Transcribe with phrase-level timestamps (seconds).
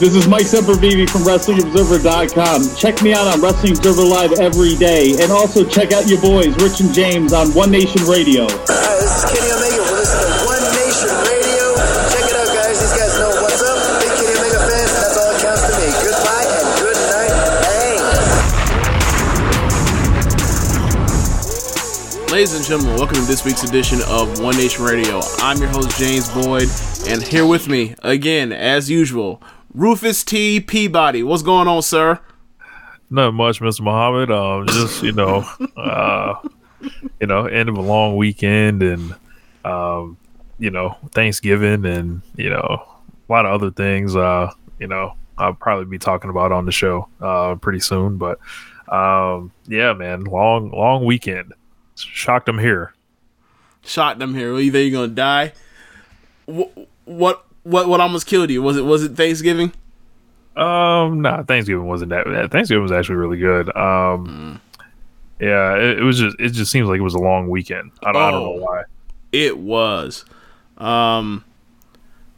[0.00, 2.74] This is Mike Sempervivi from WrestlingObserver.com.
[2.74, 5.12] Check me out on Wrestling Observer Live every day.
[5.20, 8.48] And also check out your boys, Rich and James, on One Nation Radio.
[8.48, 9.76] Hi, this is Kenny Omega.
[9.76, 11.76] We're listening to One Nation Radio.
[12.16, 12.80] Check it out, guys.
[12.80, 13.76] These guys know what's up.
[14.00, 15.92] Big Kenny Omega fans, that's all that counts to me.
[16.00, 17.60] Goodbye and good night.
[22.24, 22.32] Bang.
[22.32, 25.20] Ladies and gentlemen, welcome to this week's edition of One Nation Radio.
[25.44, 26.72] I'm your host, James Boyd,
[27.04, 30.60] and here with me, again, as usual, Rufus T.
[30.60, 31.22] Peabody.
[31.22, 32.18] What's going on, sir?
[33.08, 33.82] Not much, Mr.
[33.82, 34.30] Muhammad.
[34.30, 35.44] Um, just you know,
[35.76, 36.34] uh,
[37.20, 39.14] you know, end of a long weekend, and
[39.64, 40.16] um,
[40.58, 42.86] you know, Thanksgiving, and you know,
[43.28, 44.14] a lot of other things.
[44.14, 48.16] Uh, you know, I'll probably be talking about on the show uh pretty soon.
[48.16, 48.38] But
[48.88, 51.54] um, yeah, man, long long weekend.
[51.96, 52.94] Shocked I'm here.
[53.84, 54.52] Shot them here.
[54.52, 55.52] Well, either you're gonna die.
[56.46, 56.72] What
[57.04, 58.62] what what what almost killed you?
[58.62, 59.72] Was it was it Thanksgiving?
[60.56, 62.50] Um, nah, Thanksgiving wasn't that bad.
[62.50, 63.74] Thanksgiving was actually really good.
[63.76, 64.60] Um,
[65.40, 67.92] yeah, it, it was just it just seems like it was a long weekend.
[68.02, 68.56] I don't, I don't Oh.
[68.56, 68.82] know why.
[69.32, 70.24] It was.
[70.78, 71.44] Um,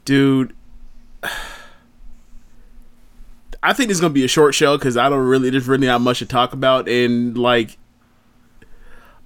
[0.04, 0.54] dude.
[3.62, 6.00] I think it's gonna be a short show because I don't really there's really not
[6.00, 7.78] much to talk about, and like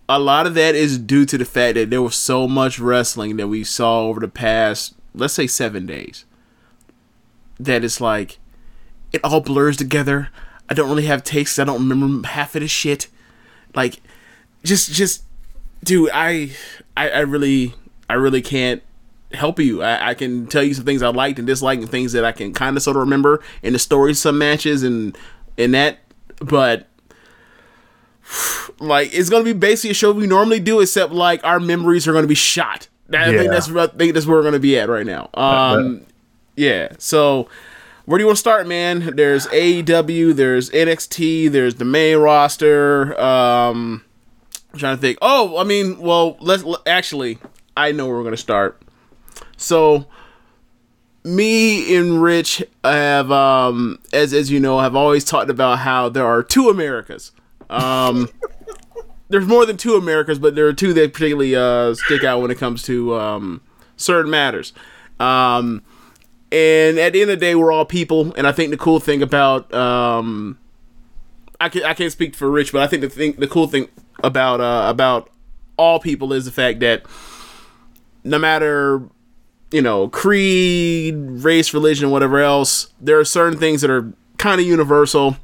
[0.09, 3.37] a lot of that is due to the fact that there was so much wrestling
[3.39, 6.25] that we saw over the past, let's say, seven days.
[7.59, 8.39] That it's like
[9.13, 10.29] it all blurs together.
[10.69, 11.59] I don't really have takes.
[11.59, 13.09] I don't remember half of the shit.
[13.75, 14.01] Like,
[14.63, 15.23] just, just,
[15.83, 16.51] dude, I,
[16.97, 17.75] I, I really,
[18.09, 18.83] I really can't
[19.33, 19.83] help you.
[19.83, 22.33] I, I can tell you some things I liked and disliked, and things that I
[22.33, 25.17] can kind of sort of remember in the stories, some matches, and
[25.57, 25.99] and that.
[26.41, 26.89] But
[28.81, 32.13] like it's gonna be basically a show we normally do, except like our memories are
[32.13, 32.89] gonna be shot.
[33.13, 35.31] I think that's I think that's where we're gonna be at right now.
[35.35, 36.07] Um,
[36.57, 36.89] yeah.
[36.99, 37.49] So
[38.07, 39.17] where do you want to start, man?
[39.17, 43.19] There's AEW, there's NXT, there's the main roster.
[43.21, 44.05] Um,
[44.73, 45.19] I'm trying to think.
[45.23, 47.39] Oh, I mean, well, let's actually.
[47.77, 48.81] I know where we're gonna start.
[49.57, 50.07] So
[51.25, 56.27] me and Rich have, um, as as you know, have always talked about how there
[56.27, 57.33] are two Americas.
[57.69, 58.29] Um,
[59.29, 62.51] there's more than two Americas, but there are two that particularly uh, stick out when
[62.51, 63.61] it comes to um,
[63.97, 64.73] certain matters.
[65.19, 65.83] Um,
[66.53, 68.33] and at the end of the day, we're all people.
[68.37, 70.59] And I think the cool thing about um,
[71.61, 73.89] I can I can't speak for Rich, but I think the thing the cool thing
[74.23, 75.31] about uh, about
[75.77, 77.03] all people is the fact that
[78.23, 79.03] no matter
[79.71, 84.67] you know creed, race, religion, whatever else, there are certain things that are kind of
[84.67, 85.37] universal.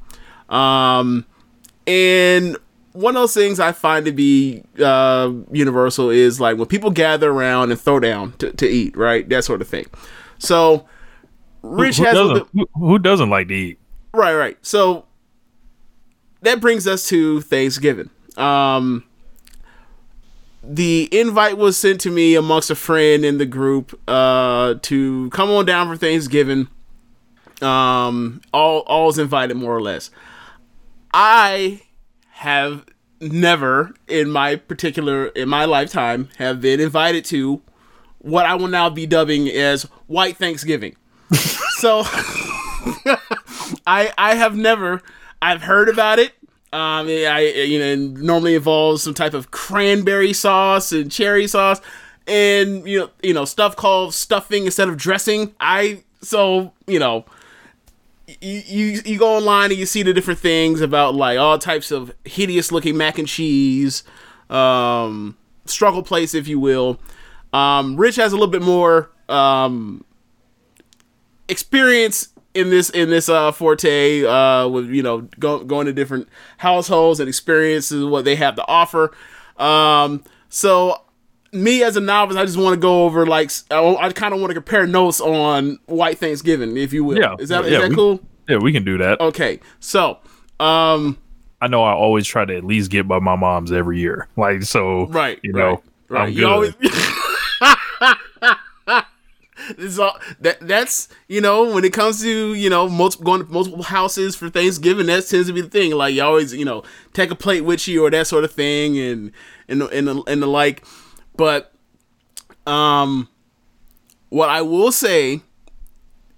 [0.49, 1.27] Um,
[1.87, 2.56] and
[2.93, 7.31] one of those things I find to be uh, universal is like when people gather
[7.31, 9.29] around and throw down to, to eat, right?
[9.29, 9.87] That sort of thing.
[10.39, 10.87] So
[11.62, 13.79] Rich who, has doesn't, who, who doesn't like to eat?
[14.12, 14.59] Right, right.
[14.62, 15.06] So
[16.43, 18.11] that brings us to Thanksgiving.
[18.37, 19.05] Um,
[20.62, 25.50] the invite was sent to me amongst a friend in the group uh, to come
[25.50, 26.69] on down for Thanksgiving.
[27.61, 30.11] Um, all all's invited more or less.
[31.15, 31.83] I
[32.43, 32.85] have
[33.21, 37.62] never in my particular in my lifetime have been invited to
[38.19, 40.97] what I will now be dubbing as White Thanksgiving.
[41.79, 42.03] so
[43.87, 45.03] I I have never.
[45.41, 46.33] I've heard about it.
[46.73, 51.81] Um, I you know normally involves some type of cranberry sauce and cherry sauce,
[52.27, 55.55] and you know you know stuff called stuffing instead of dressing.
[55.61, 57.25] I so you know
[58.43, 61.91] you, you you go online and you see the different things about like all types
[61.91, 64.03] of hideous looking mac and cheese,
[64.50, 66.99] um, struggle place, if you will.
[67.53, 70.05] Um, Rich has a little bit more um,
[71.49, 76.29] experience in this in this uh, forte uh, with you know go, going to different
[76.59, 79.12] households and experiences what they have to offer.
[79.56, 81.03] Um, so
[81.53, 84.50] me as a novice, I just want to go over like I kind of want
[84.50, 87.19] to compare notes on White Thanksgiving, if you will.
[87.19, 88.21] Yeah, is that is yeah, that we- cool?
[88.49, 89.21] Yeah, we can do that.
[89.21, 90.19] Okay, so
[90.61, 91.19] um,
[91.61, 94.29] I know I always try to at least get by my mom's every year.
[94.37, 96.29] Like so, right, You know, right, right.
[96.29, 96.75] I'm You always.
[99.77, 103.47] This is all that that's you know when it comes to you know multiple going
[103.47, 106.65] to multiple houses for Thanksgiving that tends to be the thing like you always you
[106.65, 109.31] know take a plate with you or that sort of thing and
[109.69, 110.85] and and the, and the like
[111.37, 111.73] but
[112.67, 113.29] um
[114.31, 115.43] what I will say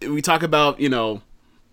[0.02, 1.22] we talk about you know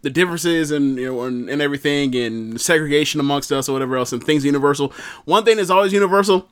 [0.02, 4.12] the differences and you know and, and everything and segregation amongst us or whatever else
[4.12, 4.94] and things universal.
[5.26, 6.50] One thing that's always universal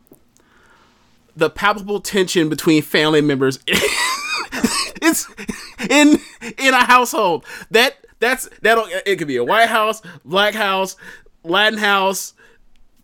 [1.35, 3.59] the palpable tension between family members
[5.01, 5.27] it's
[5.89, 6.19] in
[6.57, 7.45] in a household.
[7.71, 10.95] That that's that'll it could be a white house black house
[11.43, 12.33] latin house.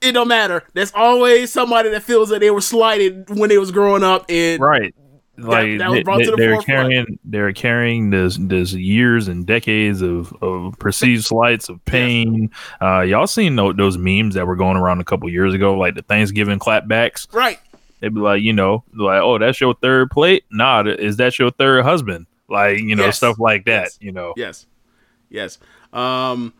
[0.02, 0.64] It don't matter.
[0.74, 4.62] There's always somebody that feels that they were slighted when they was growing up and
[4.62, 4.94] right.
[5.38, 10.32] Like that was they, the are carrying, they're carrying this this years and decades of,
[10.42, 12.52] of perceived slights of pain.
[12.82, 15.96] Uh, y'all seen tho- those memes that were going around a couple years ago, like
[15.96, 17.28] the Thanksgiving clapbacks.
[17.34, 17.60] right
[18.00, 20.44] They'd be like, you know, like, oh, that's your third plate.
[20.52, 22.28] Nah, is that your third husband?
[22.50, 23.18] Like, you know, Yes.
[23.18, 23.84] stuff like that.
[23.84, 23.98] Yes.
[24.02, 24.68] You know, Yes,
[25.30, 25.58] yes.
[25.92, 26.54] Um,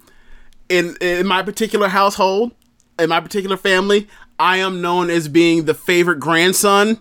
[0.70, 2.52] in in my particular household,
[2.98, 4.08] in my particular family,
[4.40, 7.00] I am known as being the favorite grandson.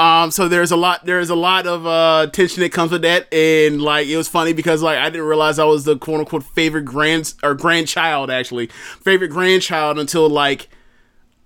[0.00, 3.32] Um, so there's a lot there's a lot of uh tension that comes with that,
[3.34, 6.42] and like it was funny because like I didn't realize I was the quote unquote
[6.42, 8.68] favorite grand or grandchild actually
[9.02, 10.70] favorite grandchild until like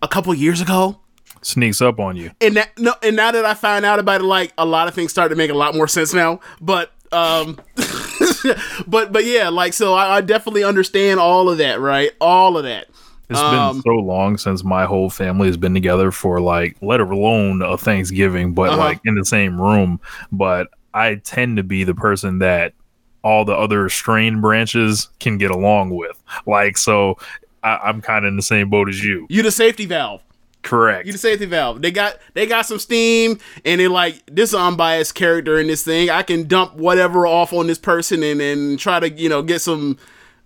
[0.03, 1.01] a couple years ago
[1.43, 2.31] sneaks up on you.
[2.41, 4.95] and that no, and now that I found out about it, like a lot of
[4.95, 6.39] things start to make a lot more sense now.
[6.61, 7.59] But um,
[8.87, 12.13] but but yeah, like so I, I definitely understand all of that, right?
[12.21, 12.87] All of that.
[13.35, 17.01] It's Um, been so long since my whole family has been together for like, let
[17.01, 18.79] alone a Thanksgiving, but Uh-huh.
[18.79, 20.01] like in the same room.
[20.33, 22.73] But I tend to be the person that
[23.23, 26.23] all the other strain branches can get along with.
[26.47, 27.17] Like, so
[27.63, 29.27] I, I'm kind of in the same boat as you.
[29.31, 30.21] You the safety valve.
[30.63, 31.05] Correct.
[31.07, 31.83] You the safety valve.
[31.83, 36.09] They got they got some steam, and they like this unbiased character in this thing.
[36.09, 39.61] I can dump whatever off on this person, and and try to you know get
[39.61, 39.99] some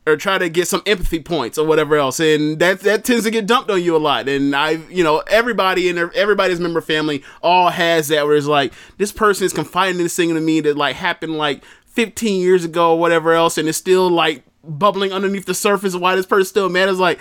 [0.07, 3.31] or try to get some empathy points or whatever else, and that that tends to
[3.31, 4.29] get dumped on you a lot.
[4.29, 8.73] And I, you know, everybody in everybody's member family all has that where it's like
[8.97, 12.93] this person is confiding this thing to me that like happened like 15 years ago
[12.93, 16.49] or whatever else, and it's still like bubbling underneath the surface of why this person's
[16.49, 16.89] still mad.
[16.89, 17.21] It's like,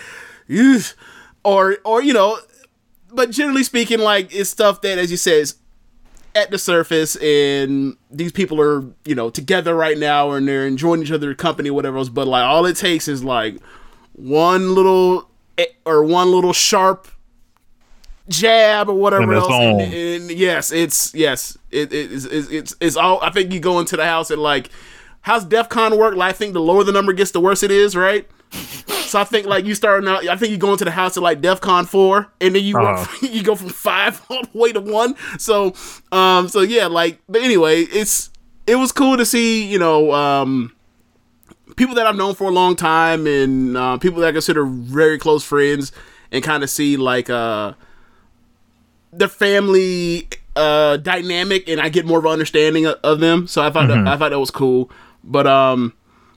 [0.50, 0.84] "Ugh."
[1.44, 2.38] or or you know
[3.12, 5.56] but generally speaking, like it's stuff that, as you said, is
[6.38, 11.02] at the surface, and these people are, you know, together right now, and they're enjoying
[11.02, 12.10] each other's company, whatever else.
[12.10, 13.58] But like, all it takes is like
[14.14, 17.08] one little eh, or one little sharp
[18.30, 19.52] jab or whatever else.
[19.52, 23.20] And, and yes, it's yes, it, it, it's, it's it's it's all.
[23.22, 24.70] I think you go into the house and like,
[25.22, 26.16] how's DEF CON work?
[26.16, 28.28] Like, I think the lower the number gets, the worse it is, right?
[29.08, 31.24] So I think like you starting out, I think you go into the house at
[31.24, 33.28] like DEF CON four, and then you Uh-huh.
[33.32, 35.16] you go from five all the way to one.
[35.40, 35.74] So,
[36.12, 38.30] um, so yeah, like, but anyway, it's
[38.66, 40.76] it was cool to see, you know, um,
[41.76, 45.18] people that I've known for a long time and uh, people that I consider very
[45.18, 45.92] close friends,
[46.32, 47.74] and kind of see like uh
[49.14, 53.48] the family uh dynamic, and I get more of an understanding of, of them.
[53.48, 54.92] So I thought that, I thought that was cool.
[55.24, 55.94] But um,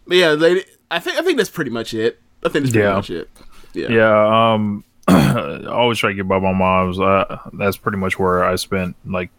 [0.06, 2.20] but yeah, they, I think I think that's pretty much it.
[2.44, 2.94] I think that's pretty Yeah.
[2.94, 3.30] much it.
[3.74, 3.88] Yeah.
[3.88, 6.98] Yeah, um, I always try to get by my mom's.
[6.98, 9.30] Uh, that's pretty much where I spent like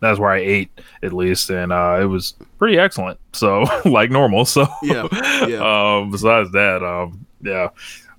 [0.00, 0.70] that's where I ate
[1.02, 3.18] at least, and uh, it was pretty excellent.
[3.32, 4.44] So like normal.
[4.44, 5.06] So Yeah,
[5.46, 5.96] yeah.
[6.00, 7.68] um, besides that, um, yeah,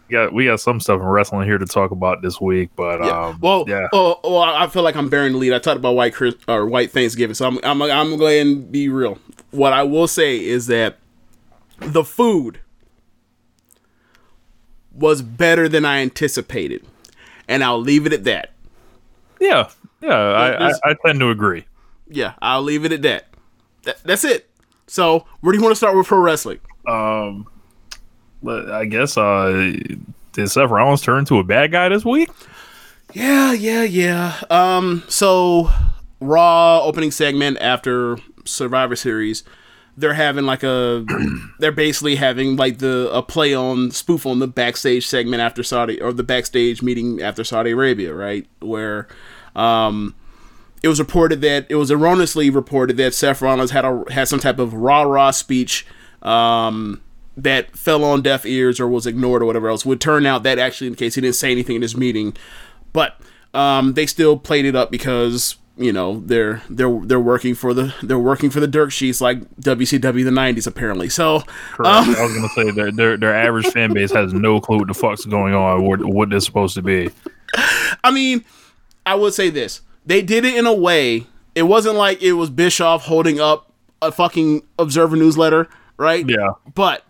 [0.07, 3.03] we got we got some stuff in wrestling here to talk about this week, but
[3.03, 3.27] Yeah.
[3.27, 5.53] um, well, yeah, Oh, well, I feel like I'm bearing the lead.
[5.53, 8.47] I talked about white Chris, or white Thanksgiving, so I'm I'm I'm gonna go ahead
[8.47, 9.17] and be real.
[9.51, 10.97] What I will say is that
[11.79, 12.59] the food
[14.93, 16.85] was better than I anticipated,
[17.47, 18.51] and I'll leave it at that.
[19.39, 19.69] yeah,
[20.01, 20.09] yeah.
[20.13, 21.65] I, I, I tend to agree.
[22.09, 23.27] Yeah, I'll leave it at that.
[23.83, 24.49] That- that's it.
[24.87, 26.59] So, where do you want to start with pro wrestling?
[26.87, 27.47] Um,
[28.43, 29.73] but I guess uh,
[30.33, 32.29] did Seth Rollins turn into a bad guy this week?
[33.13, 34.41] Yeah, yeah, yeah.
[34.49, 35.69] Um, so
[36.19, 39.43] Raw opening segment after Survivor Series,
[39.97, 41.05] they're having like a,
[41.59, 46.01] they're basically having like the a play on spoof on the backstage segment after Saudi
[46.01, 48.47] or the backstage meeting after Saudi Arabia, right?
[48.59, 49.07] Where,
[49.55, 50.15] um,
[50.81, 54.39] it was reported that it was erroneously reported that Seth Rollins had a had some
[54.39, 55.85] type of rah rah speech,
[56.21, 57.01] um,
[57.37, 59.85] that fell on deaf ears or was ignored or whatever else.
[59.85, 62.35] Would turn out that actually in the case he didn't say anything in this meeting,
[62.91, 63.19] but
[63.53, 67.93] um, they still played it up because you know they're they're they're working for the
[68.03, 71.09] they're working for the dirt sheets like WCW the '90s apparently.
[71.09, 71.39] So
[71.71, 72.07] Correct.
[72.07, 74.87] um, I was gonna say their, their their average fan base has no clue what
[74.87, 77.09] the fuck's going on, what what they're supposed to be.
[78.03, 78.45] I mean,
[79.05, 81.27] I would say this: they did it in a way.
[81.55, 86.27] It wasn't like it was Bischoff holding up a fucking Observer newsletter, right?
[86.27, 86.51] Yeah.
[86.73, 87.03] But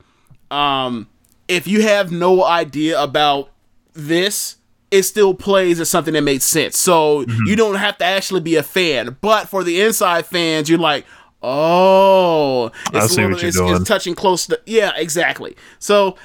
[0.51, 1.09] um,
[1.47, 3.49] if you have no idea about
[3.93, 4.57] this,
[4.93, 6.77] it still plays as something that makes sense.
[6.77, 9.17] So you don't have to actually be a fan.
[9.21, 11.03] But for the inside fans, you're like,
[11.41, 13.75] oh, it's, I see little- what you're it's, doing.
[13.75, 15.55] it's touching close to yeah, exactly.
[15.79, 16.15] So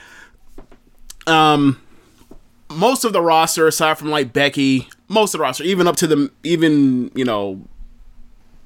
[1.26, 1.80] um
[2.70, 6.06] most of the roster aside from like Becky, most of the roster, even up to
[6.06, 7.62] the even, you know,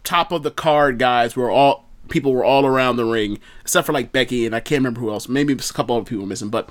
[0.02, 3.92] top of the card guys were all people were all around the ring except for
[3.92, 5.28] like Becky and I can't remember who else.
[5.28, 6.68] Maybe a couple other people missing, but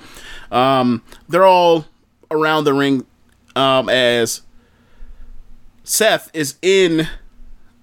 [0.50, 1.86] um they're all
[2.30, 3.06] around the ring
[3.56, 4.42] um as
[5.84, 7.08] Seth is in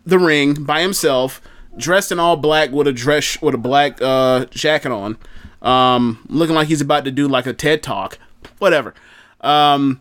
[0.05, 1.41] the ring by himself,
[1.77, 5.17] dressed in all black with a dress with a black uh, jacket on,
[5.61, 8.17] um, looking like he's about to do like a TED talk,
[8.59, 8.93] whatever.
[9.41, 9.99] Um,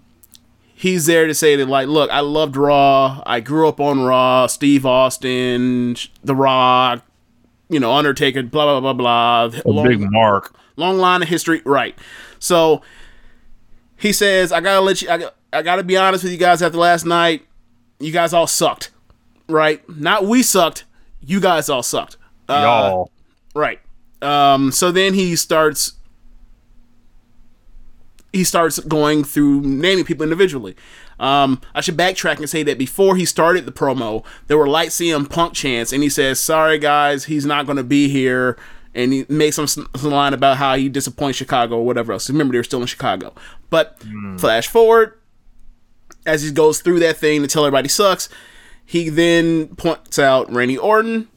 [0.75, 3.23] he's there to say that like, look, I loved Raw.
[3.27, 4.47] I grew up on Raw.
[4.47, 7.03] Steve Austin, The Rock,
[7.69, 9.61] you know, Undertaker, blah blah blah blah.
[9.65, 10.55] A Long- big mark.
[10.77, 11.99] long line of history, right?
[12.39, 12.81] So
[13.97, 15.11] he says, "I gotta let you.
[15.11, 16.63] I, I gotta be honest with you guys.
[16.63, 17.47] After last night,
[17.99, 18.91] you guys all sucked,
[19.49, 19.87] right?
[19.89, 20.85] Not we sucked.
[21.21, 22.17] You guys all sucked,
[22.49, 23.11] uh, Y'all.
[23.55, 23.81] right?
[24.23, 25.95] Um, so then he starts.
[28.33, 30.77] He starts going through naming people individually.
[31.19, 34.91] Um, I should backtrack and say that before he started the promo, there were light
[34.91, 38.57] CM Punk chants, and he says, "Sorry guys, he's not going to be here."
[38.95, 42.29] And he makes some, some line about how he disappoints Chicago or whatever else.
[42.29, 43.33] Remember, they were still in Chicago.
[43.71, 44.03] But
[44.39, 45.15] flash forward,
[46.27, 48.29] as he goes through that thing to tell everybody sucks,
[48.85, 51.29] he then points out Randy Orton.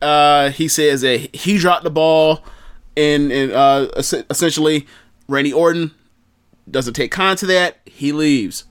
[0.00, 2.44] Uh, he says that he dropped the ball,
[2.96, 4.86] and, and uh, essentially,
[5.28, 5.92] Randy Orton
[6.70, 7.78] doesn't take con to that.
[7.86, 8.64] He leaves.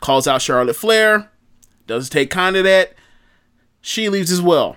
[0.00, 1.30] Calls out Charlotte Flair.
[1.86, 2.94] Doesn't take con to that.
[3.80, 4.76] She leaves as well.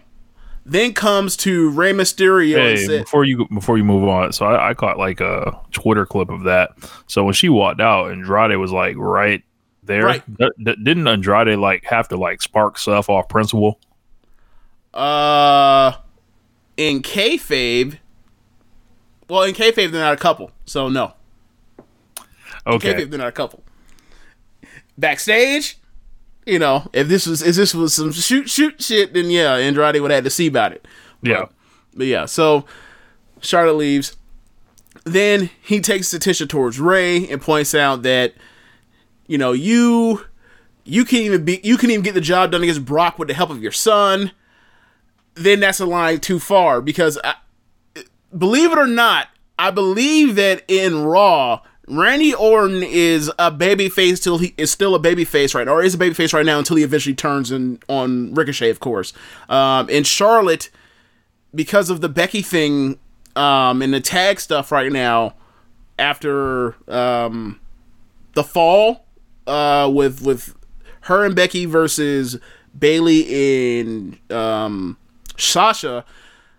[0.69, 4.45] Then comes to Rey Mysterio and Hey, said, before you before you move on, so
[4.45, 6.71] I, I caught like a Twitter clip of that.
[7.07, 9.41] So when she walked out, Andrade was like right
[9.83, 10.03] there.
[10.03, 10.37] Right.
[10.37, 13.79] D- d- didn't Andrade like have to like spark stuff off principle?
[14.93, 15.93] Uh,
[16.75, 17.97] in kayfabe.
[19.29, 21.13] Well, in kayfabe, they're not a couple, so no.
[22.65, 23.63] Okay, Kayfabe, they're not a couple.
[24.97, 25.77] Backstage,
[26.47, 30.01] you know, if this was if this was some shoot shoot shit, then yeah, Andrade
[30.01, 30.87] would have had to see about it.
[31.21, 31.45] yeah,
[31.93, 32.65] But yeah, so
[33.41, 34.15] Charlotte leaves.
[35.03, 38.33] Then he takes attention towards Rey and points out that,
[39.27, 40.25] you know, you
[40.85, 43.33] you can even be you can even get the job done against Brock with the
[43.33, 44.31] help of your son.
[45.35, 47.35] Then that's a line too far because I,
[48.35, 49.27] believe it or not,
[49.59, 54.99] I believe that in Raw, Randy Orton is a babyface till he is still a
[54.99, 58.33] babyface right now, or is a babyface right now until he eventually turns in on
[58.33, 59.13] Ricochet, of course.
[59.47, 60.69] Um, in Charlotte,
[61.55, 62.99] because of the Becky thing
[63.35, 65.35] um, and the tag stuff right now,
[65.97, 67.59] after um,
[68.33, 69.05] the fall
[69.47, 70.55] uh, with with
[71.01, 72.37] her and Becky versus
[72.77, 74.97] Bayley and um,
[75.37, 76.03] Sasha,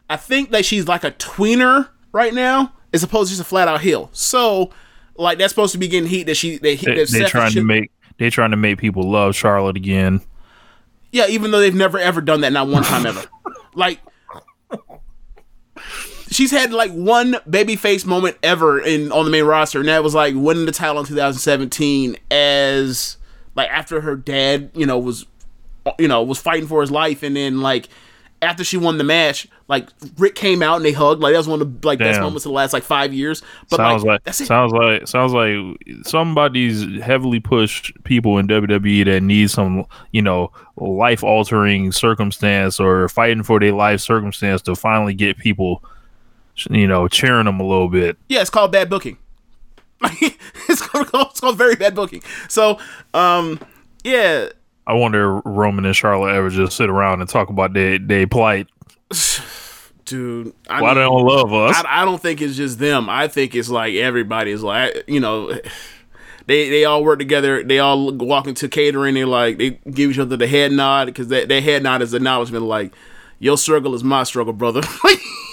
[0.09, 3.69] I think that she's like a tweener right now, as opposed to just a flat
[3.69, 4.09] out heel.
[4.13, 4.71] So,
[5.19, 7.63] like that's supposed to be getting heat that she they, that they Seth trying to
[7.63, 10.21] make they're trying to make people love Charlotte again.
[11.13, 13.25] Yeah, even though they've never ever done that, not one time ever.
[13.75, 14.01] Like
[16.31, 20.15] she's had like one babyface moment ever in on the main roster, and that was
[20.15, 23.19] like winning the title in 2017 as
[23.55, 25.27] like after her dad, you know, was
[25.99, 27.89] you know, was fighting for his life and then like
[28.41, 31.21] after she won the match, like Rick came out and they hugged.
[31.21, 32.25] Like that was one of the like best Damn.
[32.25, 33.43] moments of the last like five years.
[33.71, 34.47] But sounds like, like, that's it.
[34.47, 35.57] sounds like sounds like
[36.07, 43.09] somebody's heavily pushed people in WWE that need some you know life altering circumstance or
[43.09, 45.83] fighting for their life circumstance to finally get people
[46.71, 48.17] you know, cheering them a little bit.
[48.29, 49.19] Yeah, it's called bad booking.
[50.03, 52.23] it's, called, it's called very bad booking.
[52.49, 52.79] So,
[53.15, 53.61] um,
[54.05, 54.49] yeah,
[54.89, 58.67] I wonder Roman and Charlotte ever just sit around and talk about their their plight.
[60.09, 60.55] dude.
[60.69, 61.77] I Why they don't love us?
[61.77, 63.09] I, I don't think it's just them.
[63.09, 65.53] I think it's like everybody's like, you know,
[66.47, 67.63] they they all work together.
[67.63, 69.15] They all walk into catering.
[69.15, 72.15] They like they give each other the head nod because that their head nod is
[72.15, 72.65] acknowledgement.
[72.65, 72.93] Like
[73.39, 74.83] your struggle is my struggle, brother.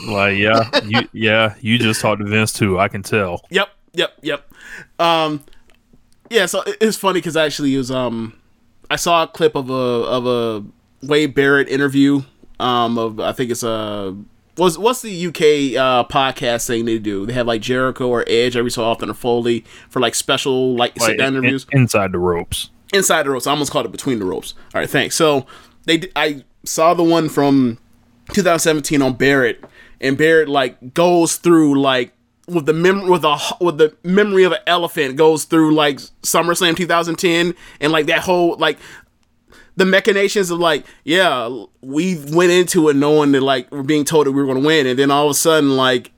[0.10, 2.78] Like, yeah, you yeah, you just talked to Vince too.
[2.78, 3.42] I can tell.
[3.50, 4.54] Yep, yep, yep.
[5.00, 5.44] Um,
[6.30, 6.46] yeah.
[6.48, 8.34] So it's funny because actually it was um,
[8.90, 10.64] I saw a clip of a of a
[11.06, 12.22] Wade Barrett interview.
[12.60, 14.16] Um, of I think it's a
[14.56, 15.42] what's what's the UK
[15.78, 17.26] uh podcast thing they do?
[17.26, 20.98] They have like Jericho or Edge every so often or Foley for like special like,
[21.00, 22.70] sit down in- interviews inside the ropes.
[22.94, 23.48] inside the ropes.
[23.48, 24.54] I almost called it between the ropes.
[24.74, 25.16] All right, thanks.
[25.16, 25.46] So
[25.86, 27.78] they, I saw the one from
[28.34, 29.64] 2017 on Barrett,
[30.00, 32.14] and Barrett like goes through like
[32.48, 36.78] with the mem with a with the memory of an elephant goes through like SummerSlam
[36.78, 38.78] 2010 and like that whole like
[39.76, 44.28] the machinations of like yeah we went into it knowing that like we're being told
[44.28, 44.88] that we were going to win.
[44.88, 46.12] And then all of a sudden like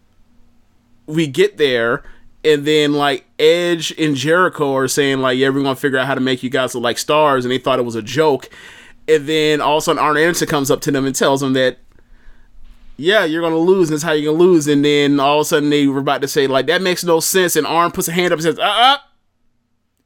[1.06, 2.04] we get there
[2.44, 6.16] and then like Edge and Jericho are saying like yeah we're gonna figure out how
[6.16, 7.46] to make you guys look like stars.
[7.46, 8.50] And they thought it was a joke.
[9.08, 11.54] And then all of a sudden Arn Anderson comes up to them and tells them
[11.54, 11.80] that
[12.98, 15.46] yeah you're gonna lose and that's how you're gonna lose and then all of a
[15.46, 18.12] sudden they were about to say like that makes no sense and Arn puts a
[18.12, 18.98] hand up and says uh uh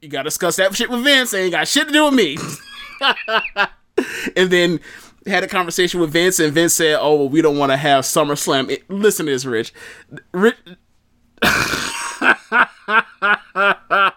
[0.02, 2.38] you gotta discuss that shit with Vince ain't got shit to do with me
[4.36, 4.80] and then
[5.28, 8.04] had a conversation with Vince, and Vince said, "Oh, well, we don't want to have
[8.04, 9.74] SummerSlam." It, listen to this, Rich.
[10.34, 10.58] Rich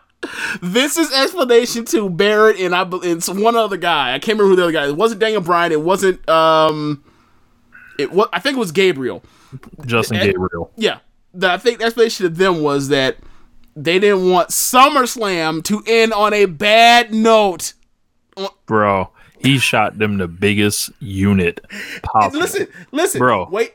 [0.60, 4.14] Vince's explanation to Barrett and I, and one other guy.
[4.14, 4.88] I can't remember who the other guy.
[4.88, 5.72] It wasn't Daniel Bryan.
[5.72, 6.26] It wasn't.
[6.28, 7.04] Um,
[7.98, 8.28] it was.
[8.32, 9.22] I think it was Gabriel.
[9.86, 10.72] Justin And- Gabriel.
[10.76, 10.98] Yeah,
[11.32, 13.16] the, I think the explanation to them was that
[13.76, 17.74] they didn't want SummerSlam to end on a bad note.
[18.66, 21.60] Bro, he shot them the biggest unit
[22.02, 22.40] possible.
[22.40, 23.48] Listen, listen, Bro.
[23.50, 23.74] Wait,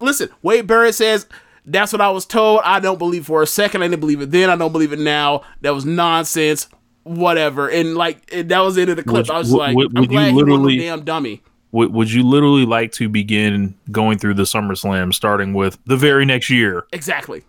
[0.00, 0.28] listen.
[0.42, 1.26] Wade Barrett says
[1.66, 2.60] that's what I was told.
[2.64, 3.82] I don't believe for a second.
[3.82, 4.48] I didn't believe it then.
[4.48, 5.42] I don't believe it now.
[5.60, 6.68] That was nonsense.
[7.04, 7.68] Whatever.
[7.68, 9.30] And like and that was the end of the clip.
[9.30, 11.42] I was like, I'm you glad he wasn't literally- a damn dummy.
[11.72, 16.24] Would, would you literally like to begin going through the SummerSlam starting with the very
[16.24, 16.86] next year?
[16.92, 17.44] Exactly.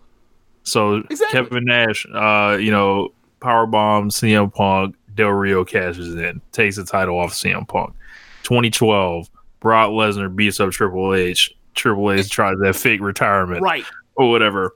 [0.62, 1.28] So Exactly.
[1.42, 6.84] Kevin Nash, uh, you know, power bomb CM Punk, Del Rio cashes in, takes the
[6.84, 7.94] title off CM Punk.
[8.42, 9.30] 2012,
[9.60, 11.54] Brock Lesnar beats up Triple H.
[11.74, 13.84] Triple H tries that fake retirement Right.
[14.16, 14.74] or whatever.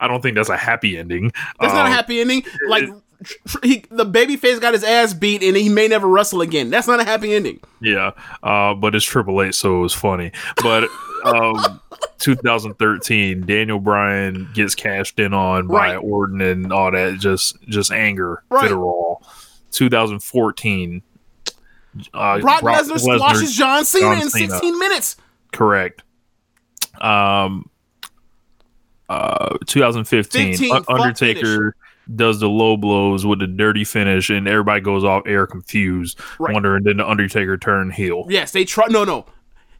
[0.00, 1.32] I don't think that's a happy ending.
[1.60, 2.44] That's not a Um, happy ending.
[2.68, 2.88] Like
[3.62, 6.70] he, the babyface got his ass beat and he may never wrestle again.
[6.70, 7.60] That's not a happy ending.
[7.80, 10.32] Yeah, uh, but it's Triple H, so it was funny.
[10.62, 10.88] But
[11.24, 11.80] um,
[12.18, 15.96] 2013, Daniel Bryan gets cashed in on by Right.
[15.96, 18.62] Orton and all that, just just anger, Right.
[18.62, 19.14] fit a
[19.70, 21.02] 2014,
[22.12, 24.50] uh, Brock, Lesnar squashes John Cena John in Cena.
[24.50, 25.16] 16 minutes.
[25.52, 26.02] Correct.
[27.00, 27.68] Um,
[29.08, 31.76] uh, 2015, 15, Un- fuck Undertaker
[32.14, 36.52] does the low blows with the dirty finish, and everybody goes off air confused, Right.
[36.52, 38.26] wondering then the Undertaker turned heel.
[38.28, 38.86] Yes, they try.
[38.88, 39.26] No, no.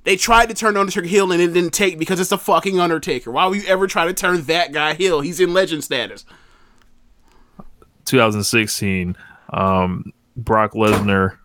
[0.04, 3.30] They tried to turn Undertaker heel and it didn't take because it's a fucking Undertaker.
[3.30, 5.20] Why would you ever try to turn that guy heel?
[5.22, 6.26] He's in legend status.
[8.04, 9.16] 2016,
[9.52, 11.38] um, Brock Lesnar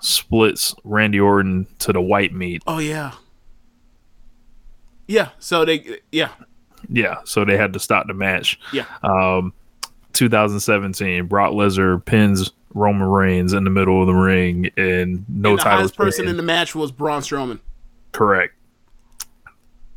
[0.00, 2.62] splits Randy Orton to the white meat.
[2.66, 3.12] Oh yeah.
[5.06, 5.30] Yeah.
[5.38, 5.98] So they.
[6.10, 6.30] Yeah.
[6.88, 8.58] Yeah, so they had to stop the match.
[8.72, 8.86] Yeah.
[9.04, 9.52] Um,
[10.12, 15.58] 2017, Brock Lesnar pins Roman Reigns in the middle of the ring, and no and
[15.58, 15.78] the title.
[15.78, 17.58] highest person in the match was Braun Strowman.
[18.12, 18.54] Correct.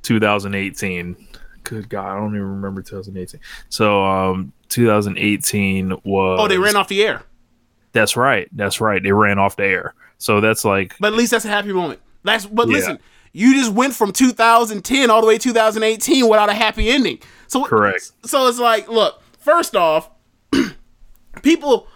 [0.03, 1.15] 2018.
[1.63, 3.39] Good God, I don't even remember 2018.
[3.69, 6.39] So, um, 2018 was.
[6.39, 7.23] Oh, they ran off the air.
[7.91, 8.47] That's right.
[8.51, 9.01] That's right.
[9.01, 9.93] They ran off the air.
[10.17, 12.01] So that's like But at least that's a happy moment.
[12.23, 12.45] That's.
[12.45, 12.73] But Yeah.
[12.75, 12.99] listen,
[13.31, 17.19] you just went from 2010 all the way to 2018 without a happy ending.
[17.47, 18.11] So Correct.
[18.25, 19.21] So it's like, look.
[19.45, 20.09] First off,
[21.43, 21.87] people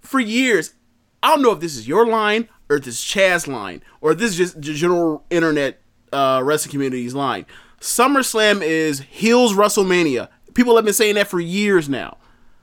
[0.00, 0.74] for years.
[1.22, 4.32] I don't know if this is your line or this is Chaz's line or this
[4.32, 5.80] is just the general internet
[6.12, 7.46] uh, wrestling community's line.
[7.80, 10.28] SummerSlam is heels WrestleMania.
[10.54, 12.16] People have been saying that for years now.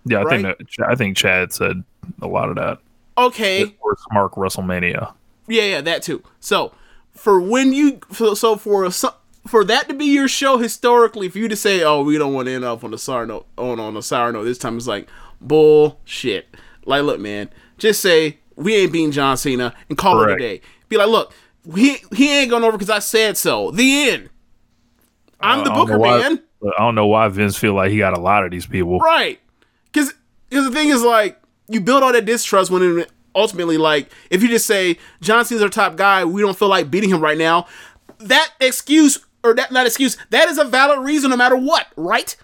[0.03, 0.19] yeah.
[0.19, 0.41] I Right.
[0.43, 1.81] think that I think Chad said
[2.21, 2.79] a lot of that.
[3.17, 5.13] Okay, Or Mark WrestleMania.
[5.47, 6.21] Yeah, yeah, that too.
[6.41, 6.73] So
[7.13, 9.13] for when you so, so for so,
[9.47, 12.47] for that to be your show historically, for you to say, "Oh, we don't want
[12.47, 14.87] to end up on the sour note," on on a sour note this time, it's
[14.87, 15.07] like
[15.41, 16.47] bullshit.
[16.85, 20.41] Like, look, man, just say we ain't being John Cena and call Correct.
[20.41, 20.61] it a day.
[20.89, 21.33] Be like, look,
[21.75, 23.71] he he ain't going over because I said so.
[23.71, 24.29] The end.
[25.41, 26.41] I'm the Uh, don't Booker why- man.
[26.77, 28.97] I don't know why Vince feel like he got a lot of these people.
[28.99, 29.39] Right.
[29.91, 30.13] Because
[30.49, 33.05] the thing is, like, you build all that distrust when
[33.35, 36.89] ultimately, like, if you just say, John Cena's our top guy, we don't feel like
[36.89, 37.67] beating him right now,
[38.19, 42.35] that excuse, or that, not excuse, that is a valid reason no matter what, right?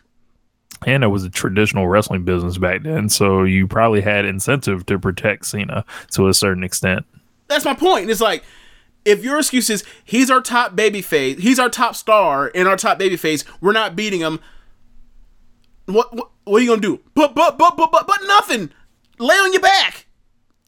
[0.86, 4.98] And it was a traditional wrestling business back then, so you probably had incentive to
[4.98, 7.06] protect Cena to a certain extent.
[7.48, 8.10] That's my point.
[8.10, 8.44] It's like,
[9.04, 12.78] if your excuse is he's our top baby face, he's our top star and our
[12.78, 14.40] top baby face, we're not beating him.
[15.86, 17.02] What what, what are you gonna do?
[17.14, 18.72] But but but but but but nothing.
[19.20, 20.06] Lay on your back.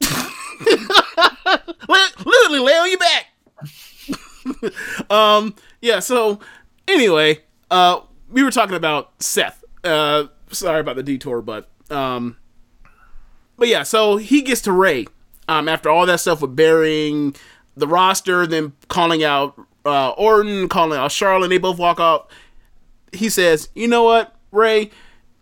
[2.24, 3.26] literally lay on your back.
[5.10, 6.00] um yeah.
[6.00, 6.40] So
[6.88, 9.62] anyway, uh, we were talking about Seth.
[9.82, 12.36] Uh, sorry about the detour, but um,
[13.56, 13.82] but yeah.
[13.82, 15.06] So he gets to Rey.
[15.46, 17.36] Um, after all that stuff with burying
[17.76, 22.30] the roster, then calling out uh, Orton, calling out Charlotte, they both walk out.
[23.12, 24.90] He says, "You know what, Rey,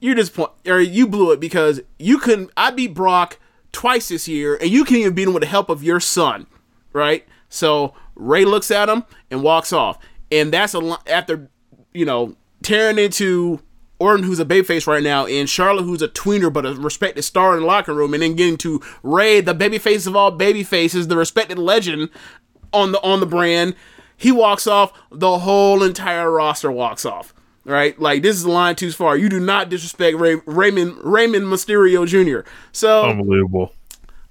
[0.00, 2.50] you're disappointed, or you blew it because you couldn't.
[2.56, 3.38] I beat Brock
[3.70, 6.46] twice this year, and you can't even beat him with the help of your son,
[6.92, 9.98] right?" So Rey looks at him and walks off,
[10.30, 11.50] and that's a after
[11.92, 13.60] you know tearing into
[13.98, 17.54] Orton, who's a babyface right now, and Charlotte, who's a tweener but a respected star
[17.54, 21.16] in the locker room, and then getting to Rey, the babyface of all babyfaces, the
[21.16, 22.08] respected legend
[22.72, 23.76] on the on the brand.
[24.16, 24.92] He walks off.
[25.10, 27.34] The whole entire roster walks off.
[27.64, 29.16] Right, like this is a line too far.
[29.16, 32.48] You do not disrespect Rey, Raymond Raymond Mysterio Jr.
[32.72, 33.72] So Unbelievable.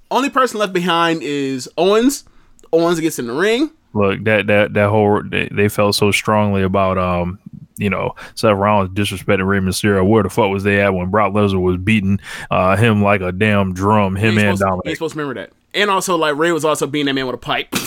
[0.10, 2.26] only person left behind is Owens.
[2.74, 3.72] Owens gets in the ring.
[3.94, 7.40] Look, that that that whole they, they felt so strongly about um
[7.78, 10.08] you know Seth Rollins disrespecting Rey Mysterio.
[10.08, 13.32] Where the fuck was they at when Brock Lesnar was beating uh, him like a
[13.32, 14.16] damn drum?
[14.16, 14.82] Him and Dominik.
[14.86, 15.52] ain't supposed to remember that.
[15.74, 17.74] And also, like Rey was also being that man with a pipe.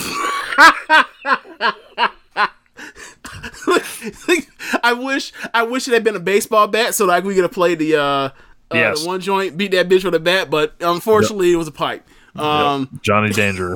[4.83, 7.51] I wish, I wish it had been a baseball bat so like we could have
[7.51, 8.31] played the uh, uh
[8.73, 9.01] Yes.
[9.01, 10.49] the one joint, beat that bitch with a bat.
[10.49, 12.07] But unfortunately, it was a pipe.
[12.35, 13.75] Um, Johnny Danger.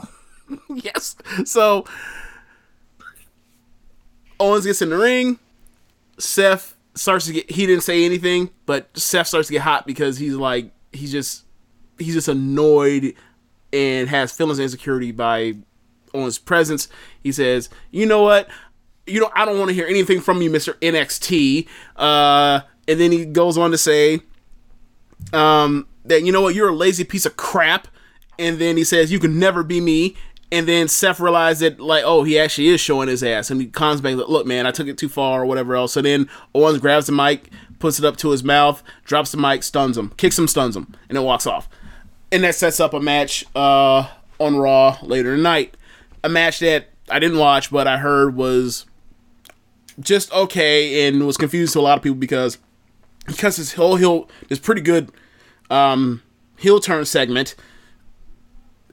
[0.69, 1.15] yes.
[1.45, 1.85] So
[4.39, 5.39] Owens gets in the ring.
[6.17, 7.49] Seth starts to get.
[7.49, 11.45] He didn't say anything, but Seth starts to get hot because he's like he's just
[11.97, 13.13] he's just annoyed
[13.71, 15.55] and has feelings of insecurity by
[16.13, 16.87] Owens' presence.
[17.21, 18.49] He says, "You know what?
[19.05, 23.11] You know I don't want to hear anything from you, Mister NXT." Uh, and then
[23.11, 24.21] he goes on to say,
[25.31, 27.87] um, that you know what, you're a lazy piece of crap.
[28.37, 30.15] And then he says, you can never be me.
[30.51, 33.51] And then Seth realized that, like, oh, he actually is showing his ass.
[33.51, 35.93] And he comes back, look, man, I took it too far or whatever else.
[35.93, 39.61] So then Owens grabs the mic, puts it up to his mouth, drops the mic,
[39.61, 41.69] stuns him, kicks him, stuns him, and then walks off.
[42.31, 44.07] And that sets up a match uh,
[44.39, 45.75] on Raw later tonight.
[46.23, 48.85] A match that I didn't watch, but I heard was
[49.99, 52.57] just okay and was confused to a lot of people because
[53.25, 55.11] because his whole heel is pretty good
[55.69, 56.21] um
[56.57, 57.55] heel turn segment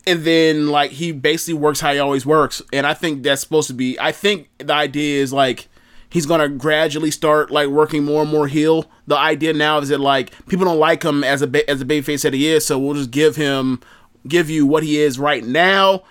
[0.06, 2.62] and then like he basically works how he always works.
[2.72, 5.68] And i think that's supposed to be i think the idea is like
[6.08, 8.86] he's gonna gradually start like working more and more heel.
[9.06, 11.84] The idea now is that like people don't like him as a ba- as a
[11.84, 13.80] babyface that he is so we'll just give him
[14.26, 16.04] give you what he is right now.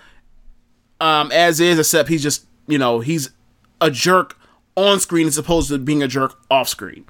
[1.00, 3.30] Um as is except he's just you know he's
[3.82, 4.38] a jerk
[4.76, 7.06] on screen as opposed to being a jerk off screen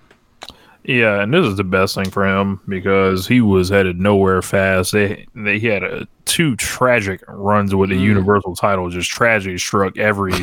[0.87, 4.91] Yeah, and this is the best thing for him because he was headed nowhere fast.
[4.91, 8.01] They, they he had a, two tragic runs with the mm.
[8.03, 10.35] Universal title, just tragedy struck every,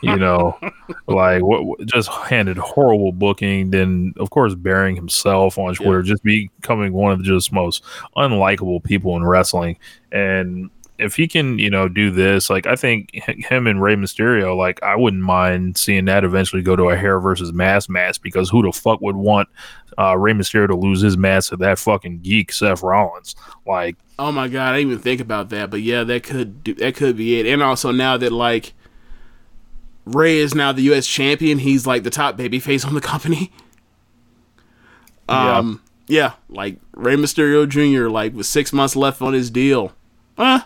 [0.00, 0.58] you know,
[1.08, 3.70] like what just handed horrible booking.
[3.70, 7.84] Then of course burying himself on Twitter, just becoming one of the just most
[8.16, 9.76] unlikable people in wrestling.
[10.10, 14.56] And if he can, you know, do this, like I think him and Rey Mysterio,
[14.56, 18.50] like I wouldn't mind seeing that eventually go to a hair versus mask match because
[18.50, 19.48] who the fuck would want
[19.98, 23.34] uh, Rey Mysterio to lose his mask to that fucking geek Seth Rollins?
[23.66, 26.74] Like, Oh my god, I didn't even think about that, but yeah, that could do,
[26.74, 27.46] that could be it.
[27.46, 28.72] And also now that like
[30.06, 31.06] Rey is now the U.S.
[31.06, 33.52] champion, he's like the top babyface on the company.
[35.28, 38.08] Um, yeah, like Rey Mysterio Jr.
[38.08, 39.92] Like with six months left on his deal,
[40.38, 40.60] uh,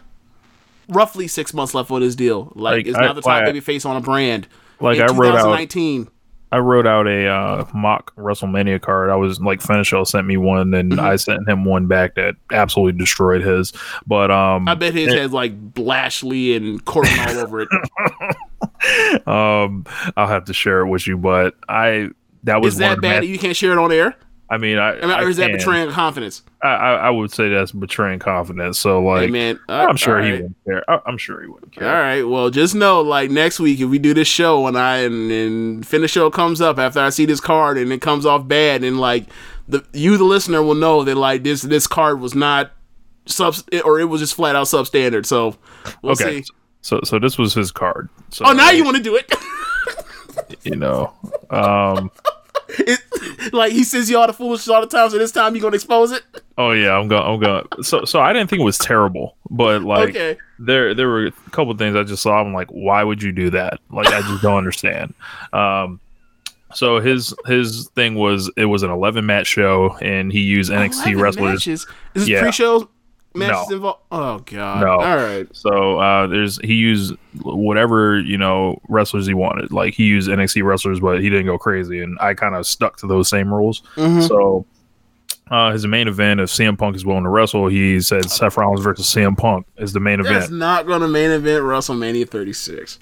[0.91, 2.53] roughly six months left on his deal.
[2.55, 4.47] Like, Like, is I- now the top why I- babyface on a brand.
[4.81, 6.09] like in I wrote out 2019.
[6.53, 9.09] I wrote out a uh, mock WrestleMania card.
[9.09, 11.01] I was like, Finisher sent me one, and Mm-hmm.
[11.01, 13.73] I sent him one back that absolutely destroyed his.
[14.05, 17.69] But um, I bet his has like Blashley and Corbin all over it.
[19.29, 19.85] um,
[20.17, 21.17] I'll have to share it with you.
[21.17, 22.09] But I
[22.45, 24.17] that was Is that bad that you can't share it on air?
[24.51, 26.43] I mean, I, I mean, or is that betraying confidence?
[26.61, 28.81] I, I, I would say that's betraying confidence.
[28.81, 30.43] So like, hey man, uh, I'm sure he right.
[30.43, 30.91] wouldn't care.
[30.91, 31.89] I, I'm sure he wouldn't care.
[31.89, 32.23] All right.
[32.25, 35.87] Well, just know, like next week, if we do this show and I and, and
[35.87, 38.99] finish show comes up after I see this card and it comes off bad, and
[38.99, 39.27] like
[39.69, 42.73] the you, the listener, will know that like this this card was not
[43.27, 45.27] sub or it was just flat out substandard.
[45.27, 45.57] So
[46.03, 46.43] we'll okay.
[46.43, 46.53] see.
[46.81, 48.09] So so this was his card.
[48.31, 49.33] So, Oh, now you want to do it?
[50.65, 51.13] you know,
[51.51, 52.11] um,
[52.71, 52.99] it?
[53.53, 55.75] Like he says you all the foolish all the time, so this time you gonna
[55.77, 56.23] expose it?
[56.59, 57.65] oh yeah, I'm gonna, I'm gonna.
[57.83, 60.37] So so I didn't think it was terrible, but like Okay.
[60.59, 62.41] there there were a couple things I just saw.
[62.41, 63.81] I'm like, why would you do that?
[63.91, 65.15] Like I just don't understand.
[65.53, 66.01] Um,
[66.75, 71.13] so his his thing was it was an 11 match show, and he used NXT
[71.13, 71.51] 11 wrestlers.
[71.67, 71.87] Matches.
[72.15, 72.43] Is this Yeah.
[72.43, 72.89] pre-show
[73.35, 73.77] matches No.
[73.77, 74.01] involved?
[74.13, 74.81] Oh god.
[74.81, 74.91] No.
[74.93, 75.47] All right.
[75.55, 79.71] So uh, there's he used whatever you know wrestlers he wanted.
[79.73, 82.97] Like he used NXT wrestlers, but he didn't go crazy, and I kind of stuck
[82.99, 83.83] to those same rules.
[83.97, 84.27] Mhm.
[84.27, 84.65] So
[85.51, 88.83] uh, his main event, if CM Punk is willing to wrestle, he said Seth Rollins
[88.83, 90.53] versus CM Punk is the main That's event.
[90.53, 92.99] not gonna main event WrestleMania 36.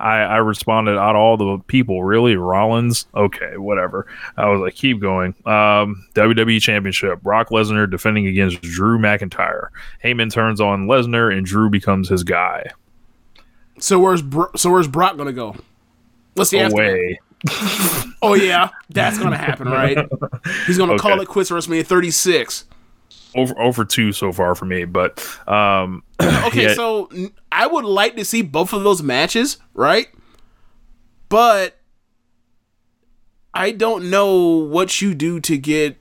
[0.00, 3.06] I, I responded out of all the people, really Rollins.
[3.14, 4.06] Okay, whatever.
[4.36, 5.34] I was like, keep going.
[5.46, 9.68] Um, WWE Championship: Brock Lesnar defending against Drew McIntyre.
[10.02, 12.64] Heyman turns on Lesnar, and Drew becomes his guy.
[13.78, 15.54] So where's Bro- so where's Brock gonna go?
[16.34, 17.18] What's the aftermath?
[18.22, 19.98] Oh yeah, that's gonna happen, right?
[20.66, 21.22] He's gonna call Okay.
[21.22, 22.64] it quits WrestleMania 36.
[23.36, 27.10] over over two so far for me, but um, Okay, yeah, so
[27.52, 30.08] I would like to see both of those matches, right?
[31.28, 31.78] But
[33.52, 35.98] I don't know what you do to get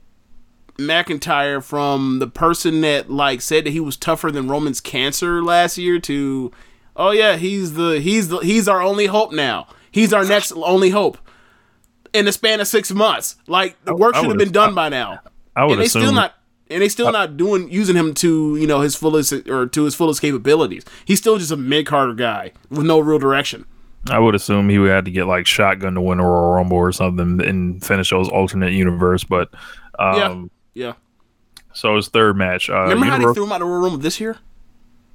[0.77, 5.77] McIntyre from the person that like said that he was tougher than Roman's cancer last
[5.77, 6.51] year to
[6.95, 9.67] oh yeah, he's the he's the he's our only hope now.
[9.91, 11.17] He's our next only hope.
[12.13, 15.19] In the span of six months, like the work should have been done by now.
[15.55, 16.35] I would and they assume still not
[16.69, 19.95] and they still not doing using him to you know his fullest or to his
[19.95, 20.83] fullest capabilities.
[21.05, 23.65] He's still just a mid carder guy with no real direction.
[24.11, 26.77] I would assume he would have to get like shotgun to win a Royal Rumble
[26.77, 29.23] or something and finish those alternate universe.
[29.23, 29.49] But
[29.97, 30.93] um, Yeah, yeah.
[31.73, 33.81] so his third match, uh, Remember how they Univer- threw him out of the Royal
[33.83, 34.37] Rumble this year?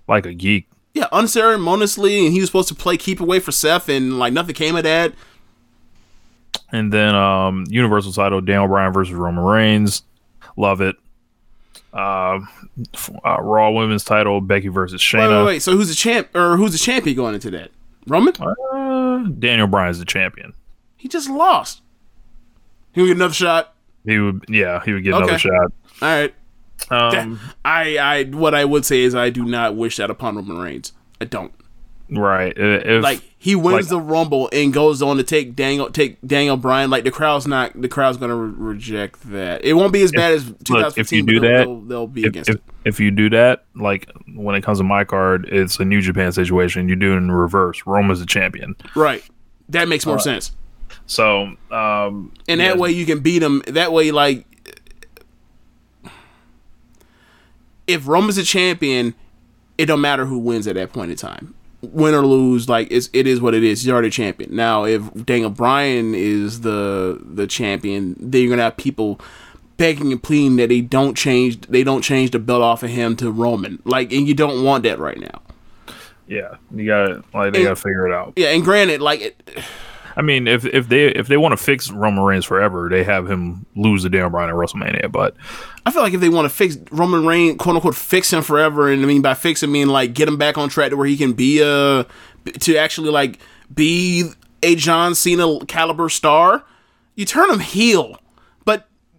[0.09, 0.67] like a geek.
[0.95, 4.55] Yeah, unceremoniously, and he was supposed to play keep away for Seth, and like nothing
[4.55, 5.13] came of that.
[6.71, 10.03] And then um, Universal title, Daniel Bryan versus Roman Reigns.
[10.57, 10.97] Love it.
[11.93, 12.41] Uh,
[13.25, 15.41] uh, Raw Women's title, Becky versus Wait, Shayna.
[15.41, 15.59] wait, wait.
[15.63, 17.71] So who's the champ or who's the champion going into that?
[18.07, 18.35] Roman?
[18.41, 20.53] Uh, Daniel Bryan's the champion.
[20.97, 21.81] He just lost.
[22.93, 23.75] He would get another shot.
[24.05, 25.23] He would, yeah, he would get Okay.
[25.25, 25.73] another shot.
[26.03, 26.35] All right.
[26.91, 30.59] Um, I, I, what I would say is I do not wish that upon Roman
[30.59, 30.93] Reigns.
[31.21, 31.53] I don't.
[32.11, 32.57] Right.
[32.59, 36.19] Uh, If, like he wins like- the rumble and goes on to take Daniel take
[36.27, 36.91] Daniel Bryan.
[36.91, 39.65] Like the crowd's not the crowd's gonna re- reject that.
[39.65, 40.77] It won't be as bad as 2015.
[40.83, 42.63] look, if you do they'll, that, they'll, they'll be if, against if, it.
[42.85, 46.33] if you do that, like when it comes to my card, it's a New Japan
[46.33, 46.89] situation.
[46.89, 47.83] You do it in reverse.
[47.87, 48.75] Roman's the champion.
[48.95, 49.23] Right.
[49.69, 50.25] That makes more Alright.
[50.25, 50.53] sense.
[51.07, 53.63] So, um, And yeah, that way you can beat him.
[53.67, 54.47] That way, like,
[57.87, 59.15] if Roman's a champion,
[59.77, 61.55] it don't matter who wins at that point in time.
[61.81, 63.83] Win or lose, like it's it is what it is.
[63.83, 64.55] He's already a champion.
[64.57, 69.21] Now, if Daniel Bryan is the the champion, then you're gonna have people
[69.77, 73.15] begging and pleading that they don't change they don't change the belt off of him
[73.17, 73.81] to Roman.
[73.85, 75.41] Like, and you don't want that right now.
[76.27, 78.33] yeah, you got to like they got to figure it out.
[78.35, 79.43] Yeah, and granted, like it,
[80.19, 83.31] I mean, if if they if they want to fix Roman Reigns forever, they have
[83.31, 85.13] him lose the Daniel Bryan at WrestleMania.
[85.13, 85.37] But
[85.87, 88.91] I feel like if they want to fix Roman Reigns, quote unquote, fix him forever,
[88.91, 91.07] and I mean by fix I mean like get him back on track to where
[91.07, 92.05] he can be a
[92.59, 93.39] to actually like
[93.73, 94.33] be
[94.65, 96.65] a John Cena caliber star.
[97.15, 98.21] You turn him heel,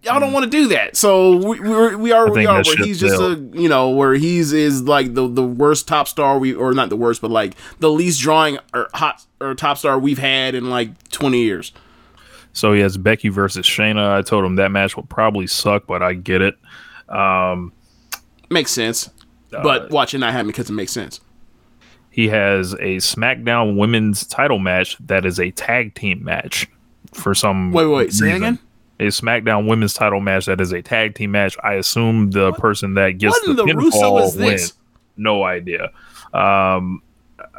[0.02, 0.96] y'all don't want to do that.
[0.96, 2.30] So we we're, we are.
[2.30, 5.86] We are where he's just a you know where he's is like the the worst
[5.88, 9.54] top star we or not the worst, but like the least drawing or hot or
[9.54, 11.72] top star we've had in like twenty years.
[12.52, 14.10] so he has Becky versus Shayna.
[14.12, 16.56] I told him that match will probably suck, but I get it.
[17.08, 17.72] Um,
[18.50, 19.08] Makes sense,
[19.52, 21.20] Uh, but watch it not happen because it makes sense.
[22.10, 26.68] he has a SmackDown Women's Title match that is a tag team match
[27.12, 27.70] for some.
[27.72, 28.58] Wait, wait, wait, say that again?
[29.00, 31.56] A SmackDown Women's Title match that is a tag team match.
[31.64, 34.46] I assume the person that gets what the the Russo pinfall is this?
[34.46, 34.72] wins.
[35.16, 35.90] No idea.
[36.34, 37.02] Um,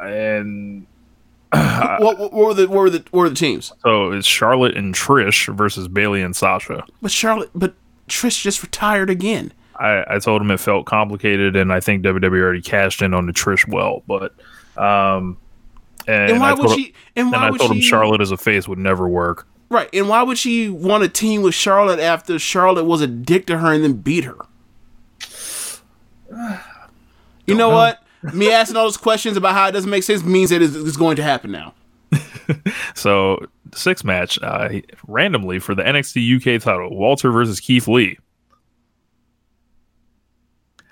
[0.00, 0.86] and
[1.50, 3.72] what, what were the what were the what were the teams?
[3.82, 6.84] so it's Charlotte and Trish versus Bayley and Sasha.
[7.02, 7.74] But Charlotte, but
[8.08, 9.52] Trish just retired again.
[9.76, 13.26] I, I told him it felt complicated, and I think WWE already cashed in on
[13.26, 14.02] the Trish well.
[14.06, 14.32] But
[14.76, 15.36] um,
[16.06, 16.94] and, And why I would told him- she?
[17.16, 17.82] And why I would told him she?
[17.88, 19.46] Charlotte as a face would never work.
[19.72, 23.46] Right, and why would she want to team with Charlotte after Charlotte was a dick
[23.46, 24.36] to her and then beat her?
[27.46, 27.74] You know, know.
[27.76, 28.02] what?
[28.34, 30.96] Me asking all those questions about how it doesn't make sense means that it's, it's
[30.96, 31.74] going to happen now.
[32.94, 34.68] So six match uh,
[35.08, 38.18] randomly for the NXT UK title, Walter versus Keith Lee.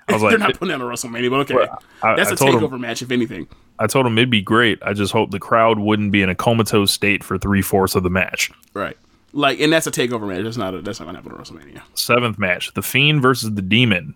[0.09, 2.33] I was like, They're not putting that on WrestleMania, but okay, Well, I- that's I
[2.33, 3.47] a takeover match, if anything.
[3.81, 4.77] I told him it'd be great.
[4.83, 8.03] I just hope the crowd wouldn't be in a comatose state for three fourths of
[8.03, 8.51] the match.
[8.75, 8.95] Right,
[9.33, 10.43] like, and that's a takeover match.
[10.43, 11.81] That's not a, that's not gonna happen on WrestleMania.
[11.95, 14.13] Seventh match, The Fiend versus the Demon.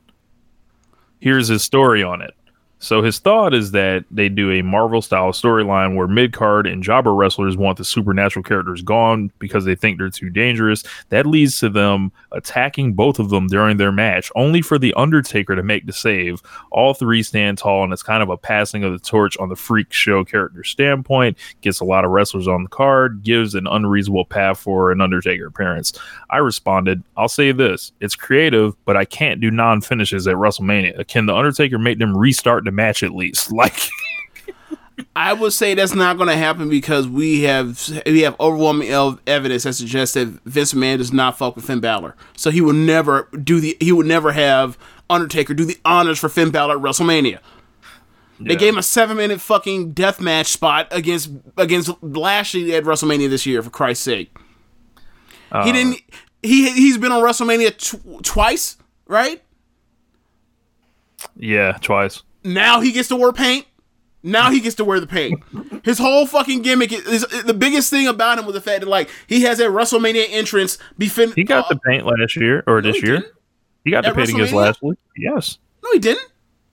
[1.19, 2.35] Here's his story on it.
[2.79, 6.83] So his thought is that they do a Marvel style storyline where mid card and
[6.83, 10.83] jobber wrestlers want the supernatural characters gone because they think they're too dangerous.
[11.09, 15.55] That leads to them attacking both of them during their match, only for the Undertaker
[15.55, 16.41] to make the save.
[16.71, 19.55] All three stand tall, and it's kind of a passing of the torch on the
[19.55, 21.37] freak show character standpoint.
[21.61, 25.47] Gets a lot of wrestlers on the card, gives an unreasonable path for an Undertaker
[25.47, 25.93] appearance.
[26.29, 31.07] I responded, I'll say this it's creative, but I can't do non finishes at WrestleMania.
[31.07, 33.51] Can the Undertaker make them restart the match at least?
[33.55, 33.77] Like,
[35.13, 38.89] I would say that's not going to happen because we have we have overwhelming
[39.27, 42.77] evidence that suggests that Vince McMahon does not fuck with Finn Balor, so he would
[42.77, 44.77] never do the he would never have
[45.09, 47.39] Undertaker do the honors for Finn Balor at WrestleMania.
[48.39, 48.55] They Yeah.
[48.59, 53.45] gave him a seven minute fucking death match spot against against Lashley at WrestleMania this
[53.45, 53.61] year.
[53.61, 54.41] For Christ's sake, he
[55.51, 56.01] uh, didn't.
[56.41, 59.41] He he's been on WrestleMania tw- twice, right?
[61.37, 62.23] yeah, twice.
[62.45, 63.65] Now he gets to wear paint.
[64.23, 65.41] Now he gets to wear the paint.
[65.83, 68.87] His whole fucking gimmick is, is the biggest thing about him was the fact that
[68.89, 70.77] like he has that WrestleMania entrance.
[70.97, 73.17] Be fin- He got uh, the paint last year or this he year.
[73.19, 73.33] didn't.
[73.83, 74.55] He got the At paint against WrestleMania?
[74.55, 74.97] Lashley.
[75.17, 76.27] Yes, no, he didn't.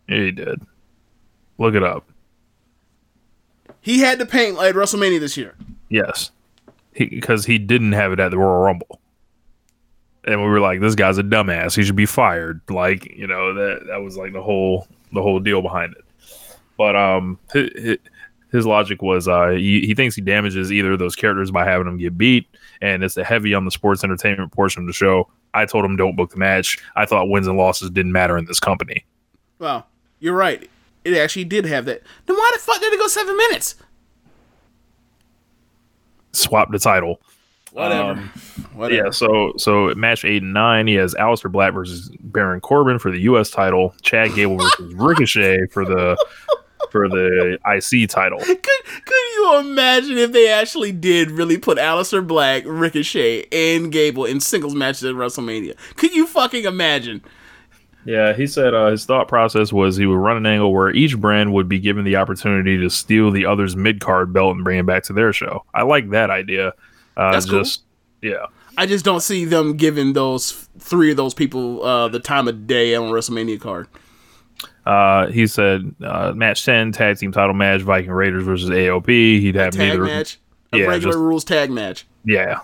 [0.08, 0.62] yeah, he did.
[1.58, 2.08] Look it up.
[3.80, 5.54] He had the paint at WrestleMania this year.
[5.90, 6.30] Yes,
[6.94, 9.00] because he, didn't have it at the Royal Rumble,
[10.24, 11.76] and we were like, "This guy's a dumbass.
[11.76, 15.38] He should be fired." Like, you know, that that was like the whole the whole
[15.38, 16.04] deal behind it.
[16.76, 17.98] But um, his,
[18.50, 21.86] his logic was uh, he, he thinks he damages either of those characters by having
[21.86, 22.46] them get beat,
[22.80, 25.28] and it's a heavy on the sports entertainment portion of the show.
[25.54, 26.78] I told him don't book the match.
[26.96, 29.04] I thought wins and losses didn't matter in this company.
[29.58, 29.86] Well,
[30.20, 30.68] you're right.
[31.04, 32.02] It actually did have that.
[32.26, 33.74] Then why the fuck did it go seven minutes?
[36.32, 37.20] Swap the title.
[37.72, 38.20] Whatever.
[38.74, 39.04] Whatever.
[39.04, 43.10] Yeah, so so match eight and nine, he has Aleister Black versus Baron Corbin for
[43.10, 43.50] the U.S.
[43.50, 46.16] title, Chad Gable versus Ricochet for the
[46.90, 48.38] for the IC title.
[48.44, 54.26] Could could you imagine if they actually did really put Aleister Black, Ricochet, and Gable
[54.26, 55.74] in singles matches at WrestleMania?
[55.96, 57.22] Could you fucking imagine?
[58.04, 61.18] Yeah, he said uh, his thought process was he would run an angle where each
[61.18, 64.78] brand would be given the opportunity to steal the other's mid card belt and bring
[64.78, 65.64] it back to their show.
[65.72, 66.74] I like that idea.
[67.16, 67.62] Uh, That's cool.
[68.22, 68.46] yeah.
[68.78, 72.66] I just don't see them giving those three of those people uh, the time of
[72.66, 73.86] day on a WrestleMania card.
[74.86, 79.08] Uh, he said uh, match ten tag team title match Viking Raiders versus AOP.
[79.40, 80.38] He'd have Tag neither match,
[80.72, 82.06] a Yeah, regular just- rules tag match.
[82.24, 82.60] Yeah.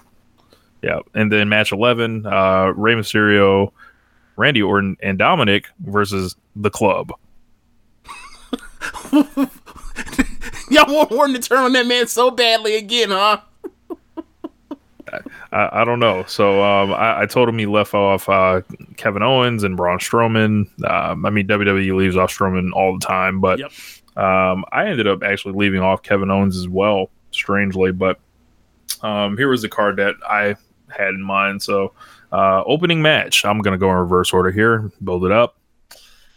[0.83, 1.01] Yeah.
[1.15, 3.73] And then match 11, uh, Rey Mysterio,
[4.37, 7.11] Randy Orton, and Dominik versus the club.
[10.71, 13.41] Y'all want Orton to turn on that man so badly again, huh?
[15.53, 16.25] I, I don't know.
[16.27, 18.63] So um, I, I told him he left off uh,
[18.97, 20.67] Kevin Owens and Braun Strowman.
[20.89, 23.73] Um, I mean, WWE leaves off Strowman all the time, but Yep.
[24.17, 27.93] um, I ended up actually leaving off Kevin Owens as well, strangely.
[27.93, 28.19] But
[29.03, 30.57] um, here was the card that I
[30.89, 31.63] had in mind.
[31.63, 31.93] So
[32.33, 33.45] uh, opening match.
[33.45, 35.57] I'm going to go in reverse order here, build it up.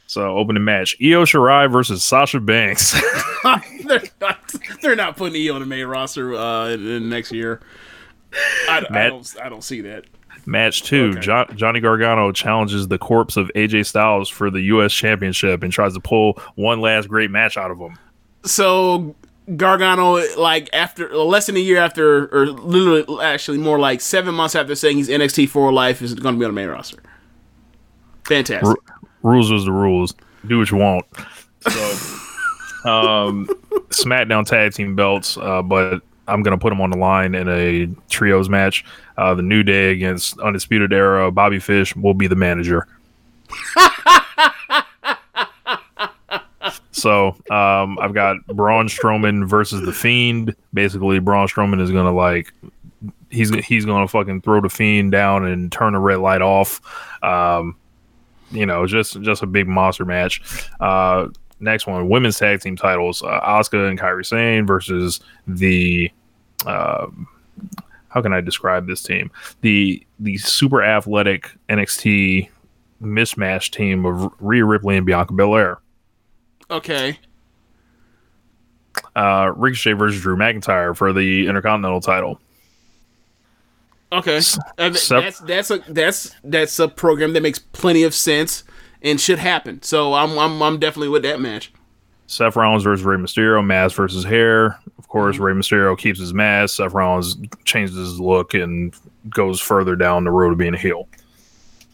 [0.08, 2.92] So opening match: Io Shirai versus Sasha Banks.
[3.86, 4.54] they're not.
[4.82, 7.62] They're not putting E on the main roster uh, next year.
[8.70, 9.36] I, I don't.
[9.44, 10.06] I don't see that.
[10.46, 11.20] Match two: Okay.
[11.20, 14.91] jo- Johnny Gargano challenges the corpse of AJ Styles for the U.S.
[14.94, 17.98] Championship and tries to pull one last great match out of him.
[18.44, 19.15] So
[19.56, 24.56] Gargano, like after less than a year after, or literally actually more like seven months
[24.56, 27.04] after saying he's NXT for life, is going to be on the main roster.
[28.26, 28.65] Fantastic.
[28.67, 28.78] R-
[29.24, 30.15] rules was the rules.
[30.48, 31.06] Do what you want.
[31.70, 31.80] So,
[32.89, 33.48] um,
[33.89, 36.02] SmackDown tag team belts, uh, but
[36.32, 38.86] I'm gonna put them on the line in a trios match.
[39.17, 41.32] Uh, the New Day against Undisputed Era.
[41.32, 42.88] Bobby Fish will be the manager.
[46.92, 50.56] so um, I've got Braun Strowman versus the Fiend.
[50.73, 52.54] Basically, Braun Strowman is gonna like
[53.29, 56.82] he's he's gonna fucking throw the Fiend down and turn the red light off.
[57.23, 57.75] Um,
[58.52, 60.42] you know, just just a big monster match.
[60.79, 61.27] Uh,
[61.60, 66.12] next one, women's tag team titles: uh, Asuka and Kairi Sane versus the
[66.66, 67.08] uh,
[68.10, 69.32] how can I describe this team?
[69.62, 72.50] The the super athletic NXT
[73.02, 75.80] mismatch team of Rhea Ripley and Bianca Belair.
[76.70, 77.20] Okay.
[79.16, 82.40] Uh, Ricochet versus Drew McIntyre for the Intercontinental title.
[84.12, 84.38] Okay.
[84.78, 88.64] Uh, that's that's a that's that's a program that makes plenty of sense
[89.02, 89.82] and should happen.
[89.84, 91.72] So I'm I'm I'm definitely with that match.
[92.28, 94.80] Seth Rollins versus Rey Mysterio, mask versus hair.
[95.12, 96.78] Course, Rey Mysterio keeps his mask.
[96.78, 97.36] Seth Rollins
[97.66, 98.96] changes his look and
[99.30, 101.08] goes further down the road of being a heel.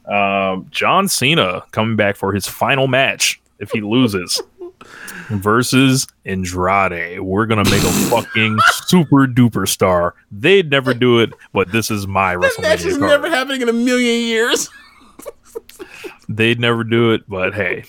[0.05, 4.39] Um, John Cena coming back for his final match if he loses
[5.29, 7.19] versus Andrade.
[7.21, 10.13] We're gonna make a fucking super duper star.
[10.31, 13.09] They'd never do it, but this is my That match WrestleMania is card.
[13.09, 14.69] never happening in a million years.
[16.29, 17.83] They'd never do it, but hey,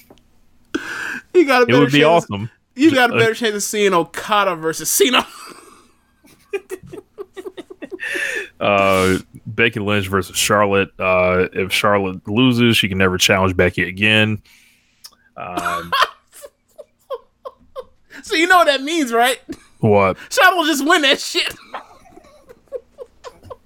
[1.34, 2.24] You got a it would be chance.
[2.24, 2.50] awesome.
[2.78, 5.26] You got a Uh, better chance of seeing Okada versus Cena.
[8.60, 10.90] uh, Becky Lynch versus Charlotte.
[10.98, 14.42] Uh, if Charlotte loses, she can never challenge Becky again.
[15.36, 15.92] Um,
[18.22, 19.38] So you know what that means, right?
[19.78, 20.16] what?
[20.30, 21.54] Charlotte will just win that shit.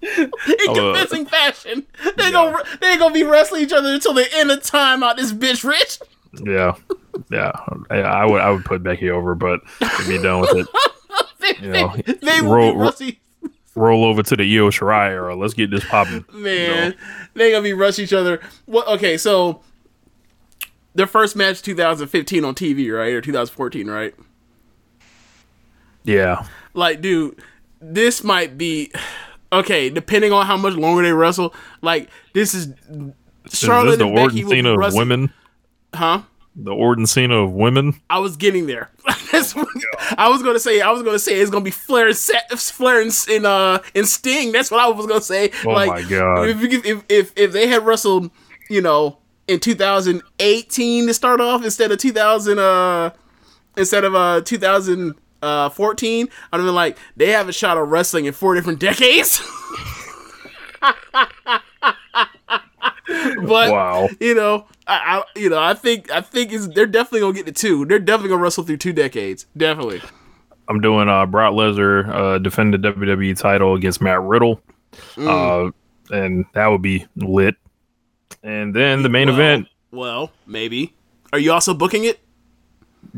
[0.02, 0.30] In
[0.68, 1.86] uh, convincing fashion.
[2.16, 5.16] They gonna they ain't gonna be wrestling each other until the end of time out
[5.16, 5.98] this bitch rich.
[6.44, 6.74] Yeah,
[7.30, 7.52] yeah.
[7.90, 9.60] I, would I would put Becky over, but
[10.06, 10.66] be done with it.
[11.40, 12.92] They, You know, they, they will roll-.
[13.74, 15.34] Roll over to the Io Shirai era.
[15.34, 16.24] Let's get this popping.
[16.32, 16.94] Man,
[17.34, 18.38] they gonna be rush each other.
[18.66, 19.60] Well, okay, so
[20.94, 23.12] their first match 2015 on TV, right?
[23.14, 24.14] Or 2014, right?
[26.04, 26.44] Yeah,
[26.74, 27.38] Like, dude,
[27.80, 28.92] this might be
[29.52, 31.54] okay, depending on how much longer they wrestle.
[31.80, 32.66] Like, this is
[33.46, 35.32] is Charlotte this the and Becky Orton will be Cena of wrestling- women?
[35.94, 36.22] Huh?
[36.54, 37.94] The Orton Cena of women?
[38.10, 38.90] I was getting there.
[39.06, 40.80] I was gonna say.
[40.82, 44.52] I was gonna say it's gonna be Flair and Flair and, and uh and Sting.
[44.52, 45.50] That's what I was gonna say.
[45.64, 46.48] Oh like, my God.
[46.48, 48.30] If, if if if they had wrestled,
[48.68, 49.16] you know,
[49.48, 53.10] in 2018 to start off instead of 2000 uh
[53.78, 58.34] instead of uh 2014, I'd have been like they have a shot of wrestling in
[58.34, 59.40] four different decades.
[63.46, 64.08] but Wow.
[64.20, 67.46] you know, I, I you know, I think I think it's, they're definitely gonna get
[67.46, 67.84] to two.
[67.86, 69.46] They're definitely gonna wrestle through two decades.
[69.56, 70.02] Definitely.
[70.68, 74.60] I'm doing uh, Brock Lesnar uh, defend the WWE title against Matt Riddle,
[75.16, 75.70] Mm.
[75.70, 77.56] uh, and that would be lit.
[78.42, 79.68] And then the main Well, event.
[79.90, 80.94] Well, maybe.
[81.32, 82.20] Are you also booking it?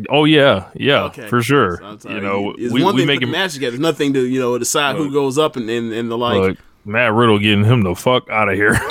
[0.09, 1.29] Oh yeah, yeah, Okay.
[1.29, 1.79] for sure.
[1.99, 3.75] So you know, it's we, one we thing to make put him match together.
[3.75, 6.37] It's nothing to you know decide who goes up and and, and the like.
[6.37, 6.59] look.
[6.87, 8.73] Matt Riddle getting him the fuck out of here.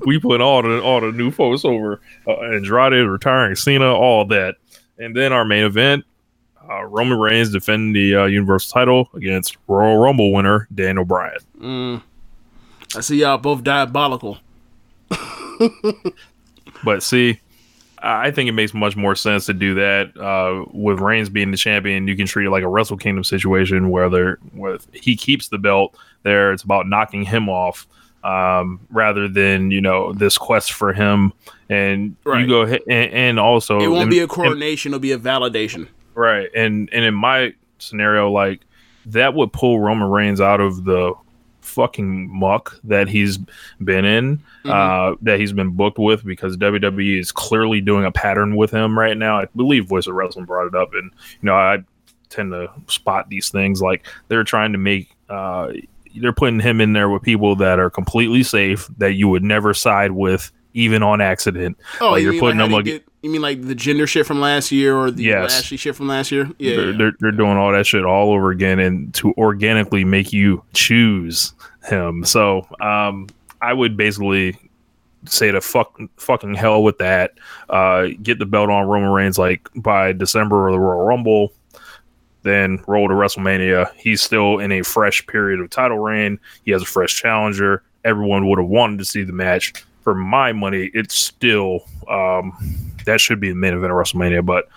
[0.06, 2.00] we put all the all the new folks over.
[2.26, 4.56] Uh, Andrade retiring Cena, all that,
[4.98, 6.04] and then our main event.
[6.68, 12.00] Uh, Roman Reigns defending the uh, Universal title against Royal Rumble winner Daniel Bryan.
[12.94, 14.38] I see y'all both diabolical.
[16.84, 17.40] But see,
[17.98, 21.56] I think it makes much more sense to do that uh, with Reigns being the
[21.56, 22.08] champion.
[22.08, 25.96] You can treat it like a Wrestle Kingdom situation where where he keeps the belt
[26.22, 26.52] there.
[26.52, 27.86] It's about knocking him off
[28.24, 31.32] um, rather than you know this quest for him.
[31.68, 32.40] And Right.
[32.42, 34.90] you go ahead and, and also It won't and- be a and- coronation.
[34.92, 35.88] It'll be a validation.
[36.14, 36.48] Right.
[36.54, 38.60] And and in my scenario, like
[39.06, 41.14] that would pull Roman Reigns out of the
[41.62, 43.38] fucking muck that he's
[43.82, 48.56] been in, uh, that he's been booked with because WWE is clearly doing a pattern
[48.56, 49.38] with him right now.
[49.40, 51.04] I believe Voice of Wrestling brought it up, and
[51.40, 51.78] you know I
[52.28, 55.10] tend to spot these things like they're trying to make.
[55.28, 55.72] Uh,
[56.20, 59.74] they're putting him in there with people that are completely safe that you would never
[59.74, 61.76] side with even on accident.
[62.00, 64.06] Oh, like you you're mean putting like them like did- you mean like the gender
[64.06, 65.52] shit from last year or the Yes.
[65.52, 66.50] Lashley shit from last year?
[66.58, 66.76] Yeah.
[66.76, 66.96] they're, yeah.
[66.98, 71.52] they're they're doing all that shit all over again and to organically make you choose
[71.84, 72.24] him.
[72.24, 73.28] So um,
[73.60, 74.56] I would basically
[75.26, 77.34] say to fuck fucking hell with that.
[77.68, 81.52] Uh, get the belt on Roman Reigns like by December or the Royal Rumble.
[82.42, 83.92] Then roll to WrestleMania.
[83.94, 86.38] He's still in a fresh period of title reign.
[86.64, 87.82] He has a fresh challenger.
[88.04, 89.72] Everyone would have wanted to see the match.
[90.02, 92.52] For my money, it's still um,
[93.04, 94.44] that should be the main event of WrestleMania.
[94.44, 94.68] But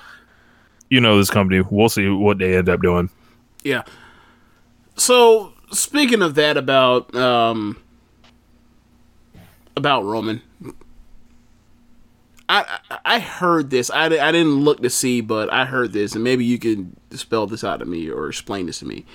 [0.90, 1.62] you know this company.
[1.62, 3.10] We'll see what they end up doing.
[3.64, 3.84] Yeah.
[4.96, 7.82] So speaking of that about um
[9.76, 10.42] about Roman,
[12.50, 13.90] I I, I heard this.
[13.90, 17.48] I, I didn't look to see, but I heard this, and maybe you can spell
[17.48, 19.06] this out to me or explain this to me.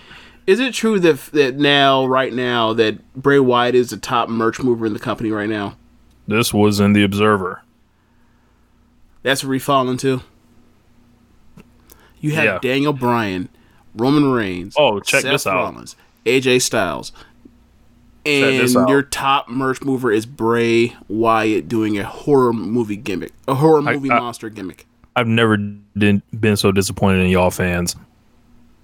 [0.46, 4.60] Is it true that that now, right now, that Bray Wyatt is the top merch
[4.60, 5.76] mover in the company right now?
[6.26, 7.62] This was in the Observer.
[9.22, 10.22] That's where we fall into.
[12.20, 12.58] You have Yeah.
[12.60, 13.48] Daniel Bryan,
[13.94, 14.74] Roman Reigns.
[14.78, 15.54] Oh, check Seth this out.
[15.56, 17.12] Rollins, AJ Styles,
[18.26, 23.82] and your top merch mover is Bray Wyatt doing a horror movie gimmick, a horror
[23.82, 24.86] movie I- monster gimmick.
[25.16, 27.96] I've never did, been so disappointed in y'all fans.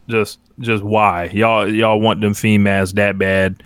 [0.09, 3.63] Just, just why y'all y'all want them females that bad?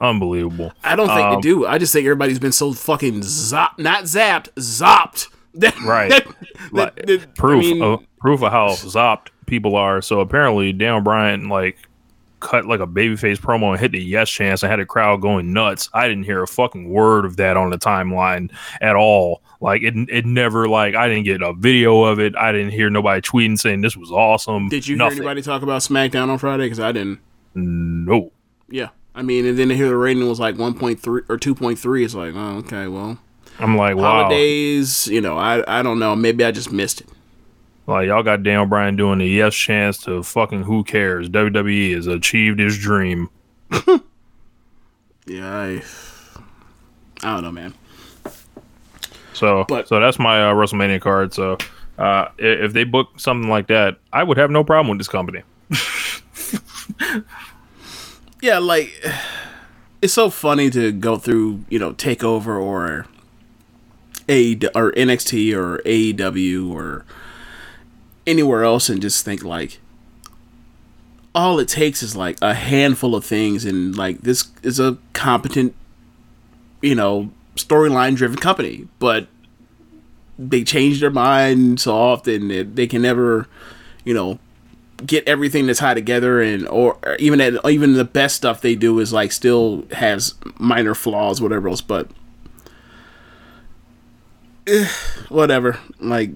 [0.00, 0.72] Unbelievable.
[0.84, 1.66] I don't think Um, they do.
[1.66, 5.28] I just think everybody's been so fucking zopped, not zapped, zopped.
[5.54, 6.10] That, Right.
[6.10, 6.26] that-
[6.70, 10.00] Like, that- that- I proof mean, of proof of how zopped people are.
[10.00, 11.78] So apparently, Dan Bryan like
[12.40, 15.52] cut like a babyface promo and hit the yes chance and had a crowd going
[15.52, 15.88] nuts.
[15.92, 19.42] I didn't hear a fucking word of that on the timeline at all.
[19.60, 22.36] Like it, it never like I didn't get a video of it.
[22.36, 24.68] I didn't hear nobody tweeting saying this was awesome.
[24.68, 25.18] Did you Nothing.
[25.18, 26.64] hear anybody talk about SmackDown on Friday?
[26.64, 27.20] Because I didn't.
[27.54, 28.30] No.
[28.70, 32.04] Yeah, I mean, and then to hear the rating was like 1.3 or 2.3.
[32.04, 33.18] It's like, oh, okay, well,
[33.58, 34.22] I'm like, wow.
[34.22, 35.08] holidays.
[35.08, 36.14] You know, I I don't know.
[36.14, 37.08] Maybe I just missed it.
[37.88, 41.28] Like y'all got Daniel Bryan doing the yes chance to fucking who cares.
[41.30, 43.28] WWE has achieved his dream.
[45.26, 45.82] Yeah, I,
[47.22, 47.74] I don't know, man.
[49.34, 51.34] So But- so that's my uh, WrestleMania card.
[51.34, 51.58] So
[51.98, 55.42] uh, if they book something like that, I would have no problem with this company.
[58.40, 59.04] Yeah, like
[60.00, 63.06] it's so funny to go through, you know, Takeover or
[64.28, 67.04] A or NXT or AEW or
[68.28, 69.80] anywhere else and just think like
[71.34, 75.74] all it takes is like a handful of things and like this is a competent
[76.82, 78.88] you know storyline driven company.
[78.98, 79.28] But
[80.38, 83.48] they change their mind so often that they can never
[84.04, 84.38] you know
[85.04, 88.98] get everything to tie together and or, even at, even the best stuff they do
[88.98, 91.80] is like still has minor flaws whatever else.
[91.80, 92.10] But
[94.66, 94.88] eh,
[95.28, 95.78] whatever.
[96.00, 96.30] Like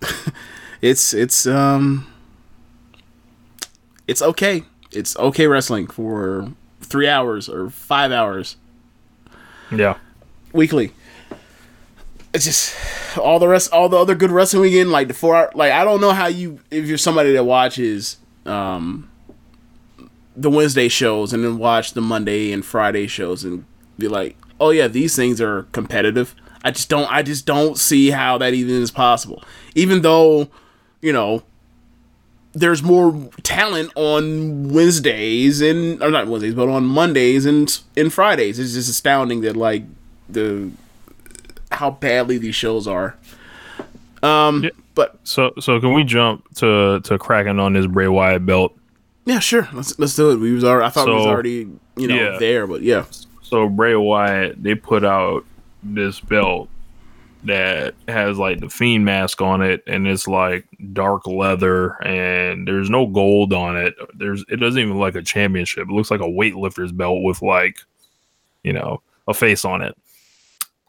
[0.82, 2.06] it's it's um
[4.06, 4.62] it's okay
[4.92, 8.56] it's okay wrestling for three hours or five hours
[9.70, 9.96] Yeah.
[10.52, 10.92] weekly.
[12.32, 12.74] It's just
[13.18, 15.50] all the rest, all the other good wrestling weekend, like the four hour.
[15.54, 18.16] Like I don't know how you, if you're somebody that watches
[18.46, 19.08] um
[20.36, 23.64] the Wednesday shows and then watch the Monday and Friday shows and
[23.98, 26.34] be like, oh yeah, these things are competitive.
[26.64, 29.42] I just don't, I just don't see how that even is possible.
[29.74, 30.48] Even though,
[31.02, 31.42] you know,
[32.52, 38.58] there's more talent on Wednesdays and or not Wednesdays, but on Mondays and and Fridays.
[38.58, 39.84] It's just astounding that like
[40.28, 40.70] the
[41.72, 43.16] how badly these shows are.
[44.22, 44.70] Um, Yeah.
[44.94, 48.76] but So so can we jump to to cracking on this Bray Wyatt belt?
[49.26, 49.68] yeah, sure.
[49.72, 50.36] Let's let's do it.
[50.36, 52.38] We was already, I thought we was already you know yeah.
[52.38, 53.04] there, but yeah,
[53.42, 55.44] So Bray Wyatt, they put out
[55.82, 56.68] this belt
[57.44, 62.90] that has like the fiend mask on it and it's like dark leather and there's
[62.90, 63.94] no gold on it.
[64.14, 65.88] There's it doesn't even look like a championship.
[65.88, 67.78] It looks like a weightlifter's belt with like,
[68.62, 69.96] you know, a face on it.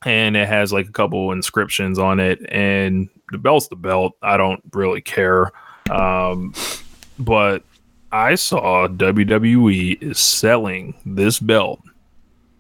[0.03, 4.13] And it has like a couple inscriptions on it and the belt's the belt.
[4.21, 5.51] I don't really care.
[5.89, 6.53] Um
[7.17, 7.63] but
[8.11, 11.79] I saw WWE is selling this belt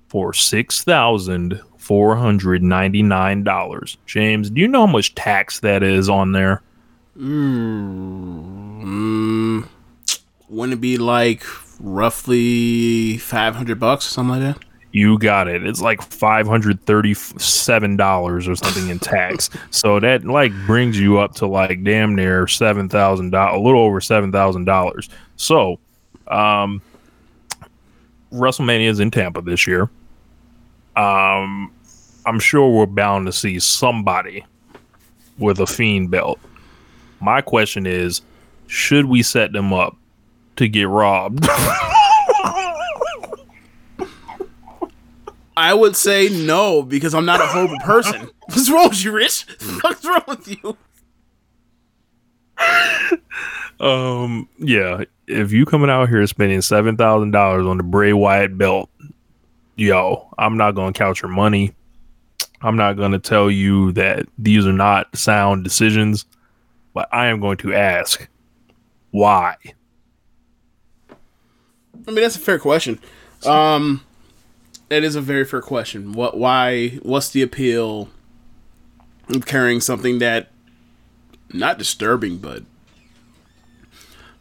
[0.07, 3.97] for six thousand four hundred ninety nine dollars.
[4.05, 6.61] James, do you know how much tax that is on there?
[7.17, 8.47] mm,
[10.47, 11.43] wouldn't it be like
[11.79, 14.63] roughly five hundred bucks or something like that?
[14.93, 15.65] You got it.
[15.65, 19.49] It's like five hundred thirty seven dollars or something in tax.
[19.71, 23.81] so that like brings you up to like damn near seven thousand dollars, a little
[23.81, 25.09] over seven thousand dollars.
[25.35, 25.79] So,
[26.27, 26.81] um,
[28.31, 29.89] WrestleMania is in Tampa this year.
[31.01, 31.71] Um,
[32.25, 34.45] I'm sure we're bound to see somebody
[35.39, 36.39] with a fiend belt.
[37.19, 38.21] My question is,
[38.67, 39.97] should we set them up
[40.57, 41.47] to get robbed?
[45.57, 48.29] I would say no because I'm not a horrible person.
[48.45, 49.45] What's wrong with you, Rich?
[49.81, 50.77] What's wrong with you?
[53.79, 58.55] Um, yeah, if you coming out here spending seven thousand dollars on the Bray Wyatt
[58.57, 58.89] belt,
[59.75, 61.73] yo, I'm not gonna count your money.
[62.61, 66.25] I'm not gonna tell you that these are not sound decisions,
[66.93, 68.27] but I am going to ask
[69.11, 69.55] why.
[72.07, 72.99] I mean, that's a fair question.
[73.45, 74.01] Um,
[74.89, 76.13] that is a very fair question.
[76.13, 76.37] What?
[76.37, 76.99] Why?
[77.03, 78.09] What's the appeal
[79.29, 80.49] of carrying something that
[81.53, 82.63] not disturbing, but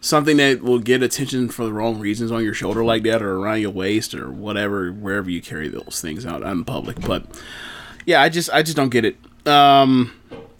[0.00, 3.36] something that will get attention for the wrong reasons on your shoulder like that, or
[3.36, 7.00] around your waist, or whatever, wherever you carry those things out in public.
[7.00, 7.24] But
[8.06, 9.16] yeah, I just I just don't get it.
[9.46, 10.12] Um,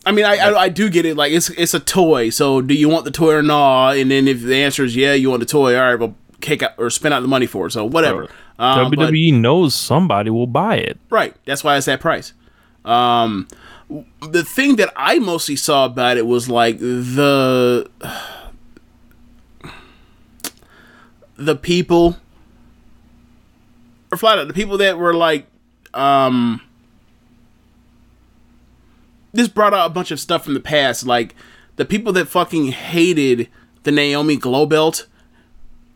[0.07, 1.17] I mean, I, I I do get it.
[1.17, 2.31] Like it's it's a toy.
[2.31, 3.97] So do you want the toy or not?
[3.97, 5.77] And then if the answer is yeah, you want the toy.
[5.77, 7.73] All right, well, kick out or spend out the money for it.
[7.73, 8.29] So whatever.
[8.59, 10.99] Um, but- WWE knows somebody will buy it.
[11.09, 11.35] Right.
[11.47, 12.35] That's why it's that price.
[12.85, 13.49] Um,
[14.21, 17.91] the thing that I mostly saw about it was like the
[21.41, 22.17] the people,
[24.13, 25.47] or flat out the people that were like,
[25.95, 26.61] um,
[29.33, 31.35] this brought out a bunch of stuff from the past, like
[31.77, 33.49] the people that fucking hated
[33.85, 35.07] the Naomi Glow belt,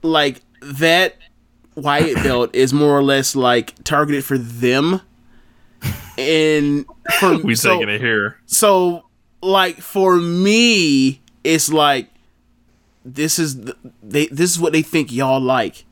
[0.02, 1.16] like that
[1.74, 5.00] Wyatt belt is more or less like targeted for them.
[6.16, 6.86] And
[7.20, 8.38] for We so, taking it here.
[8.46, 9.04] so
[9.42, 12.08] like for me, it's like
[13.04, 15.84] this is th- they this is what they think y'all like,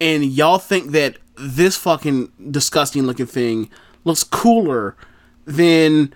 [0.00, 3.70] and y'all think that this fucking disgusting looking thing
[4.04, 4.96] looks cooler
[5.44, 6.12] than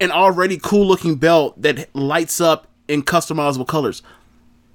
[0.00, 4.02] an already cool looking belt that lights up in customizable colors,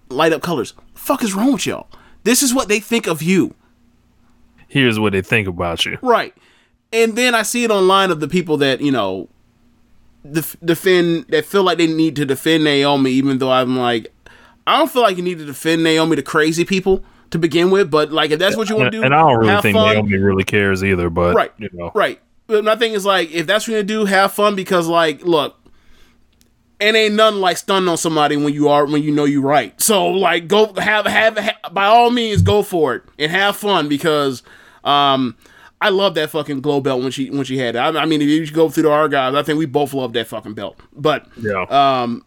[0.10, 0.74] light up colors.
[0.94, 1.88] Fuck is wrong with y'all?
[2.24, 3.56] This is what they think of you.
[4.68, 5.98] Here's what they think about you.
[6.02, 6.34] Right.
[6.92, 9.30] And then I see it online of the people that, you know,
[10.30, 14.12] def- defend, that feel like they need to defend Naomi, even though I'm like,
[14.70, 17.90] I don't feel like you need to defend Naomi to crazy people to begin with,
[17.90, 19.96] but like, if that's what you want to do, and I don't really think fun.
[19.96, 21.10] Naomi really cares either.
[21.10, 21.52] But Right.
[21.58, 22.20] you know, Right.
[22.48, 24.88] But my thing is like, if that's what you want to do, have fun because
[24.88, 25.56] like, look,
[26.80, 29.80] it ain't nothing like stunning on somebody when you are when you know you're right.
[29.82, 33.90] So like, go have have, ha by all means go for it and have fun
[33.90, 34.44] because
[34.84, 35.36] um.
[35.82, 37.80] I love that fucking glow belt when she when she had it.
[37.80, 40.28] I, I mean, if you go through the archives, I think we both love that
[40.28, 40.78] fucking belt.
[40.92, 41.62] But yeah.
[41.70, 42.26] um,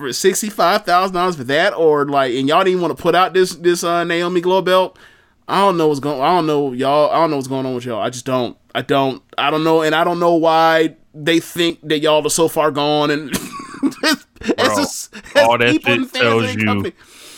[0.00, 3.02] for sixty five thousand dollars for that, or like, and y'all didn't even want to
[3.02, 4.98] put out this this uh, Naomi glow belt.
[5.46, 6.20] I don't know what's going.
[6.20, 7.10] I don't know y'all.
[7.10, 8.00] I don't know what's going on with y'all.
[8.00, 8.56] I just don't.
[8.74, 9.22] I don't.
[9.36, 12.70] I don't know, and I don't know why they think that y'all are so far
[12.70, 13.10] gone.
[13.10, 13.30] And
[14.02, 16.94] it's, it's Bro, just, it's all that shit tells you company.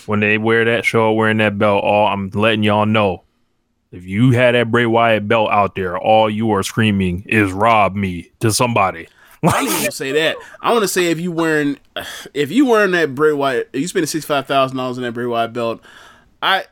[0.06, 1.82] when they wear that show wearing that belt.
[1.84, 3.24] All I'm letting y'all know.
[3.90, 7.94] If you had that Bray Wyatt belt out there, all you are screaming is "rob
[7.94, 9.06] me" to somebody.
[9.48, 10.36] I don't even want to say that.
[10.60, 11.76] I want to say if you wearing,
[12.32, 15.26] if you wearing that Bray Wyatt, you spending sixty five thousand dollars on that Bray
[15.26, 15.80] Wyatt belt,
[16.40, 16.66] I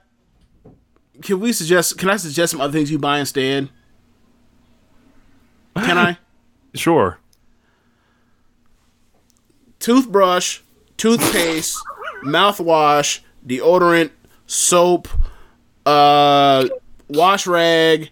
[1.23, 1.99] can we suggest?
[1.99, 3.69] Can I suggest some other things you buy instead?
[5.77, 6.19] Can I?
[6.73, 7.19] Sure.
[9.81, 10.61] Toothbrush,
[10.97, 11.77] toothpaste,
[12.25, 14.13] mouthwash, deodorant,
[14.47, 15.09] soap,
[15.85, 16.69] uh,
[17.09, 18.11] wash rag.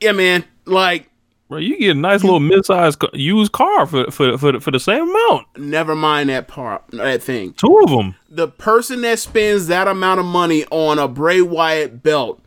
[0.00, 0.46] Yeah, man.
[0.64, 1.10] Like,
[1.52, 5.02] Bro, you get a nice little mid-sized used car for for for, for the same
[5.02, 5.46] amount.
[5.58, 7.52] never mind that part, that thing.
[7.52, 8.14] Two of them.
[8.30, 12.40] the person that spends that amount of money on a Bray Wyatt belt,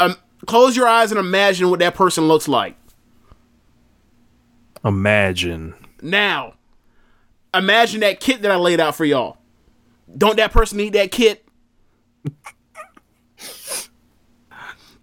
[0.00, 2.76] um, close your eyes and imagine what that person looks like.
[4.84, 5.76] Imagine.
[6.02, 6.54] Now,
[7.54, 9.36] imagine that kit that I laid out for y'all.
[10.18, 11.46] Don't that person need that kit?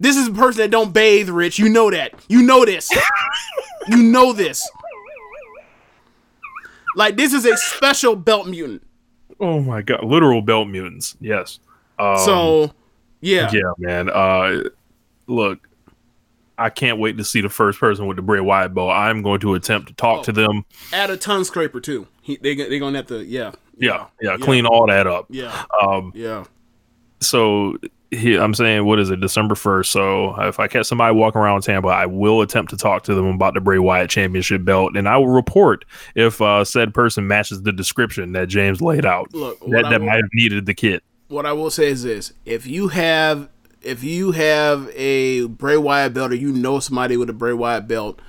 [0.00, 1.58] This is a person that don't bathe, Rich.
[1.58, 2.12] You know that.
[2.28, 2.90] You know this.
[3.88, 4.68] you know this.
[6.96, 8.82] Like this is a special belt mutant.
[9.40, 11.16] Oh my god, literal belt mutants.
[11.20, 11.58] Yes.
[11.98, 12.72] Um, So,
[13.20, 13.50] yeah.
[13.52, 14.08] yeah, man.
[14.10, 14.64] Uh,
[15.26, 15.66] look,
[16.56, 18.90] I can't wait to see the first person with the Bray Wyatt bow.
[18.90, 20.64] I'm going to attempt to talk to them.
[20.92, 22.06] Add a tongue scraper too.
[22.22, 25.26] He, they they're gonna have to yeah Yeah, yeah, clean all that up.
[25.30, 26.44] yeah Um, yeah.
[27.24, 27.76] So
[28.10, 29.86] he, I'm saying, what is it, December 1st?
[29.86, 33.26] So if I catch somebody walking around Tampa, I will attempt to talk to them
[33.26, 37.62] about the Bray Wyatt Championship belt, and I will report if uh, said person matches
[37.62, 39.32] the description that James laid out.
[39.34, 41.02] Look, that I that will- might have needed the kit.
[41.28, 43.48] What I will say is this: if you have
[43.82, 47.88] if you have a Bray Wyatt belt or you know somebody with a Bray Wyatt
[47.88, 48.20] belt,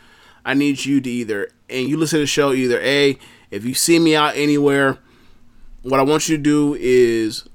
[0.46, 3.18] I need you to either and you listen to the show either a
[3.52, 4.98] if you see me out anywhere,
[5.84, 7.46] what I want you to do is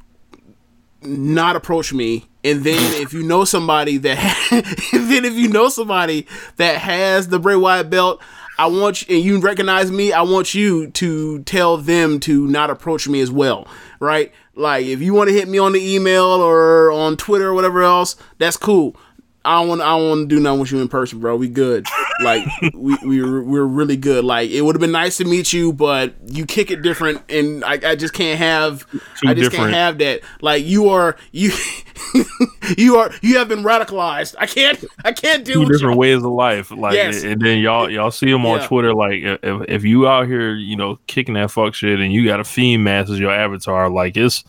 [1.03, 2.26] not approach me.
[2.42, 4.48] And then if you know somebody that,
[4.92, 6.26] then if you know somebody
[6.57, 8.22] that has the Bray Wyatt belt,
[8.59, 12.68] I want you, and you recognize me, I want you to tell them to not
[12.68, 13.66] approach me as well,
[14.01, 14.32] right?
[14.55, 17.82] Like if you want to hit me on the email or on Twitter or whatever
[17.82, 18.96] else, that's cool.
[19.45, 21.34] I don't want I don't want to do nothing with you in person, bro.
[21.34, 21.86] We good.
[22.22, 24.24] Like we we we're, really good.
[24.24, 27.64] Like it would have been nice to meet you, but you kick it different, and
[27.64, 28.86] I, I just can't have
[29.24, 29.53] I just different.
[29.53, 30.20] can't have that.
[30.43, 31.53] Like you are you
[32.76, 34.34] you are you have been radicalized.
[34.38, 35.99] I can't I can't do different you.
[35.99, 37.22] ways of life, like, Yes.
[37.22, 38.66] and then y'all y'all see them on Yeah.
[38.66, 38.95] Twitter.
[38.95, 42.41] Like, if, if you out here, you know, kicking that fuck shit, and you got
[42.41, 44.45] a fiend mask as your avatar, like it's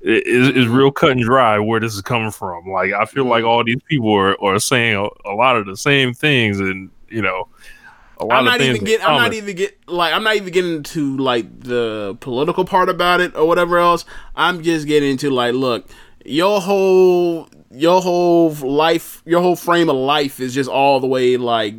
[0.00, 2.68] it's, it's real cut and dry where this is coming from.
[2.68, 3.30] Like, I feel mm-hmm.
[3.30, 6.90] like all these people are, are saying a, a lot of the same things, and
[7.08, 7.48] you know,
[8.18, 8.76] a lot I'm of not things.
[8.76, 9.06] even get.
[9.08, 10.12] I'm not even get like.
[10.14, 14.04] I'm not even getting to like the political part about it or whatever else.
[14.34, 15.86] I'm just getting into like, look,
[16.24, 21.36] your whole your whole life, your whole frame of life is just all the way
[21.36, 21.74] like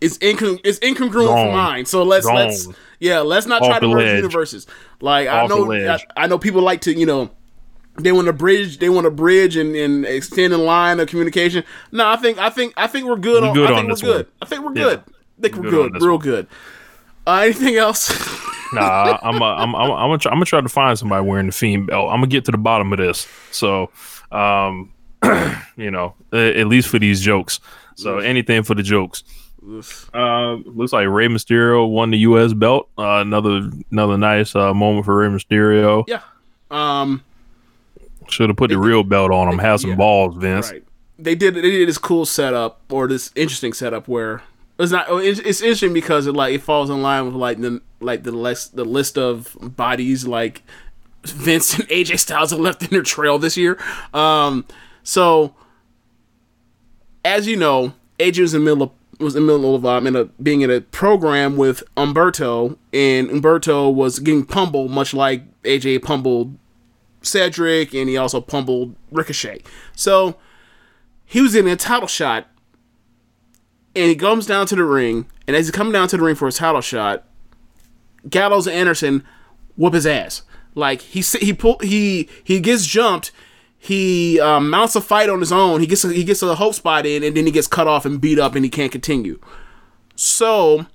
[0.00, 1.46] it's incon- it's incongruent Gone.
[1.48, 1.86] for mine.
[1.86, 2.68] So let's let's
[2.98, 4.16] yeah, let's not Off try to merge ledge.
[4.16, 4.66] universes.
[5.00, 5.98] Like I Off the know I.
[6.16, 7.30] I know people like to you know
[7.98, 11.64] they want to bridge they want to bridge and, and extend a line of communication.
[11.92, 13.84] No, I think I think I think we're good We're on good I think on
[13.86, 14.26] we're this good.
[14.26, 14.32] one.
[14.42, 14.82] I think we're Yeah.
[14.82, 14.98] good.
[15.38, 16.20] I think We're we're good good, real one.
[16.24, 16.46] good.
[17.26, 18.12] Uh, anything else?
[18.72, 21.46] Nah, I'm uh, I'm I'm I'm gonna try, I'm gonna try to find somebody wearing
[21.46, 22.10] the fiend belt.
[22.10, 23.28] I'm gonna get to the bottom of this.
[23.52, 23.90] So,
[24.32, 24.92] um,
[25.76, 27.60] you know, at least for these jokes.
[27.94, 29.22] So anything for the jokes.
[30.12, 32.52] Uh, looks like Rey Mysterio won the U.S.
[32.54, 32.88] belt.
[32.98, 36.02] Uh, another another nice uh, moment for Rey Mysterio.
[36.08, 36.22] yeah.
[36.70, 37.22] Um.
[38.28, 39.58] Should have put the real belt on him.
[39.58, 39.96] Have some Yeah.
[39.96, 40.70] balls, Vince.
[40.72, 40.84] Right.
[41.18, 41.54] They did.
[41.54, 44.42] They did this cool setup or this interesting setup where
[44.78, 45.06] it's not.
[45.08, 48.22] oh, It's, it's interesting because it like it falls in line with like the like
[48.24, 50.62] the list the list of bodies like
[51.24, 53.78] Vince and AJ Styles have left in their trail this year.
[54.12, 54.66] Um.
[55.02, 55.54] So
[57.24, 60.06] as you know, AJ was in the middle of was in the middle of um,
[60.06, 65.42] in a being in a program with Humberto, and Humberto was getting pummeled, much like
[65.62, 66.58] AJ pummeled
[67.26, 69.62] Cedric, and he also pummeled Ricochet.
[69.94, 70.36] So
[71.24, 72.46] he was in a title shot,
[73.94, 76.34] and he comes down to the ring, and as he's coming down to the ring
[76.34, 77.24] for his title shot,
[78.28, 79.24] Gallows and Anderson
[79.76, 80.42] whoop his ass.
[80.74, 83.32] Like he he pull he he gets jumped.
[83.78, 85.80] He um, mounts a fight on his own.
[85.80, 88.04] He gets a, he gets a hope spot in, and then he gets cut off
[88.04, 89.38] and beat up, and he can't continue.
[90.16, 90.86] So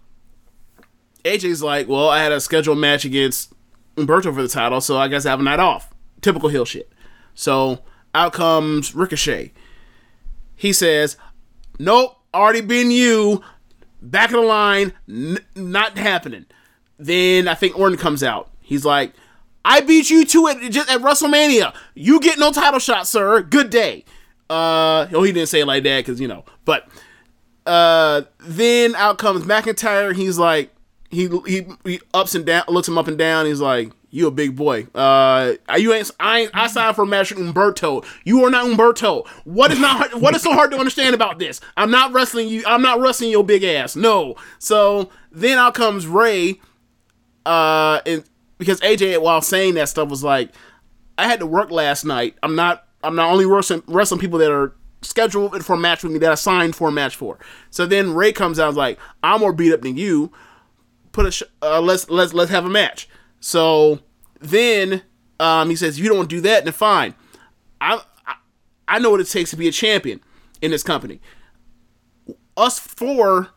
[1.23, 3.53] AJ's like, well, I had a scheduled match against
[3.95, 5.90] Humberto for the title, so I guess I have a night off.
[6.21, 6.91] Typical heel shit.
[7.33, 7.79] So
[8.13, 9.51] out comes Ricochet.
[10.55, 11.17] He says,
[11.79, 13.41] nope, already been you.
[14.01, 16.45] Back of the line, n- not happening.
[16.97, 18.49] Then I think Orton comes out.
[18.59, 19.13] He's like,
[19.63, 21.73] I beat you to it just at WrestleMania.
[21.93, 23.41] You get no title shot, sir.
[23.41, 24.05] Good day.
[24.49, 26.87] Uh, oh, he didn't say it like that because you know, but
[27.65, 30.13] uh, then out comes McIntyre.
[30.15, 30.71] He's like,
[31.09, 33.45] he he he ups and down, looks him up and down.
[33.45, 34.87] He's like, "You a big boy.
[34.93, 38.05] Uh, you ain't I ain't, I signed for with Humberto.
[38.23, 39.27] You are not Humberto.
[39.45, 41.59] What is not hard, what is so hard to understand about this?
[41.77, 42.63] I'm not wrestling you.
[42.67, 43.95] I'm not wrestling your big ass.
[43.95, 44.35] No.
[44.59, 46.59] So then out comes Rey.
[47.45, 48.23] Uh, and
[48.57, 50.51] because AJ while saying that stuff was like,
[51.17, 52.35] I had to work last night.
[52.43, 52.85] I'm not.
[53.03, 56.31] I'm not only wrestling wrestling people that are scheduled for a match with me that
[56.31, 57.39] I signed for a match for.
[57.69, 60.31] So then Rey comes out like, I'm more beat up than you.
[61.11, 63.09] Put a sh- uh, let's let's let's have a match.
[63.41, 63.99] So
[64.39, 65.01] then
[65.39, 67.15] um, he says, you don't do that, then fine.
[67.81, 68.35] I, I
[68.87, 70.21] I know what it takes to be a champion
[70.61, 71.19] in this company.
[72.55, 73.49] Us four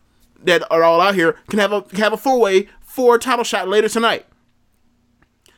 [0.43, 3.19] that are all out here can have a can have a four way for a
[3.19, 4.27] title shot later tonight.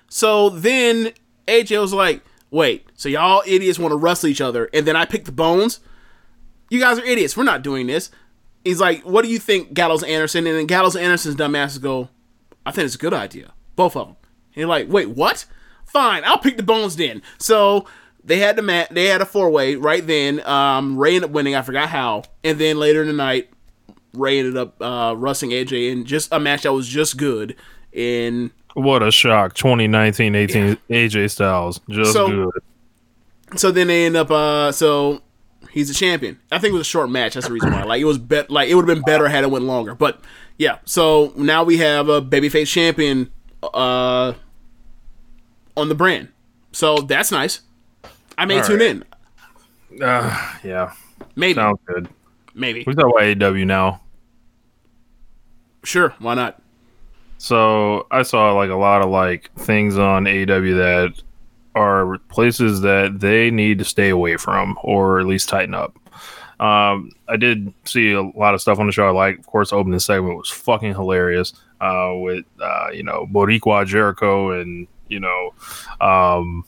[0.09, 1.12] So then
[1.47, 5.05] AJ was like, wait, so y'all idiots want to wrestle each other, and then I
[5.05, 5.81] pick the bones?
[6.68, 7.37] You guys are idiots.
[7.37, 8.11] We're not doing this.
[8.64, 10.47] He's like, what do you think, Gallows Anderson?
[10.49, 12.09] And then Gallows Anderson's dumbasses go,
[12.64, 13.53] I think it's a good idea.
[13.77, 14.16] Both of them.
[14.55, 15.45] And you're like, wait, what?
[15.85, 17.22] Fine, I'll pick the bones then.
[17.39, 17.87] So
[18.24, 18.89] they had the mat.
[18.91, 20.41] They had a four way right then.
[20.47, 21.55] Um, Rey ended up winning.
[21.55, 22.24] I forgot how.
[22.43, 23.51] And then later in the night,
[24.12, 27.55] Rey ended up uh, wrestling AJ in just a match that was just good.
[27.93, 29.55] In What a shock!
[29.55, 33.59] 2019, 18 AJ Styles, just So- good.
[33.61, 34.31] so then they end up.
[34.31, 35.22] Uh, so
[35.70, 36.39] he's a champion.
[36.51, 37.35] I think it was a short match.
[37.35, 37.85] That's the reason why.
[37.85, 38.51] Like it was bet.
[38.51, 39.95] Like it would have been better had it went longer.
[39.95, 40.20] But
[40.59, 40.79] yeah.
[40.85, 43.31] So now we have a babyface champion.
[43.63, 44.35] Uh,
[45.77, 46.29] on the brand.
[46.73, 47.61] So that's nice.
[48.39, 48.89] I may All tune right.
[49.93, 50.03] in.
[50.03, 50.93] Uh, yeah,
[51.37, 51.55] Maybe.
[51.55, 52.09] sounds good.
[52.55, 52.85] Maybe.
[52.87, 54.01] We talk about AEW now.
[55.85, 56.15] Sure.
[56.19, 56.61] Why not?
[57.39, 61.23] So I saw like a lot of like things on AEW that
[61.75, 65.97] are places that they need to stay away from or at least tighten up.
[66.59, 69.07] Um, I did see a lot of stuff on the show.
[69.07, 71.53] I like, of course, the opening segment was fucking hilarious.
[71.81, 75.53] Uh, with uh, you know Boricua Jericho and you know,
[76.01, 76.64] um,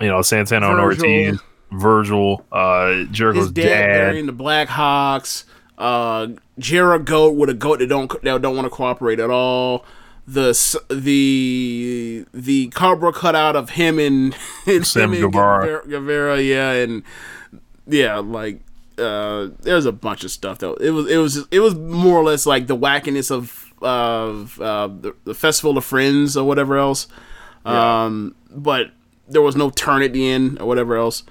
[0.00, 1.04] you know Santana and Virgil.
[1.06, 1.40] Ortiz,
[1.70, 3.98] Virgil, uh, Jericho's His dad, dad.
[4.08, 5.44] burying the Blackhawks.
[5.76, 6.28] Uh,
[6.58, 9.84] Jericho goat with a goat that don't that don't want to cooperate at all.
[10.26, 14.36] The s- the the cardboard cutout of him and,
[14.66, 15.64] and Sam him and Guevara.
[15.66, 17.02] Guevara, Guevara, yeah, and
[17.86, 18.60] yeah, like
[18.98, 20.74] uh, there's a bunch of stuff though.
[20.74, 24.88] It was it was it was more or less like the wackiness of of uh,
[24.88, 27.06] the, the festival of friends or whatever else.
[27.64, 28.92] Um, but
[29.28, 31.22] there was no turn at the end or whatever else.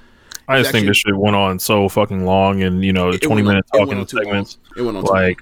[0.47, 3.21] I just It's think this shit went on so fucking long, and you know, It
[3.21, 4.57] twenty went on- minute it talking segments.
[4.77, 5.41] It went on like,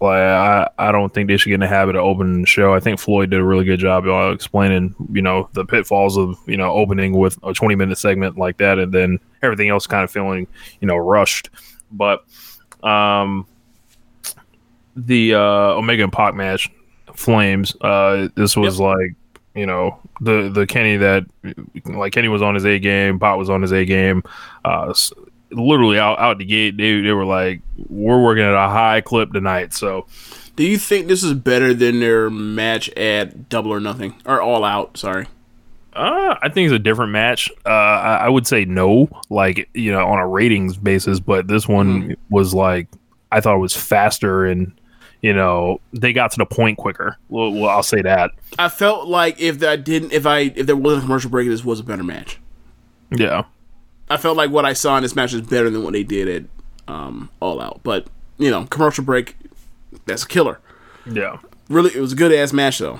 [0.00, 2.72] Like I, I don't think they should get in the habit of opening the show.
[2.72, 6.38] I think Floyd did a really good job uh, explaining, you know, the pitfalls of
[6.46, 10.04] you know opening with a twenty minute segment like that, and then everything else kind
[10.04, 10.46] of feeling,
[10.80, 11.50] you know, rushed.
[11.92, 12.24] But
[12.82, 13.46] um,
[15.06, 15.38] the uh,
[15.74, 16.70] Omega and Pac match,
[17.14, 17.74] Flames.
[17.80, 19.14] Uh, this was like
[19.54, 21.24] you know the the Kenny that
[21.86, 24.22] like Kenny was on his A game, Pac was on his A game.
[24.64, 24.94] Uh,
[25.50, 29.32] literally out out the gate, they they were like, we're working at a high clip
[29.32, 29.74] tonight.
[29.74, 30.06] So
[30.56, 34.64] Do you think this is better than their match at Double or Nothing or All
[34.64, 34.96] Out?
[34.96, 35.26] Sorry.
[35.92, 37.50] Uh, I think it's a different match.
[37.66, 41.18] Uh, I, I would say no, like you know, on a ratings basis.
[41.18, 42.86] But this one was like,
[43.32, 44.72] I thought it was faster, and
[45.22, 47.16] you know, they got to the point quicker.
[47.28, 48.32] Well, well I'll say that.
[48.58, 51.64] I felt like if I didn't, if I if there wasn't a commercial break, this
[51.64, 52.38] was a better match.
[53.10, 53.44] Yeah,
[54.08, 56.28] I felt like what I saw in this match is better than what they did
[56.28, 57.80] at um, All Out.
[57.82, 58.06] But
[58.38, 59.36] you know, commercial break,
[60.06, 60.60] that's a killer.
[61.10, 61.38] yeah.
[61.68, 62.98] Really, it was a good ass match though.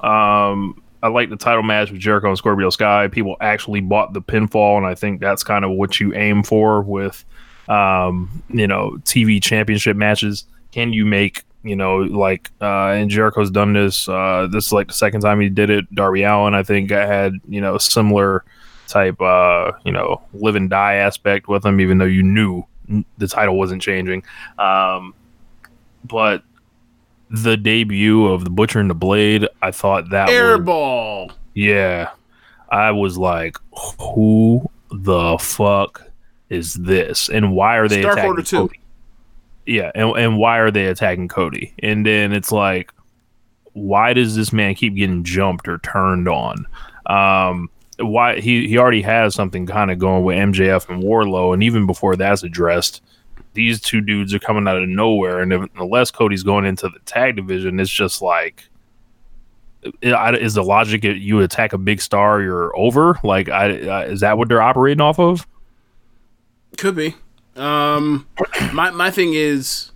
[0.00, 3.08] Um, I like the title match with Jericho and Scorpio Sky.
[3.08, 6.82] People actually bought the pinfall, and I think that's kind of what you aim for
[6.82, 7.24] with,
[7.68, 10.44] um, you know, TV championship matches.
[10.72, 14.08] Can you make, you know, like, uh, and Jericho's done this.
[14.08, 15.92] Uh, this is like the second time he did it.
[15.94, 18.44] Darby Allin, I think, had you know similar
[18.86, 22.64] type, uh, you know, live and die aspect with him, even though you knew
[23.18, 24.22] the title wasn't changing.
[24.58, 25.14] Um,
[26.04, 26.42] but
[27.30, 31.32] the debut of the Butcher and the Blade, I thought that was, Airball.
[31.54, 32.10] yeah,
[32.68, 33.56] I was like,
[34.00, 36.02] who the fuck
[36.48, 38.56] is this, and why are they Dark attacking 2.
[38.56, 38.79] Cody?
[39.70, 41.72] Yeah, and and why are they attacking Cody?
[41.78, 42.92] And then it's like,
[43.72, 46.66] why does this man keep getting jumped or turned on?
[47.06, 51.62] Um, why he he already has something kind of going with MJF and Wardlow, and
[51.62, 53.00] even before that's addressed,
[53.54, 56.98] these two dudes are coming out of nowhere, and if, unless Cody's going into the
[57.06, 58.64] tag division, it's just like.
[60.02, 63.18] Is the logic that you attack a big star, you're over?
[63.24, 65.46] Like, I, I is that what they're operating off of?
[66.76, 67.14] Could be.
[67.56, 68.26] Um,
[68.72, 69.90] my my thing is,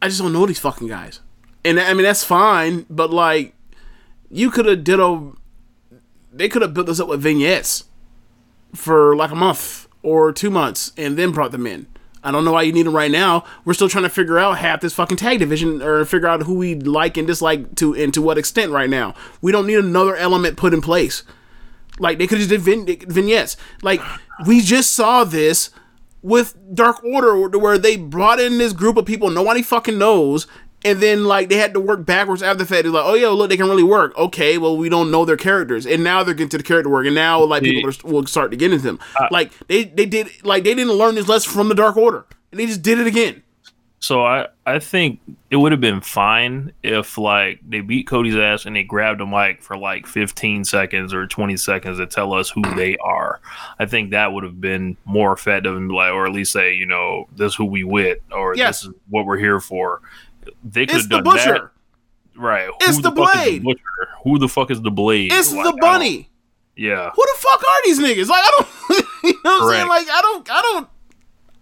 [0.00, 1.20] I just don't know these fucking guys,
[1.64, 2.86] and I mean that's fine.
[2.88, 3.54] But like,
[4.30, 5.32] you could have did a,
[6.32, 7.84] they could have built this up with vignettes
[8.74, 11.86] for like a month or two months, and then brought them in.
[12.22, 13.44] I don't know why you need them right now.
[13.64, 16.54] We're still trying to figure out half this fucking tag division, or figure out who
[16.54, 18.72] we like and dislike to, and to what extent.
[18.72, 21.24] Right now, we don't need another element put in place.
[21.98, 23.56] Like they could have just did vignettes.
[23.82, 24.00] Like
[24.46, 25.70] we just saw this
[26.22, 30.46] with Dark Order, where they brought in this group of people nobody fucking knows,
[30.84, 32.86] and then like they had to work backwards after the fact.
[32.86, 34.16] It's like, oh yeah, look, they can really work.
[34.16, 37.06] Okay, well we don't know their characters, and now they're getting to the character work,
[37.06, 38.98] and now like people are, will start to get into them.
[39.30, 42.60] like they they did like they didn't learn this lesson from the Dark Order, and
[42.60, 43.42] they just did it again.
[44.00, 45.18] So I, I think
[45.50, 49.26] it would have been fine if like they beat Cody's ass and they grabbed a
[49.26, 53.40] mic for like 15 seconds or 20 seconds to tell us who they are.
[53.78, 56.86] I think that would have been more effective and like, or at least say, you
[56.86, 58.82] know, this is who we with, or Yes.
[58.82, 60.00] this is what we're here for.
[60.62, 61.52] They could It's have the Butcher.
[61.54, 61.70] that.
[62.40, 62.70] Right.
[62.82, 63.64] It's Who the is Blade.
[63.64, 63.80] Butcher?
[64.22, 65.32] Who the fuck is the blade?
[65.32, 66.30] It's Like, the bunny.
[66.76, 67.10] Yeah.
[67.10, 68.28] Who the fuck are these niggas?
[68.28, 68.68] Like I don't,
[69.24, 69.88] you know what I'm saying?
[69.88, 70.88] Like I don't, I don't,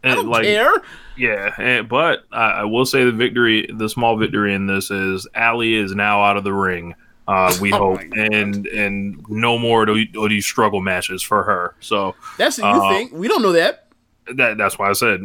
[0.04, 0.74] I don't like, care.
[1.16, 5.26] Yeah, and, but I, I will say the victory, the small victory in this is
[5.34, 6.94] Ali is now out of the ring.
[7.28, 11.74] Uh, we Oh hope, and and no more of these- these struggle matches for her.
[11.80, 13.12] So That's what you Uh, think.
[13.12, 13.88] We don't know that.
[14.34, 15.22] that that's why I said,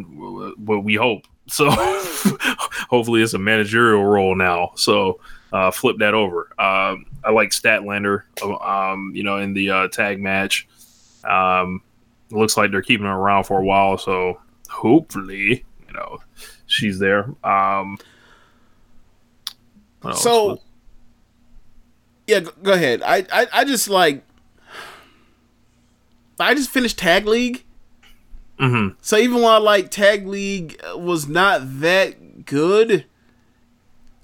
[0.58, 1.26] but we hope.
[1.48, 1.68] So
[2.88, 4.72] hopefully it's a managerial role now.
[4.76, 5.20] So
[5.52, 6.48] uh, flip that over.
[6.58, 8.22] Um, I like Statlander,
[8.64, 10.68] um, you know, in the uh, tag match.
[11.24, 11.82] Um,
[12.30, 13.98] looks like they're keeping her around for a while.
[13.98, 14.40] So
[14.70, 16.18] hopefully, you know,
[16.66, 17.24] she's there.
[17.44, 17.98] Um,
[20.14, 20.60] So,
[22.26, 23.02] yeah, go, go ahead.
[23.02, 24.24] I, I, I just like,
[26.40, 27.64] I just finished Tag League.
[28.58, 28.96] Mhm.
[29.00, 33.06] So even while like Tag League was not that good,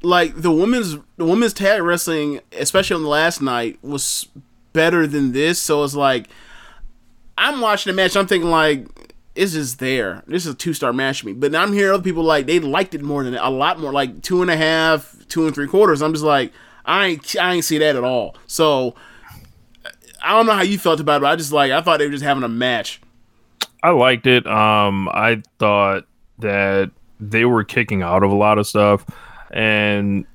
[0.03, 4.29] like the women's the women's tag wrestling, especially on the last night, was
[4.73, 5.61] better than this.
[5.61, 6.29] So it's like,
[7.37, 8.17] I'm watching the match.
[8.17, 8.87] I'm thinking like.
[9.39, 10.25] It's just there.
[10.27, 11.33] This is a two star match to me.
[11.33, 14.21] But I'm hearing other people like they liked it more than a lot more, like
[14.23, 16.03] two and a half, two and three quarters.
[16.03, 16.53] I'm just like,
[16.85, 18.35] I ain't I ain't see that at all.
[18.49, 18.97] So
[20.21, 21.23] I don't know how you felt about it.
[21.23, 23.01] But I just like I thought they were just having a match.
[23.81, 24.45] I liked it.
[24.45, 26.05] Um, I thought
[26.41, 29.07] that they were kicking out of a lot of stuff,
[29.53, 30.27] and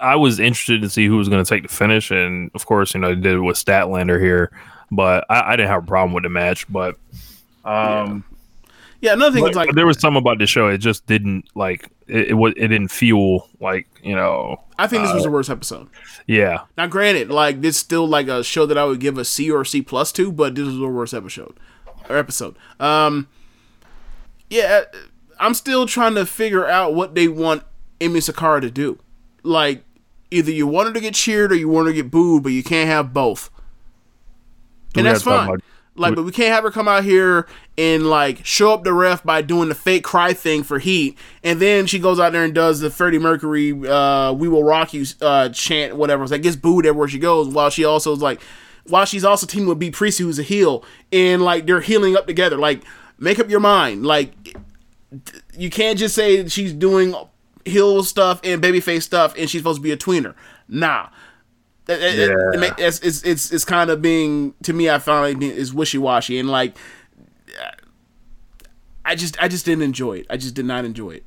[0.00, 2.10] I was interested to see who was going to take the finish.
[2.10, 4.50] And of course, you know, they did it with Statlander here,
[4.90, 6.66] but I, I didn't have a problem with the match.
[6.68, 6.96] But
[7.64, 8.24] um,
[9.00, 10.68] Yeah, another thing like but there was some about the show.
[10.68, 12.28] It just didn't like it.
[12.30, 14.60] It, was, it didn't feel like you know.
[14.78, 15.88] I think this was uh, the worst episode.
[16.26, 19.50] Yeah, Now, granted, like this still like a show that I would give a C
[19.50, 21.58] or C plus to, but this was the worst episode
[22.08, 22.56] or episode.
[22.80, 23.28] Um,
[24.48, 24.84] yeah,
[25.38, 27.62] I'm still trying to figure out what they want
[28.00, 28.98] Emi Sakura to do.
[29.42, 29.84] Like,
[30.30, 32.52] either you want her to get cheered or you want her to get booed, but
[32.52, 33.50] you can't have both.
[34.96, 35.48] And that's fine.
[35.48, 35.62] about-
[35.96, 37.46] Like, but we can't have her come out here
[37.78, 41.60] and like show up the ref by doing the fake cry thing for heat, and
[41.60, 45.06] then she goes out there and does the Freddie Mercury uh, "We Will Rock You"
[45.20, 46.24] uh, chant, whatever.
[46.24, 48.40] It's like gets booed everywhere she goes, while she also is like,
[48.88, 52.26] while she's also teaming with Bea Priestley, who's a heel, and like they're healing up
[52.26, 52.56] together.
[52.56, 52.82] Like,
[53.18, 54.04] make up your mind.
[54.04, 54.56] Like,
[55.56, 57.14] you can't just say she's doing
[57.64, 60.34] heel stuff and babyface stuff, and she's supposed to be a tweener.
[60.68, 61.08] Nah.
[61.86, 61.96] Yeah.
[61.96, 64.88] it ma- it's, it's it's it's kind of being to me.
[64.88, 66.76] I found like is wishy washy and like
[69.04, 70.26] I just I just didn't enjoy it.
[70.30, 71.24] I just did not enjoy it.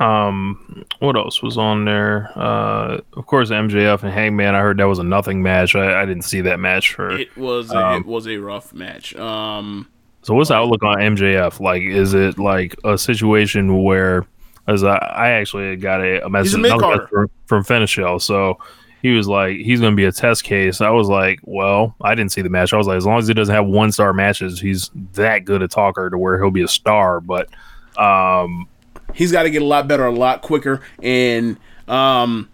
[0.00, 2.30] Um, what else was on there?
[2.36, 4.54] Uh, of course, MJF and Hangman.
[4.54, 5.74] I heard that was a nothing match.
[5.74, 7.10] I, I didn't see that match for.
[7.10, 9.14] It was a, Um, it was a rough match.
[9.16, 9.88] Um,
[10.22, 11.60] So what's the outlook on MJF?
[11.60, 14.26] Like, is it like a situation where,
[14.68, 18.20] as I, I actually got a, a message, a message from, from Finichel.
[18.20, 18.58] So
[19.04, 20.80] he was like, he's going to be a test case.
[20.80, 22.72] I was like, well, I didn't see the match.
[22.72, 25.60] I was like, as long as he doesn't have one star matches, he's that good
[25.60, 27.20] a talker to where he'll be a star.
[27.20, 27.50] But
[27.98, 28.66] um,
[29.12, 32.48] he's got to get a lot better, a lot quicker, and um,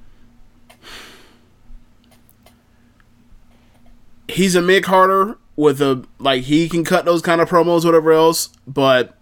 [4.26, 8.11] he's a mid carder with a like he can cut those kind of promos, whatever
[8.11, 8.48] else.
[8.66, 9.16] But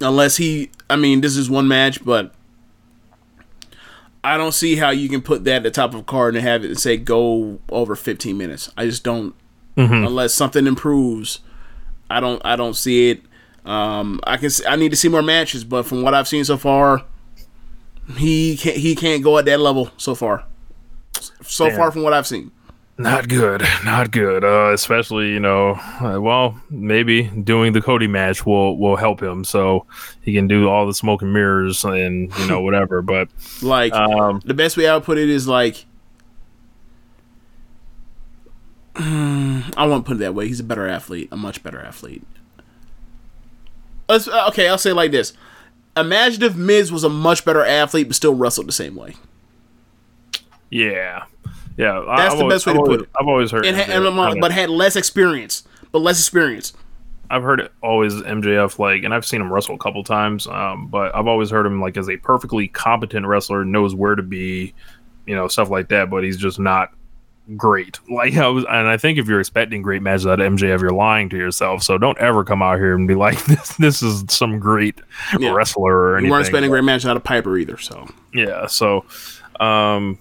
[0.00, 2.32] unless he, I mean, this is one match, but
[4.24, 6.44] I don't see how you can put that at the top of a card and
[6.44, 8.70] have it and say go over 15 minutes.
[8.76, 9.34] I just don't.
[10.04, 11.40] Unless something improves,
[12.10, 12.40] I don't.
[12.44, 13.22] I don't see it.
[13.64, 14.50] Um, I can.
[14.68, 17.04] I need to see more matches, but from what I've seen so far,
[18.16, 18.76] he can't.
[18.76, 20.44] He can't go at that level so far.
[21.42, 21.76] So Damn.
[21.76, 22.50] far from what I've seen.
[22.98, 24.44] Not good, not good.
[24.44, 29.44] Uh, especially you know, uh, well, maybe doing the Cody match will will help him,
[29.44, 29.86] so
[30.20, 33.00] he can do all the smoke and mirrors and you know whatever.
[33.02, 33.28] But
[33.62, 35.86] Like um, the best way I would put it is like.
[38.94, 40.46] I won't put it that way.
[40.46, 42.24] He's a better athlete, a much better athlete.
[44.06, 45.32] Let's, uh, okay, I'll say it like this:
[45.96, 49.14] Imagine if Miz was a much better athlete, but still wrestled the same way.
[50.70, 51.24] yeah,
[51.76, 53.08] yeah, That's I've the always- best way I've to put always- it.
[53.20, 56.72] I've always heard, And, MJF and, kinda- but had less experience, but less experience.
[57.30, 60.46] I've heard it always MJF like, and I've seen him wrestle a couple times.
[60.46, 64.22] Um, but I've always heard him like as a perfectly competent wrestler, knows where to
[64.22, 64.74] be,
[65.26, 66.10] you know, stuff like that.
[66.10, 66.90] But he's just not
[67.56, 67.98] great.
[68.10, 70.90] Like I was, and I think if you're expecting great matches out of MJF, you're
[70.92, 71.82] lying to yourself.
[71.82, 75.00] So don't ever come out here and be like, this, this is some great
[75.38, 75.54] Yeah.
[75.54, 78.66] wrestler or You weren't spending great matches out of Piper either, so Yeah.
[78.66, 79.06] So,
[79.58, 80.18] um,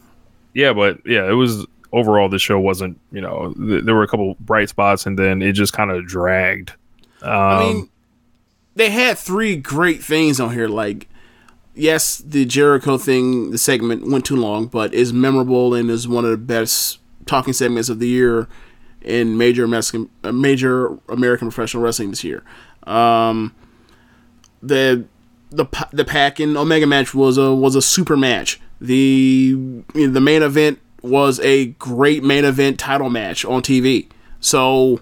[0.54, 3.00] yeah, but yeah, it was overall the show wasn't.
[3.12, 6.06] You know, th- there were a couple bright spots, and then it just kind of
[6.06, 6.74] dragged.
[7.22, 7.90] Um, I mean,
[8.76, 10.68] they had three great things on here.
[10.68, 11.08] Like,
[11.76, 16.26] yes, the Jericho thing, the segment went too long, but is memorable and is one
[16.26, 18.48] of the best talking segments of the year
[19.02, 22.44] in major Mexican, major American professional wrestling this year.
[22.84, 23.56] Um,
[24.62, 25.06] the
[25.50, 28.60] the the Pac and Omega match was a was a super match.
[28.82, 29.54] The
[29.94, 34.08] the main event was a great main event title match on TV.
[34.40, 35.02] So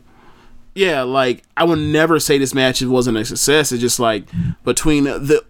[0.75, 3.71] yeah, like I would never say this match wasn't a success.
[3.71, 4.25] It's just like
[4.65, 5.43] between the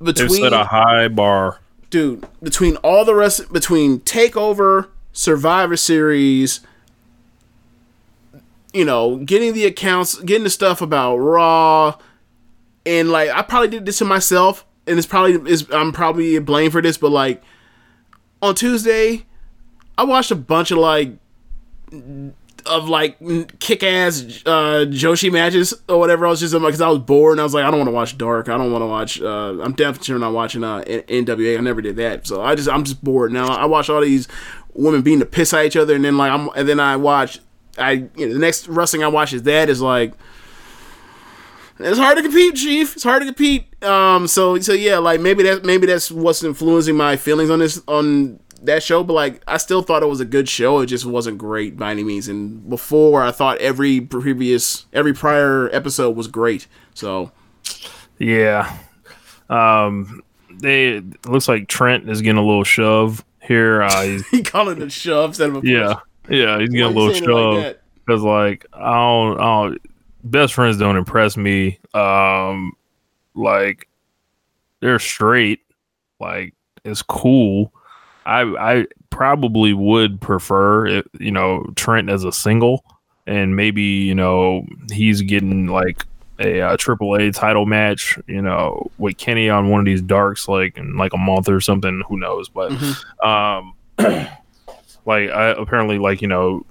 [0.00, 1.60] They between set a high bar.
[1.90, 6.60] dude between all the rest between Takeover, Survivor Series,
[8.72, 11.98] you know, getting the accounts, getting the stuff about Raw,
[12.84, 16.72] and like I probably did this to myself, and it's probably is I'm probably blamed
[16.72, 17.42] for this, but like
[18.42, 19.24] on Tuesday,
[19.98, 21.12] I watched a bunch of like
[22.66, 23.18] of like
[23.60, 26.26] kick ass uh, Joshi matches or whatever.
[26.26, 27.94] I was just because I was bored and I was like, I don't want to
[27.94, 28.48] watch Dark.
[28.48, 29.20] I don't want to watch.
[29.20, 31.58] Uh, I'm definitely not watching uh, NWA.
[31.58, 33.48] I never did that, so I just I'm just bored now.
[33.48, 34.28] I watch all these
[34.74, 36.96] women beating the piss out of each other, and then like I'm and then I
[36.96, 37.40] watch.
[37.78, 40.12] I you know, the next wrestling I watch is that is like.
[41.78, 42.94] It's hard to compete, Chief.
[42.94, 43.84] It's hard to compete.
[43.84, 47.82] Um, so so yeah, like maybe that maybe that's what's influencing my feelings on this
[47.86, 49.04] on that show.
[49.04, 50.80] But like, I still thought it was a good show.
[50.80, 52.28] It just wasn't great by any means.
[52.28, 56.66] And before, I thought every previous every prior episode was great.
[56.94, 57.32] So
[58.18, 58.76] Yeah.
[59.48, 63.82] Um, they it looks like Trent is getting a little shove here.
[63.82, 65.70] Uh, he's, he calling it a shove instead of a push.
[65.70, 65.94] yeah,
[66.28, 69.82] yeah, he's getting Why a little like shove because, like, I don't, I don't.
[70.30, 71.78] Best friends don't impress me.
[71.94, 72.72] Um,
[73.34, 73.88] like
[74.80, 75.60] they're straight.
[76.20, 76.54] Like
[76.84, 77.72] it's cool.
[78.24, 82.84] I I probably would prefer it, you know Trent as a single,
[83.26, 86.04] and maybe you know he's getting like
[86.38, 90.48] a uh, triple A title match, you know, with Kenny on one of these darks,
[90.48, 92.02] like in like a month or something.
[92.08, 92.48] Who knows?
[92.48, 92.72] But
[93.22, 96.66] um, like I apparently like you know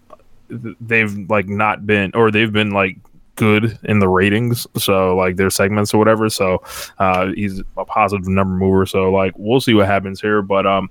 [0.50, 2.98] they've like not been or they've been like
[3.36, 6.62] good in the ratings so like their segments or whatever so
[7.00, 10.90] uh he's a positive number mover so like we'll see what happens here but um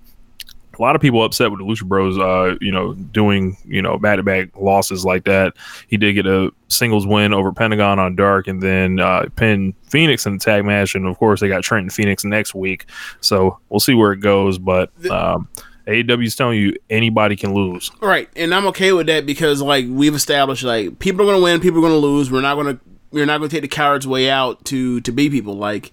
[0.78, 3.98] a lot of people upset with the Lucha Bros, uh, you know, doing you know
[3.98, 5.54] back to back losses like that.
[5.88, 10.26] He did get a singles win over Pentagon on Dark, and then uh, pinned Phoenix
[10.26, 12.86] in the tag match, and of course they got Trent and Phoenix next week.
[13.20, 14.58] So we'll see where it goes.
[14.58, 15.48] But um,
[15.86, 17.90] is telling you anybody can lose.
[18.00, 21.60] Right, and I'm okay with that because like we've established, like people are to win,
[21.60, 22.30] people are to lose.
[22.30, 22.80] We're not to
[23.10, 25.56] we're not to take the coward's way out to to beat people.
[25.56, 25.92] Like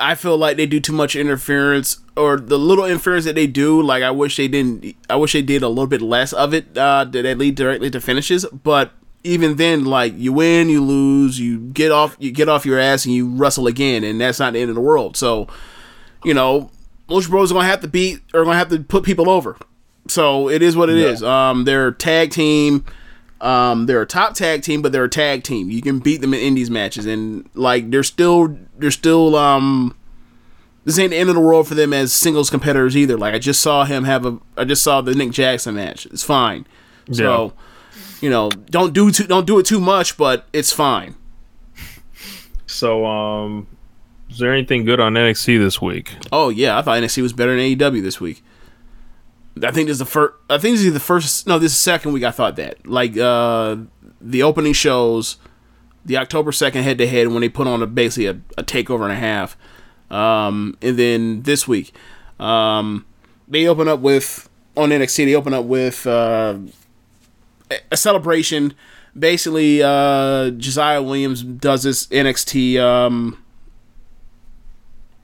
[0.00, 3.82] I feel like they do too much interference, or the little interference that they do.
[3.82, 4.96] Like I wish they didn't.
[5.10, 6.76] I wish they did a little bit less of it.
[6.76, 8.46] Uh, that lead directly to finishes.
[8.46, 8.92] But
[9.24, 13.04] even then, like you win, you lose, you get off, you get off your ass,
[13.04, 15.16] and you wrestle again, and that's not the end of the world.
[15.16, 15.48] So,
[16.24, 16.70] you know,
[17.08, 19.56] Lucha Bros are gonna have to beat, or gonna have to put people over.
[20.08, 21.22] So it is what it is.
[21.22, 22.84] Um, they're a tag team.
[23.40, 25.70] Um, they're a top tag team, but they're a tag team.
[25.70, 29.94] You can beat them in indies matches, and like they're still they're still um.
[30.84, 33.18] This ain't the end of the world for them as singles competitors either.
[33.18, 36.06] Like I just saw him have a, I just saw the Nick Jackson match.
[36.06, 36.66] It's fine.
[37.12, 37.52] So,
[38.22, 41.14] you know, don't do too, don't do it too much, but it's fine.
[42.66, 43.66] So, um,
[44.30, 46.14] is there anything good on NXT this week?
[46.32, 48.42] Oh yeah, I thought NXT was better than AEW this week.
[49.62, 50.34] I think this is the first.
[50.48, 51.46] I think this is the first.
[51.46, 52.22] No, this is the second week.
[52.24, 52.86] I thought that.
[52.86, 53.76] Like uh,
[54.20, 55.36] the opening shows,
[56.04, 59.02] the October second head to head when they put on a basically a, a takeover
[59.02, 59.56] and a half,
[60.10, 61.92] um, and then this week,
[62.38, 63.04] um,
[63.48, 65.24] they open up with on NXT.
[65.24, 66.56] They open up with uh,
[67.70, 68.74] a- a celebration.
[69.18, 72.78] Basically, uh, Josiah Williams does this NXT.
[72.80, 73.42] Um,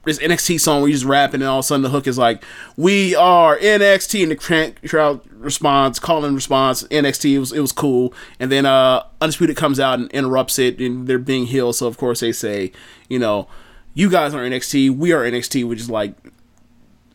[0.05, 2.17] this NXT song where he's just rapping and all of a sudden the hook is
[2.17, 2.43] like,
[2.77, 7.33] "We are NXT," and the crowd responds, calling response, NXT.
[7.33, 11.07] It was it was cool, and then uh, Undisputed comes out and interrupts it, and
[11.07, 11.75] they're being healed.
[11.75, 12.71] So of course they say,
[13.09, 13.47] you know,
[13.93, 16.13] you guys are NXT, we are NXT, which is like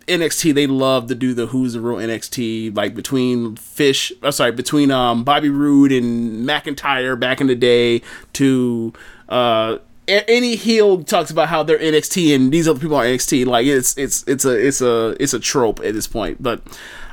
[0.08, 0.54] NXT.
[0.54, 4.90] They love to do the Who's the Real NXT, like between Fish, uh, sorry, between
[4.90, 8.02] um Bobby Roode and McIntyre back in the day
[8.34, 8.92] to
[9.28, 9.78] uh
[10.10, 13.46] any heel talks about how they're NXT and these other people are NXT.
[13.46, 16.42] Like it's it's it's a it's a it's a trope at this point.
[16.42, 16.62] But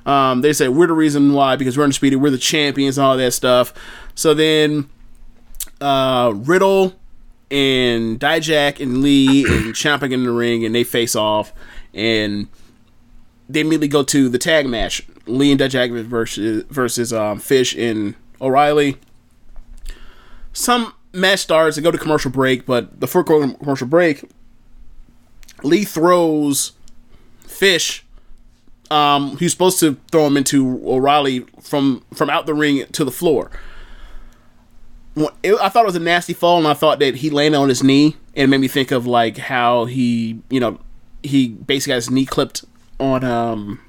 [0.05, 3.17] um, they say we're the reason why because we're undisputed, we're the champions and all
[3.17, 3.73] that stuff.
[4.15, 4.89] So then
[5.81, 6.95] uh, Riddle
[7.51, 11.53] and Dijak and Lee and Ciampa get in the ring and they face off
[11.93, 12.47] and
[13.49, 15.05] they immediately go to the tag match.
[15.25, 18.97] Lee and Dijak versus versus um, Fish and O'Reilly.
[20.53, 21.75] Some match starts.
[21.75, 24.23] They go to commercial break, but before going to commercial break,
[25.63, 26.73] Lee throws
[27.41, 28.05] Fish.
[28.89, 33.11] Um, he's supposed to throw him into O'Reilly from from out the ring to the
[33.11, 33.51] floor.
[35.17, 37.81] I thought it was a nasty fall, and I thought that he landed on his
[37.81, 40.79] knee, and it made me think of like how he, you know,
[41.23, 42.63] he basically got his knee clipped
[42.99, 43.81] on um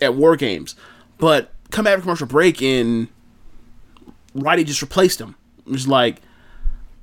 [0.00, 0.74] at War Games.
[1.18, 3.08] But come of commercial break, and
[4.34, 5.36] Roddy just replaced him.
[5.66, 6.22] It was like,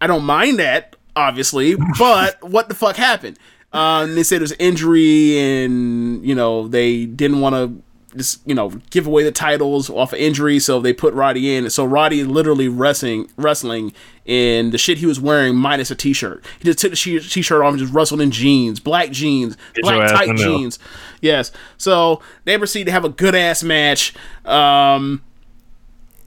[0.01, 3.37] I don't mind that, obviously, but what the fuck happened?
[3.73, 7.83] And they said it was injury, and you know they didn't want to
[8.15, 11.69] just you know give away the titles off of injury, so they put Roddy in.
[11.69, 13.93] So Roddy is literally wrestling, wrestling
[14.25, 16.43] in the shit he was wearing minus a t-shirt.
[16.59, 20.09] He just took the t-shirt off and just wrestled in jeans, black jeans, Get black
[20.09, 20.79] tight jeans.
[21.21, 21.51] Yes.
[21.77, 24.13] So they proceed to have a good ass match.
[24.45, 25.21] Um,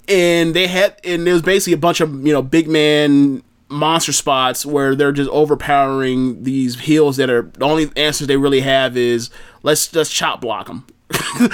[0.08, 4.12] and they had and there was basically a bunch of you know big man monster
[4.12, 8.96] spots where they're just overpowering these heels that are the only answers they really have
[8.96, 9.30] is
[9.62, 10.84] let's just chop block them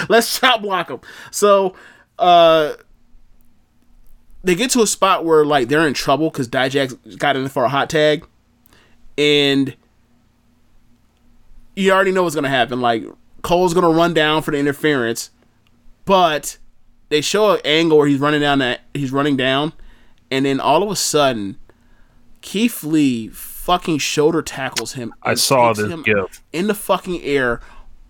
[0.09, 1.75] let's chop block them so
[2.19, 2.73] uh
[4.45, 7.65] they get to a spot where like they're in trouble because Dijak got in for
[7.65, 8.25] a hot tag.
[9.19, 9.75] And
[11.75, 12.81] you already know what's gonna happen.
[12.81, 13.05] Like
[13.43, 15.31] Cole's gonna run down for the interference
[16.07, 16.57] but
[17.11, 19.75] they show an angle where he's running down that he's running down,
[20.31, 21.59] and then all of a sudden,
[22.47, 25.13] Keith Lee fucking shoulder tackles him.
[25.21, 26.45] I saw this him gif.
[26.53, 27.61] in the fucking air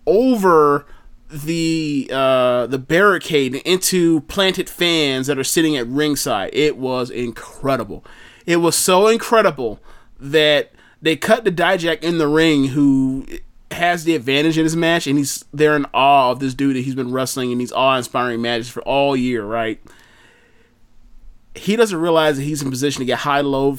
[0.05, 0.85] over
[1.27, 6.51] the uh the barricade into planted fans that are sitting at ringside.
[6.53, 8.05] It was incredible.
[8.45, 9.79] It was so incredible
[10.19, 13.25] that they cut the Dijak in the ring who
[13.71, 16.81] has the advantage in his match and he's they're in awe of this dude that
[16.81, 19.81] he's been wrestling in these awe-inspiring matches for all year, right?
[21.55, 23.75] He doesn't realize that he's in position to get high low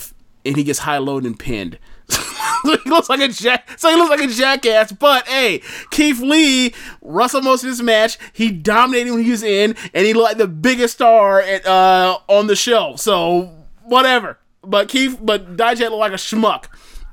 [0.49, 1.79] and he gets high low and pinned.
[2.65, 3.79] he looks like a jack.
[3.79, 4.93] So he looks like a jackass.
[4.93, 8.19] But hey, Keith Lee wrestled most of this match.
[8.33, 12.19] He dominated when he was in, and he looked like the biggest star at, uh,
[12.29, 12.97] on the show.
[12.97, 13.55] So
[13.85, 14.39] whatever.
[14.63, 16.65] But Keith, but Dijak looked like a schmuck.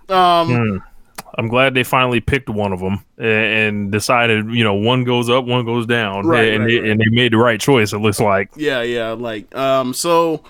[0.10, 0.82] Um,
[1.38, 5.46] I'm glad they finally picked one of them and decided, you know, one goes up,
[5.46, 6.90] one goes down, Right, and right, they, right.
[6.92, 7.92] and they made the right choice.
[7.92, 8.50] It looks like.
[8.56, 10.44] Yeah, yeah, like um so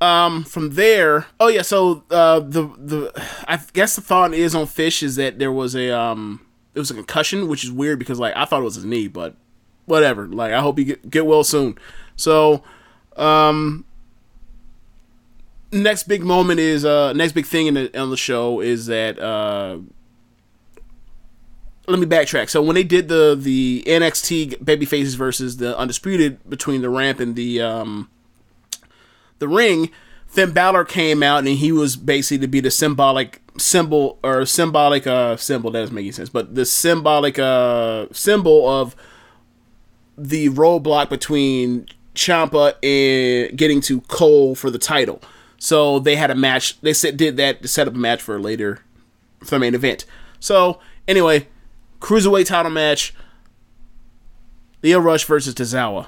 [0.00, 3.12] um from there, oh yeah, so uh the the
[3.48, 6.40] I guess the thought is on Fish is that there was a um
[6.74, 9.08] it was a concussion, which is weird because like I thought it was his knee,
[9.08, 9.34] but
[9.86, 10.26] whatever.
[10.26, 11.78] Like I hope you get, get well soon.
[12.16, 12.62] So
[13.16, 13.84] um
[15.72, 19.18] next big moment is uh next big thing in the on the show is that
[19.18, 19.78] uh
[21.88, 22.50] let me backtrack.
[22.50, 27.34] So when they did the the NXT babyfaces versus the undisputed between the ramp and
[27.34, 28.10] the um
[29.38, 29.90] the ring,
[30.26, 35.06] Finn Balor came out and he was basically to be the symbolic symbol or symbolic
[35.06, 38.94] uh symbol that doesn't make any sense, but the symbolic uh symbol of
[40.18, 45.20] the roadblock between Ciampa and getting to Cole for the title.
[45.58, 46.80] So they had a match.
[46.80, 48.80] They said did that to set up a match for later
[49.40, 50.04] for the main event.
[50.40, 51.48] So anyway,
[52.00, 53.14] cruiserweight title match.
[54.82, 56.06] Lio Rush versus Tozawa.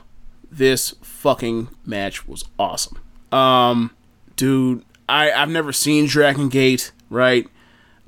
[0.51, 2.99] This fucking match was awesome.
[3.33, 3.91] Um,
[4.37, 7.47] dude, I I've never seen Dragon Gate, right?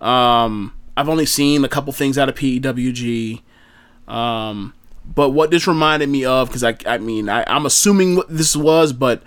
[0.00, 3.42] Um, I've only seen a couple things out of PWG.
[4.08, 4.74] Um,
[5.14, 8.56] but what this reminded me of, because I I mean I, I'm assuming what this
[8.56, 9.22] was, but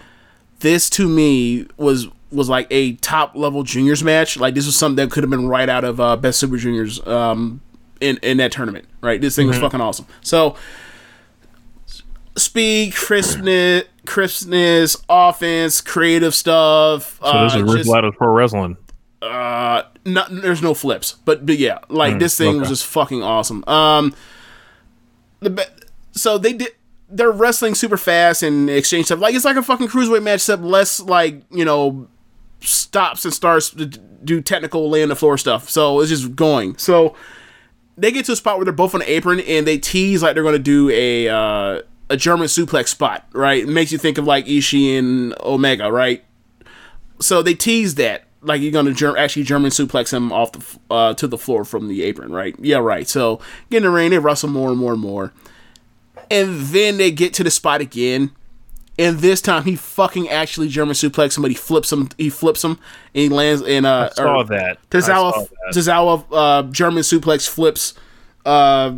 [0.59, 4.37] this to me was was like a top level juniors match.
[4.37, 7.05] Like this was something that could have been right out of uh, Best Super Juniors
[7.05, 7.61] um,
[8.01, 8.85] in in that tournament.
[9.01, 10.07] Right, this thing was fucking awesome.
[10.21, 10.55] So
[12.35, 17.19] speed, crispness, crispness, offense, creative stuff.
[17.23, 18.77] So this uh, is Rick Ladder's Pro Wrestling.
[19.21, 23.63] uh, not, there's no flips, but but yeah, like this thing was just fucking awesome.
[23.67, 24.13] Um,
[25.39, 25.67] the
[26.11, 26.71] so they did
[27.09, 30.63] they're wrestling super fast and exchange stuff like it's like a fucking cruiserweight match, except
[30.63, 32.07] less like you know
[32.59, 35.69] stops and starts to do technical lay on the floor stuff.
[35.69, 36.77] So it's just going.
[36.77, 37.15] So
[37.97, 40.33] they get to a spot where they're both on the apron and they tease like
[40.33, 41.81] they're going to do a uh,
[42.13, 43.63] a German suplex spot, right?
[43.63, 46.23] It makes you think of like Ishii and Omega, right?
[47.19, 50.59] So they tease that like you're going to ger- actually German suplex him off the
[50.59, 52.55] f- uh, to the floor from the apron, right?
[52.59, 53.07] Yeah, right.
[53.07, 55.31] So get in the ring, they wrestle more and more and more,
[56.29, 58.31] and then they get to the spot again.
[58.99, 62.71] And this time he fucking actually German suplex somebody, flips him, he flips him,
[63.15, 64.77] and he lands in uh I saw or- that.
[64.77, 65.73] I Tozawa, saw that.
[65.73, 67.93] Tozawa uh, German suplex flips
[68.45, 68.93] uh,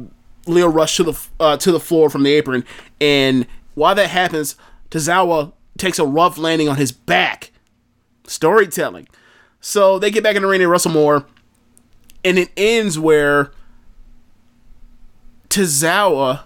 [0.45, 2.63] Lio Rush to the uh, to the floor from the apron,
[3.01, 4.55] and while that happens,
[4.89, 7.51] Tozawa takes a rough landing on his back.
[8.25, 9.07] Storytelling.
[9.59, 11.25] So they get back in the ring and wrestle more,
[12.23, 13.51] and it ends where
[15.49, 16.43] Tozawa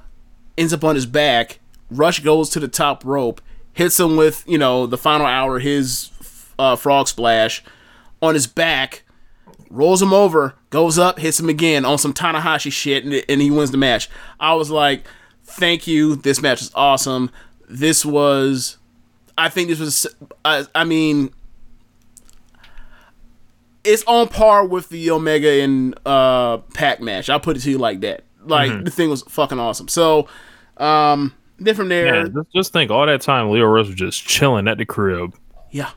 [0.58, 1.60] ends up on his back.
[1.90, 3.42] Rush goes to the top rope,
[3.74, 6.12] hits him with you know the final hour, his
[6.58, 7.64] uh, frog splash
[8.22, 9.04] on his back
[9.70, 13.50] rolls him over, goes up, hits him again on some Tanahashi shit, and, and he
[13.50, 14.10] wins the match.
[14.40, 15.08] I was like,
[15.44, 16.16] thank you.
[16.16, 17.32] This match is awesome.
[17.68, 18.78] This was,
[19.38, 20.08] I think this was,
[20.46, 21.32] I, I mean,
[23.84, 27.30] it's on par with the Omega and uh, Pac match.
[27.30, 28.24] I'll put it to you like that.
[28.44, 29.88] Like, the thing was fucking awesome.
[29.88, 30.28] So,
[30.78, 34.26] um, then from there, Yeah, just, just think all that time Lio Rush was just
[34.26, 35.36] chilling at the crib.
[35.72, 35.92] Yeah.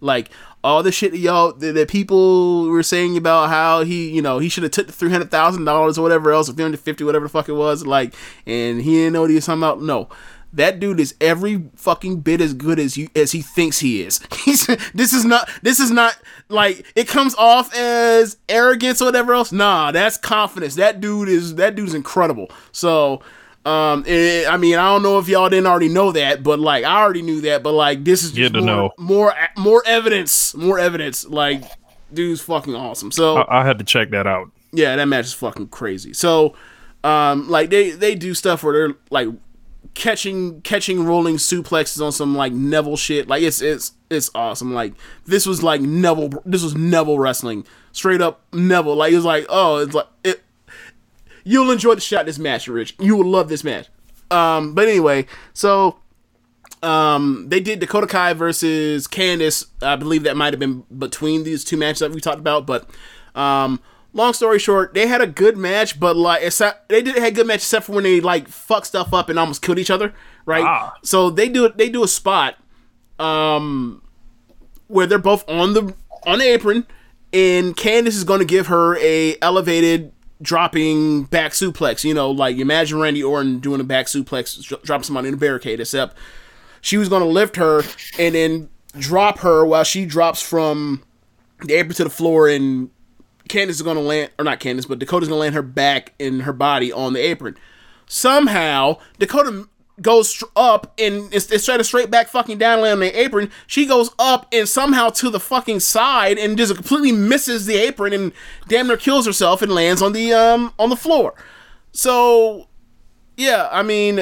[0.00, 0.30] Like
[0.64, 4.38] all the shit that y'all that, that people were saying about how he, you know,
[4.38, 6.80] he should have took the three hundred thousand dollars or whatever else, or three hundred
[6.80, 8.14] fifty, whatever the fuck it was, like,
[8.46, 9.82] and he didn't know what he was talking about.
[9.82, 10.08] No.
[10.54, 14.20] That dude is every fucking bit as good as you as he thinks he is.
[14.44, 16.16] He's this is not this is not
[16.48, 19.50] like it comes off as arrogance or whatever else.
[19.50, 20.76] Nah, that's confidence.
[20.76, 22.50] That dude is that dude's incredible.
[22.70, 23.20] So
[23.64, 26.84] um, eh, I mean, I don't know if y'all didn't already know that, but like
[26.84, 28.92] I already knew that, but like this is just more, know.
[28.98, 31.26] more more evidence, more evidence.
[31.26, 31.64] Like,
[32.12, 33.10] dude's fucking awesome.
[33.10, 34.50] So I, I had to check that out.
[34.72, 36.12] yeah, that match is fucking crazy.
[36.12, 36.54] So,
[37.04, 39.28] um, like they they do stuff where they're like
[39.94, 43.28] catching catching rolling suplexes on some like Neville shit.
[43.28, 44.74] Like it's it's it's awesome.
[44.74, 44.92] Like
[45.24, 46.42] this was like Neville.
[46.44, 47.64] This was Neville wrestling.
[47.92, 48.96] Straight up Neville.
[48.96, 50.42] Like it's like oh it's like it.
[51.44, 52.96] You'll enjoy the shot this match, Rich.
[52.98, 53.88] You will love this match.
[54.30, 55.98] Um, but anyway, so
[56.82, 59.66] um, they did Dakota Kai versus Candice.
[59.82, 62.66] I believe that might have been between these two matches that we talked about.
[62.66, 62.88] But
[63.34, 63.80] um,
[64.12, 67.46] long story short, they had a good match, but like except, they did had good
[67.46, 70.14] match except for when they like fuck stuff up and almost killed each other,
[70.46, 70.64] right?
[70.64, 70.94] Ah.
[71.02, 72.56] So they do they do a spot
[73.18, 74.02] um,
[74.88, 75.94] where they're both on the
[76.26, 76.86] on the apron,
[77.32, 80.12] and Candice is going to give her a elevated
[80.42, 82.04] dropping back suplex.
[82.04, 85.38] You know, like imagine Randy Orton doing a back suplex, dro- dropping somebody in a
[85.38, 85.80] barricade.
[85.80, 86.16] Except
[86.80, 87.82] she was going to lift her
[88.18, 91.02] and then drop her while she drops from
[91.62, 92.90] the apron to the floor, and
[93.48, 96.12] Candice is going to land, or not Candice, but Dakota's going to land her back
[96.20, 97.56] and her body on the apron.
[98.06, 99.68] Somehow, Dakota
[100.02, 104.10] goes up and it's- instead of straight back fucking down on the apron, she goes
[104.18, 108.32] up and somehow to the fucking side and just completely misses the apron and
[108.68, 111.34] damn near kills herself and lands on the um on the floor.
[111.92, 112.66] So
[113.36, 114.20] yeah, I mean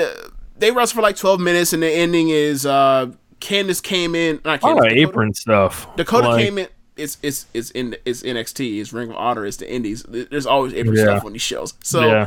[0.59, 4.59] they wrestled for like twelve minutes and the ending is uh Candice came in not
[4.63, 5.97] A Candice, lot of Dakota- apron stuff.
[5.97, 6.69] Dakota Like, came in.
[6.97, 8.79] It's it's it's in it's NXT.
[8.81, 9.47] It's Ring of Honor.
[9.47, 10.05] It's the Indies.
[10.07, 11.05] There's always apron Yeah.
[11.05, 11.73] stuff on these shows.
[11.83, 12.27] So, Yeah.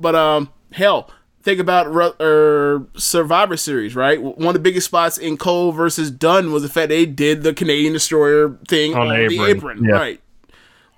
[0.00, 1.10] but um, hell,
[1.46, 4.20] think about Ru- er, Survivor Series, right?
[4.20, 7.54] One of the biggest spots in Cole versus Dunn was the fact they did the
[7.54, 9.56] Canadian Destroyer thing on, On the the apron.
[9.56, 9.92] apron, Yeah.
[9.92, 10.20] right?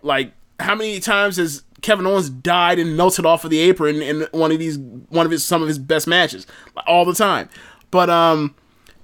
[0.03, 4.27] Like, how many times has Kevin Owens died and melted off of the apron in
[4.33, 6.47] one of these one of his some of his best matches?
[6.87, 7.51] All the time.
[7.91, 8.55] But um,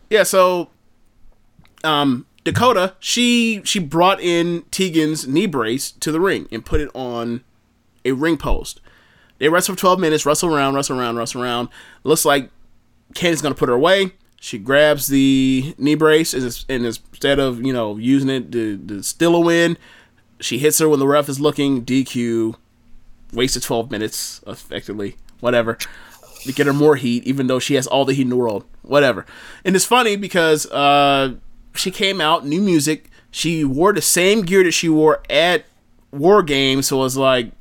[0.08, 0.22] yeah.
[0.22, 0.70] So
[1.84, 6.88] um, Dakota, she she brought in Tegan's knee brace to the ring and put it
[6.94, 7.44] on
[8.04, 8.80] a ring post.
[9.38, 11.68] They wrestle for 12 minutes, wrestle around, wrestle around, wrestle around.
[12.02, 12.50] Looks like
[13.14, 14.12] Candy's gonna put her away.
[14.40, 19.02] She grabs the knee brace and, and instead of you know using it to, to
[19.02, 19.76] steal a win,
[20.40, 21.84] she hits her when the ref is looking.
[21.84, 22.54] DQ,
[23.32, 25.16] wasted 12 minutes effectively.
[25.40, 25.78] Whatever
[26.44, 28.64] to get her more heat, even though she has all the heat in the world.
[28.82, 29.26] Whatever.
[29.64, 31.34] And it's funny because uh,
[31.74, 33.10] she came out, new music.
[33.30, 35.64] She wore the same gear that she wore at
[36.12, 37.52] War Games, so it was like,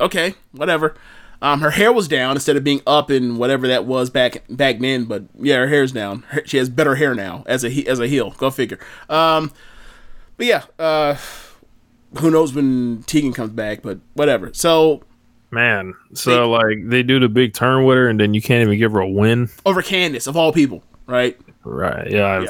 [0.00, 0.94] okay, whatever.
[1.42, 4.78] Um, her hair was down instead of being up and whatever that was back back
[4.78, 5.04] then.
[5.06, 6.22] But yeah, her hair's down.
[6.28, 8.30] Her- She has better hair now as a as a heel.
[8.32, 8.78] Go figure.
[9.08, 9.50] Um,
[10.36, 11.16] but yeah, uh,
[12.18, 13.82] who knows when Tegan comes back?
[13.82, 14.50] But whatever.
[14.52, 15.02] So
[15.52, 18.78] Man, so like they do the big turn with her, and then you can't even
[18.78, 19.48] give her a win.
[19.66, 21.36] over Candice of all people, right?
[21.64, 22.10] Right?
[22.10, 22.44] Yeah.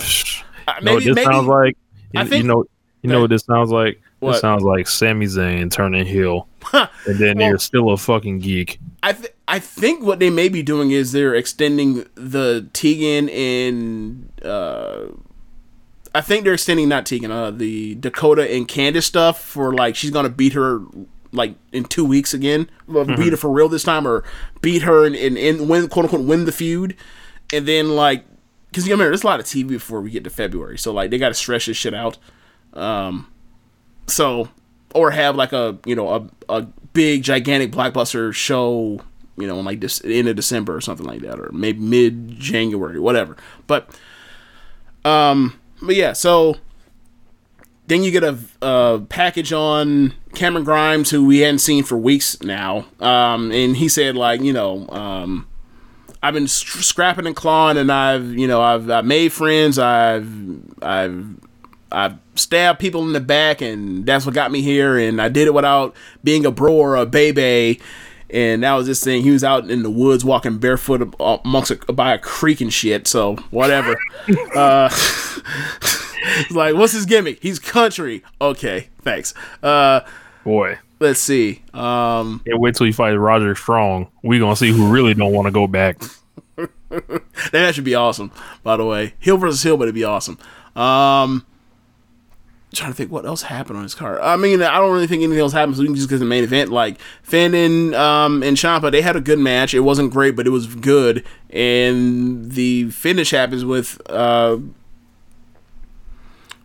[0.69, 1.77] Uh, You know what this sounds like?
[2.13, 2.65] You, I think- you know,
[3.03, 4.03] you know what this sounds like?
[4.21, 4.33] What?
[4.33, 6.89] This sounds like Sami Zayn turning heel, and
[7.19, 8.79] then Well- you're still a fucking geek.
[9.03, 14.31] I th- I think what they may be doing is they're extending the Tegan and
[14.45, 15.07] uh,
[16.15, 20.11] I think they're extending not Tegan, uh, the Dakota and Candice stuff for like she's
[20.11, 20.81] gonna beat her
[21.33, 24.25] like in two weeks again, well, beat her for real this time, or
[24.61, 26.97] beat her and, and, and win quote unquote win the feud,
[27.53, 28.25] and then like
[28.71, 31.11] because you remember there's a lot of TV before we get to February, so like
[31.11, 32.19] they got to stretch this shit out.
[32.73, 33.33] Um,
[34.11, 34.49] so
[34.95, 36.63] or have like a you know a, a
[36.93, 39.01] big gigantic blockbuster show
[39.37, 42.99] you know like this end of december or something like that or maybe mid january
[42.99, 43.37] whatever.
[43.67, 43.89] But
[45.05, 46.57] um but yeah so
[47.91, 52.41] then you get a, a package on Cameron Grimes, who we hadn't seen for weeks
[52.41, 55.49] now, um, and he said like, you know, um,
[56.23, 60.31] I've been scrapping and clawing, and I've, you know, I've, I've made friends, I've,
[60.81, 61.35] I've
[61.93, 64.99] I stabbed people in the back, and that's what got me here.
[64.99, 67.81] And I did it without being a bro or a baby.
[68.33, 69.23] And that was this thing.
[69.23, 73.09] He was out in the woods walking barefoot amongst a, by a creek and shit.
[73.09, 73.97] So whatever.
[74.55, 74.89] uh,
[76.51, 77.43] like, what's his gimmick?
[77.43, 78.23] He's country.
[78.41, 79.35] Okay, thanks.
[79.63, 80.01] Uh,
[80.45, 81.63] Boy, let's see.
[81.75, 84.11] Um, and wait till you fight Roger Strong.
[84.23, 86.01] We gonna see who really don't want to go back.
[87.53, 88.31] that should be awesome.
[88.63, 90.39] By the way, Hill versus Hill, but it'd be awesome.
[90.77, 91.47] Um,
[92.73, 94.21] trying to think what else happened on this card.
[94.21, 95.77] I mean, I don't really think anything else happened.
[95.77, 96.71] So we can just get to the main event.
[96.71, 99.75] Like Finn and um and Ciampa, they had a good match.
[99.75, 101.25] It wasn't great, but it was good.
[101.51, 104.59] And the finish happens with uh.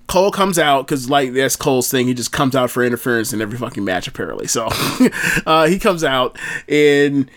[0.07, 2.05] Cole comes out because like that's Cole's thing.
[2.05, 4.45] He just comes out for interference in every fucking match apparently.
[4.45, 4.69] So
[5.47, 6.37] uh, he comes out
[6.69, 7.29] and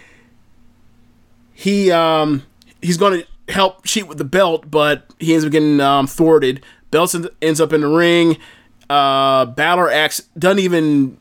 [1.54, 2.44] he um
[2.82, 6.64] he's going to help cheat with the belt, but he ends up getting um, thwarted.
[6.90, 8.36] Belt ends up in the ring.
[8.88, 11.18] Uh, Balor acts doesn't even.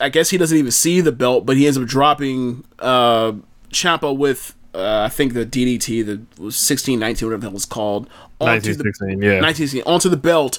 [0.00, 3.32] I guess he doesn't even see the belt, but he ends up dropping uh,
[3.70, 8.08] Ciampa with uh, I think the DDT, the was sixteen nineteen, whatever that was called,
[8.40, 9.40] onto the 1916, yeah.
[9.40, 10.58] 1916, onto the belt.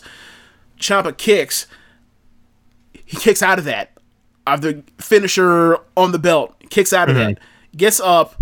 [0.80, 1.68] Ciampa kicks.
[2.94, 3.92] He kicks out of that.
[4.48, 7.38] Of the finisher on the belt, kicks out of that,
[7.76, 8.42] gets up,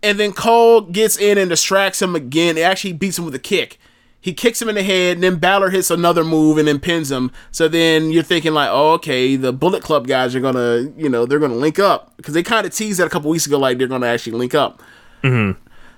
[0.00, 2.56] and then Cole gets in and distracts him again.
[2.56, 3.78] It actually beats him with a kick.
[4.22, 7.10] He kicks him in the head, and then Balor hits another move and then pins
[7.10, 7.32] him.
[7.50, 11.26] So then you're thinking like, oh, okay, the Bullet Club guys are gonna, you know,
[11.26, 13.78] they're gonna link up because they kind of teased that a couple weeks ago, like
[13.78, 14.80] they're gonna actually link up.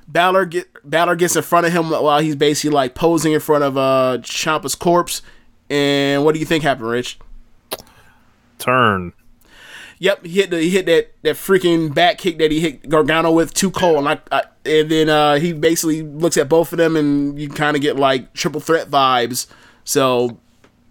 [0.09, 3.63] Balor get Balor gets in front of him while he's basically like posing in front
[3.63, 5.21] of uh Ciampa's corpse.
[5.69, 7.19] And what do you think happened, Rich?
[8.59, 9.13] Turn.
[10.05, 13.33] Yep, he hit the, he hit that that freaking back kick that he hit Gargano
[13.33, 16.77] with too Cole, and I, I and then uh, he basically looks at both of
[16.77, 19.47] them, and you kind of get like triple threat vibes.
[19.85, 20.39] So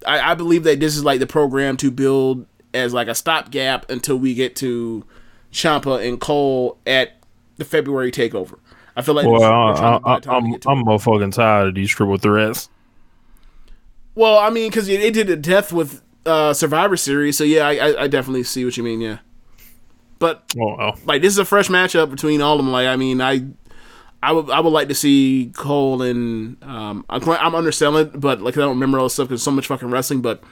[0.07, 3.87] I, I believe that this is like the program to build as like a stopgap
[3.91, 5.05] until we get to
[5.51, 7.11] Ciampa and Cole at
[7.57, 8.57] the February takeover.
[8.95, 10.61] I feel like Well, trying to I'm I'm it.
[10.63, 12.67] motherfucking tired of these triple threats.
[14.15, 18.03] Well, I mean, because it did a death with uh, Survivor Series, so yeah, I,
[18.03, 19.01] I, definitely see what you mean.
[19.01, 19.19] Yeah,
[20.19, 20.99] but Oh well.
[21.05, 22.71] like this is a fresh matchup between all of them.
[22.71, 23.45] Like, I mean, I,
[24.21, 28.41] I would, I would like to see Cole and um, I'm, I'm underselling it, but
[28.41, 30.21] like I don't remember all the stuff because so much fucking wrestling.
[30.21, 30.43] But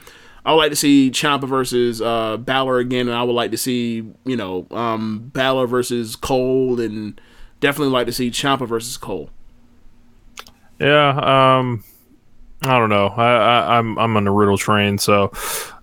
[0.44, 3.58] I would like to see Ciampa versus uh, Balor again, and I would like to
[3.58, 7.18] see you know um, Balor versus Cole, and
[7.60, 9.30] definitely like to see Ciampa versus Cole.
[10.78, 11.58] Yeah.
[11.58, 11.84] Um.
[12.64, 13.08] I don't know.
[13.08, 15.32] I, I I'm I'm on the Riddle train, so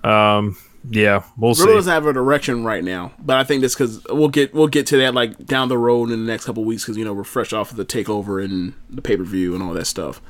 [0.04, 0.58] um.
[0.90, 1.74] Yeah, we'll Riddle see.
[1.74, 4.88] doesn't have a direction right now, but I think that's because we'll get we'll get
[4.88, 7.26] to that like down the road in the next couple weeks because you know we're
[7.26, 10.22] fresh off of the takeover and the pay per view and all that stuff.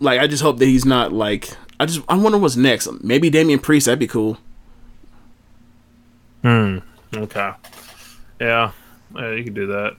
[0.00, 2.88] Like I just hope that he's not like I just I wonder what's next.
[3.02, 4.36] Maybe Damian Priest that'd be cool.
[6.42, 6.78] Hmm.
[7.14, 7.52] Okay.
[8.40, 8.72] Yeah.
[9.14, 9.96] Yeah, you can do that.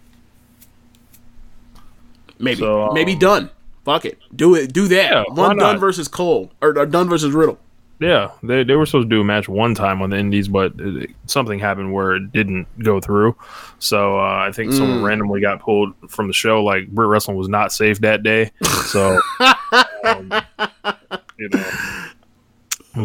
[2.42, 3.50] Maybe So, um, maybe Dunn.
[3.86, 4.72] Fuck it, do it.
[4.74, 5.12] Do that.
[5.12, 7.58] Yeah, One Dunn versus Cole or, or Dunn versus Riddle.
[8.00, 10.74] Yeah, they they were supposed to do a match one time on the Indies, but
[10.80, 13.36] it, something happened where it didn't go through.
[13.80, 14.78] So uh, I think Mm.
[14.78, 16.64] someone randomly got pulled from the show.
[16.64, 18.52] Like Britt Wrestling was not safe that day,
[18.86, 19.20] so
[20.06, 20.32] um,
[21.38, 21.66] you know.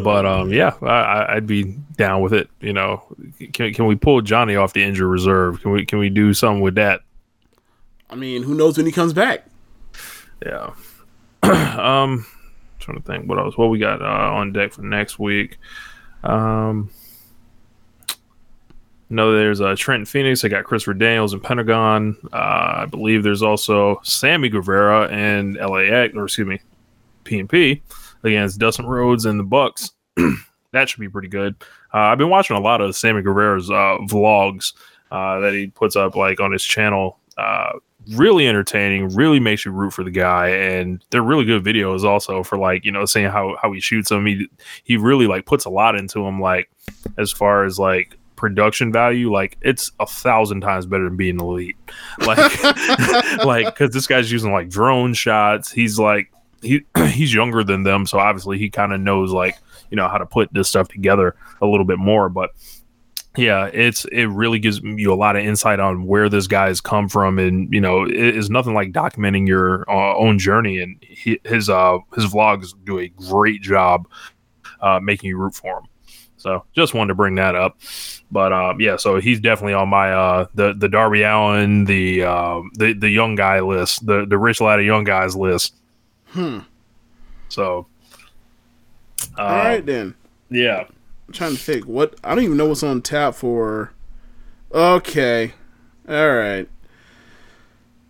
[0.03, 1.65] But um, yeah, I, I'd be
[1.97, 2.49] down with it.
[2.61, 3.05] You know,
[3.53, 5.61] can can we pull Johnny off the injured reserve?
[5.63, 7.03] Can we can we do something with that?
[8.09, 9.47] I mean, who knows when he comes back?
[10.45, 10.73] Yeah.
[11.43, 12.27] um,
[12.79, 13.57] trying to think what else.
[13.57, 14.05] What we got uh,
[14.35, 15.59] on deck for next week.
[16.23, 16.91] Um,
[19.09, 20.45] no, there's uh, Trent Phoenix.
[20.45, 22.17] I got Christopher Daniels and Pentagon.
[22.33, 26.61] Uh, I believe there's also Sammy Guevara and LAX, or excuse me,
[27.25, 27.83] PNP
[28.25, 29.93] against Dustin Rhodes and the Bucks.
[30.73, 31.55] that should be pretty good.
[31.95, 34.73] Uh, I've been watching a lot of Sammy Guevara's uh, vlogs
[35.13, 37.21] uh, that he puts up like on his channel.
[38.15, 39.15] Really entertaining.
[39.15, 42.85] Really makes you root for the guy, and they're really good videos also for like
[42.85, 44.27] you know seeing how how he shoots them.
[44.27, 44.49] He
[44.85, 46.41] he really like puts a lot into them.
[46.41, 46.71] Like
[47.19, 51.77] as far as like production value like it's a thousand times better than being elite
[52.27, 52.65] like
[53.45, 56.31] like because this guy's using like drone shots he's like
[56.63, 59.57] he he's younger than them so obviously he kind of knows like
[59.91, 62.51] you know how to put this stuff together a little bit more but
[63.37, 67.09] yeah it's it really gives you a lot of insight on where this guy's come
[67.09, 71.39] from and you know it is nothing like documenting your uh, own journey and he,
[71.45, 74.07] his uh his vlogs do a great job
[74.81, 75.85] uh making you root for him
[76.37, 77.79] so just wanted to bring that up
[78.31, 82.71] but um yeah so he's definitely on my uh the the Darby Allin the um
[82.75, 85.75] the the young guy list the the rich lad of young guys list
[86.29, 86.59] Hmm.
[87.49, 87.87] so
[89.39, 90.15] uh, All right then.
[90.51, 90.85] yeah
[91.27, 93.93] I'm trying to think what I don't even know what's on tap for.
[94.73, 95.55] Okay,
[96.09, 96.69] all right.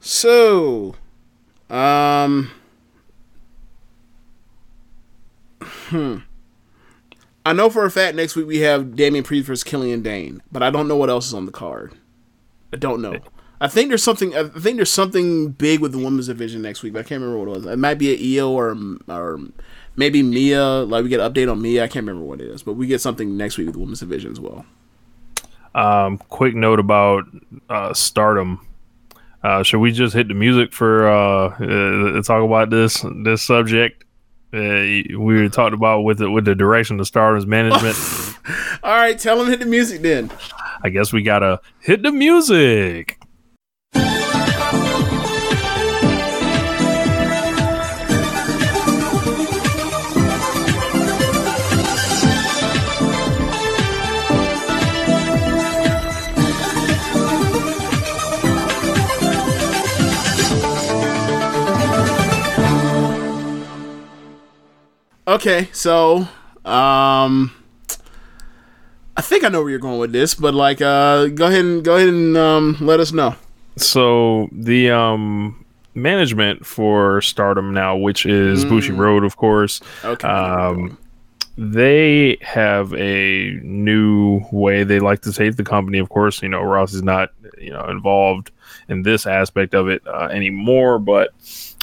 [0.01, 0.95] So,
[1.71, 2.51] um,
[5.63, 6.19] hmm.
[7.45, 10.63] I know for a fact next week we have Damian Priest versus Killian Dane, but
[10.63, 11.95] I don't know what else is on the card.
[12.73, 13.21] I don't know.
[13.61, 14.37] I think there's something.
[14.37, 17.39] I think there's something big with the women's division next week, but I can't remember
[17.39, 17.67] what it was.
[17.67, 18.77] It might be a Io or
[19.09, 19.41] or
[19.97, 20.63] maybe Mia.
[20.63, 21.85] Like we get an update on Mia.
[21.85, 24.01] I can't remember what it is, but we get something next week with the women's
[24.01, 24.65] division as well.
[25.75, 27.25] Um, quick note about
[27.69, 28.67] uh, Stardom.
[29.43, 34.05] Uh, should we just hit the music for uh, uh talk about this this subject?
[34.53, 37.97] Uh, we talked about with the, with the direction of Stardom's management.
[38.83, 40.31] All right, tell them hit the music then.
[40.83, 43.19] I guess we gotta hit the music.
[65.29, 66.19] Okay, so
[66.65, 67.53] um,
[69.17, 71.85] I think I know where you're going with this, but like, uh, go ahead and
[71.85, 73.35] go ahead and um, let us know.
[73.77, 79.81] So the um management for Stardom now, which is Bushiroad, of course.
[80.05, 80.29] Okay.
[80.29, 80.97] Um,
[81.59, 85.99] they have a new way they like to take the company.
[85.99, 88.53] Of course, you know Ross is not you know involved
[88.89, 91.31] in this aspect of it uh, anymore, but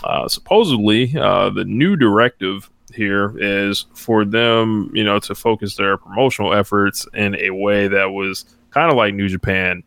[0.03, 5.97] uh, supposedly uh, the new directive here is for them, you know, to focus their
[5.97, 9.83] promotional efforts in a way that was kind of like New Japan.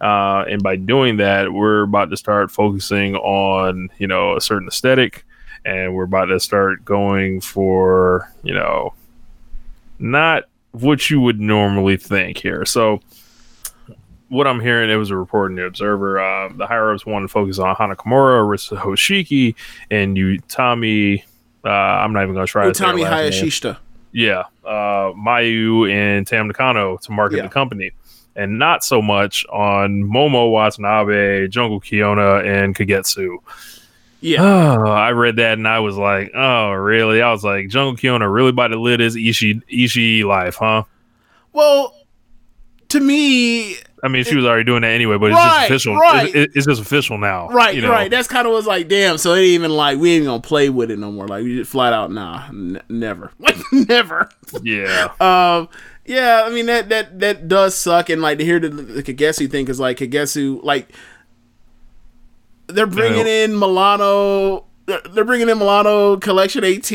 [0.00, 4.68] Uh, and by doing that, we're about to start focusing on, you know, a certain
[4.68, 5.24] aesthetic,
[5.64, 8.94] and we're about to start going for, you know,
[9.98, 12.64] not what you would normally think here.
[12.64, 13.00] So,
[14.28, 16.20] what I'm hearing, it was a report in the Observer.
[16.20, 19.56] Uh, the higher ups want to focus on Hana Kimura, Arisa Hoshiki,
[19.90, 21.24] and Utami.
[21.64, 23.06] Uh, I'm not even going to try to say her Utami.
[23.06, 23.76] Hayashishita.
[24.12, 27.42] Yeah, uh, Mayu and Tam Nakano to market Yeah.
[27.42, 27.92] the company,
[28.34, 33.36] and not so much on Momo Watanabe, Jungle Kyona, and Kagetsu.
[34.22, 34.42] Yeah.
[34.78, 37.22] Oh, I read that and I was like, oh, really?
[37.22, 40.82] I was like, Jungle Kyona really about to live his Ishii, Ishii life, huh?
[41.54, 41.94] Well,
[42.90, 45.96] to me, I mean, she was already doing that anyway, but Right, it's just official.
[45.96, 46.34] right.
[46.34, 47.90] It- it's just official now, right, you know?
[47.90, 48.10] right.
[48.10, 49.18] That's kind of was like, damn.
[49.18, 51.26] So it ain't even like we ain't gonna play with it no more.
[51.28, 54.28] Like we just flat out, nah, n- never, like never.
[54.62, 55.68] Yeah, Um,
[56.06, 59.50] yeah, I mean that that that does suck, and like to hear the, the Kagetsu
[59.50, 60.88] thing is like Kagetsu, like
[62.66, 66.90] they're bringing in Milano, they're, they're bringing in Milano Collection AT,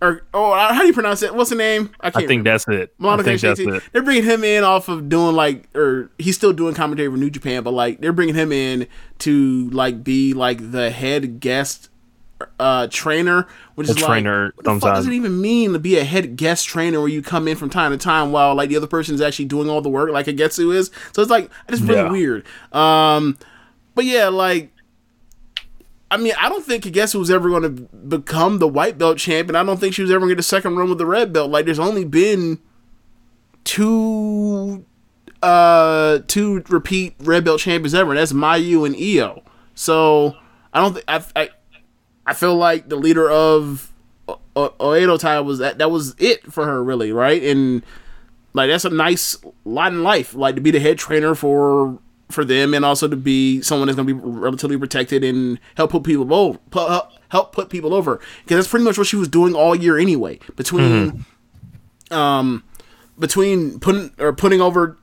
[0.00, 1.34] or oh, how do you pronounce it?
[1.34, 1.90] What's the name?
[2.00, 2.94] I can't think that's it.
[3.02, 3.82] I think that's it.
[3.92, 7.30] They're bringing him in off of doing like, or he's still doing commentary for New
[7.30, 8.86] Japan, but like they're bringing him in
[9.20, 11.90] to like be like the head guest
[12.60, 15.80] uh trainer, which A is like trainer what the fuck does it even mean to
[15.80, 18.68] be a head guest trainer where you come in from time to time while like
[18.68, 20.92] the other person is actually doing all the work like Kagetsu is?
[21.12, 22.10] So it's like it's really Yeah.
[22.12, 22.44] weird.
[22.72, 23.36] Um
[23.96, 24.70] but yeah, like
[26.10, 29.56] I mean, I don't think Kagetsu was ever going to become the white belt champion.
[29.56, 31.32] I don't think she was ever going to get a second run with the red
[31.32, 31.50] belt.
[31.50, 32.60] Like, there's only been
[33.64, 34.84] two,
[35.42, 38.10] uh, two repeat red belt champions ever.
[38.10, 39.42] And that's Mayu and Io.
[39.74, 40.34] So
[40.72, 41.50] I don't think I, I,
[42.26, 43.92] I feel like the leader of
[44.26, 45.78] o- o- Oedo Tai was that.
[45.78, 47.42] That was it for her, really, right?
[47.42, 47.82] And
[48.54, 51.98] like that's a nice lot in life, like to be the head trainer for
[52.30, 55.90] for them, and also to be someone that's going to be relatively protected and help
[55.90, 59.28] put people over, help- help put people over, because that's pretty much what she was
[59.28, 60.38] doing all year anyway.
[60.56, 61.24] Between,
[62.10, 62.64] um,
[63.18, 64.96] between putting or putting over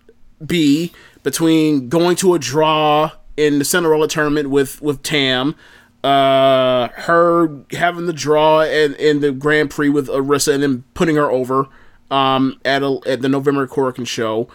[0.45, 0.91] Bea,
[1.23, 5.55] between going to a draw in the Cinderella tournament with with Tam.
[6.03, 11.15] Uh, her having the draw and in the Grand Prix with Arisa and then putting
[11.15, 11.67] her over
[12.11, 14.47] um, at a, at the November Korakuen show,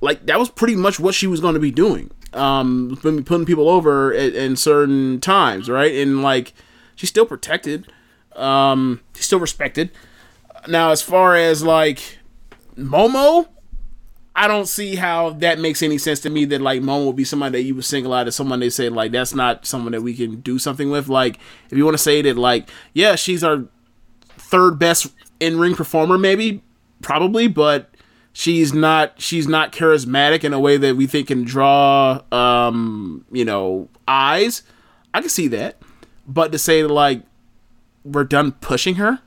[0.00, 2.10] like that was pretty much what she was going to be doing.
[2.34, 5.94] Um, putting people over at, in certain times, right?
[5.94, 6.52] And like
[6.94, 7.90] she's still protected,
[8.36, 9.90] um, she's still respected.
[10.66, 12.18] Now, as far as like
[12.76, 13.48] Momo,
[14.36, 16.44] I don't see how that makes any sense to me.
[16.44, 18.88] That like Momo would be somebody that you would single out as someone they say
[18.88, 21.08] like that's not someone that we can do something with.
[21.08, 21.38] Like
[21.70, 23.64] if you want to say that like yeah, she's our
[24.28, 26.62] third best in ring performer, maybe
[27.02, 27.90] probably, but
[28.32, 33.44] she's not she's not charismatic in a way that we think can draw um you
[33.44, 34.62] know eyes.
[35.14, 35.80] I can see that,
[36.26, 37.22] but to say like
[38.04, 39.20] we're done pushing her,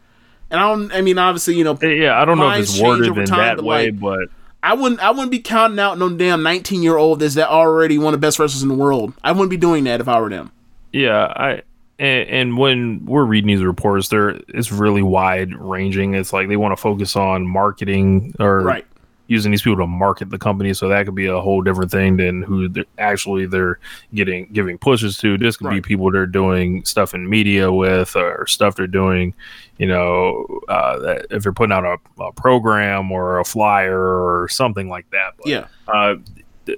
[0.49, 0.91] and I don't.
[0.91, 2.19] I mean, obviously, you know, yeah.
[2.19, 4.29] I don't know if it's worded over in time, that but, way, like, but
[4.63, 7.97] I wouldn't I wouldn't be counting out no damn 19 year old that's that already
[7.97, 9.13] one of the best wrestlers in the world.
[9.23, 10.51] I wouldn't be doing that if I were them.
[10.91, 11.61] Yeah, I
[11.99, 16.13] and, and when we're reading these reports, they're it's really wide ranging.
[16.13, 18.85] It's like they want to focus on marketing or Right.
[19.31, 20.73] Using these people to market the company.
[20.73, 23.79] So that could be a whole different thing than who they're, actually they're
[24.13, 25.37] getting giving pushes to.
[25.37, 29.33] This could be people they're doing stuff in media with or stuff they're doing.
[29.77, 34.47] You know, uh, that if they're putting out a, a program or a flyer or
[34.49, 35.33] something like that.
[35.37, 35.67] But, Yeah.
[35.87, 36.15] uh,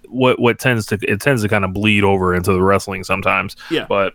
[0.07, 3.55] what what tends to it tends to kind of bleed over into the wrestling sometimes.
[3.71, 3.85] Yeah.
[3.89, 4.13] But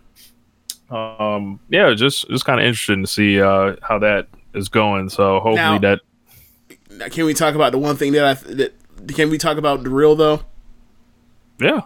[0.89, 5.09] um, yeah, just just kind of interesting to see uh how that is going.
[5.09, 6.01] So hopefully Now- that
[7.11, 8.73] can we talk about the one thing that I that
[9.15, 10.41] can we talk about the real though?
[11.59, 11.81] yeah.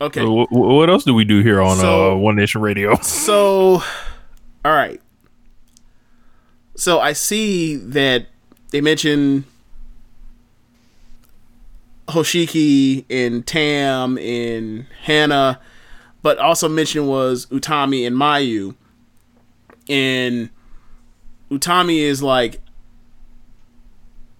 [0.00, 0.20] Okay.
[0.24, 2.96] Wh- wh- what else do we do here on So- uh, One Nation Radio?
[3.02, 3.82] So,
[4.64, 5.00] all right.
[6.76, 8.26] So I see that
[8.70, 9.44] they mention
[12.08, 15.60] Hoshiki and Tam and Hana,
[16.22, 18.74] but also mentioned was Utami and Mayu.
[19.88, 20.50] And
[21.50, 22.60] Utami is like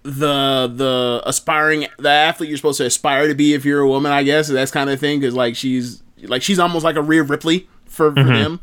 [0.07, 4.13] the the aspiring the athlete you're supposed to aspire to be if you're a woman,
[4.13, 7.25] I guess that's kind of thing because like she's like she's almost like a Rhea
[7.25, 8.61] Ripley for, for them.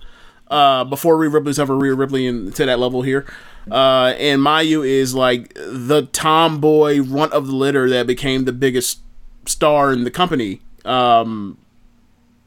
[0.47, 3.25] Uh, before Rhea Ripley's ever Rhea Ripley in, to that level here.
[3.69, 8.99] Uh, and Mayu is like the tomboy runt of the litter that became the biggest
[9.45, 10.61] star in the company.
[10.85, 11.57] Um,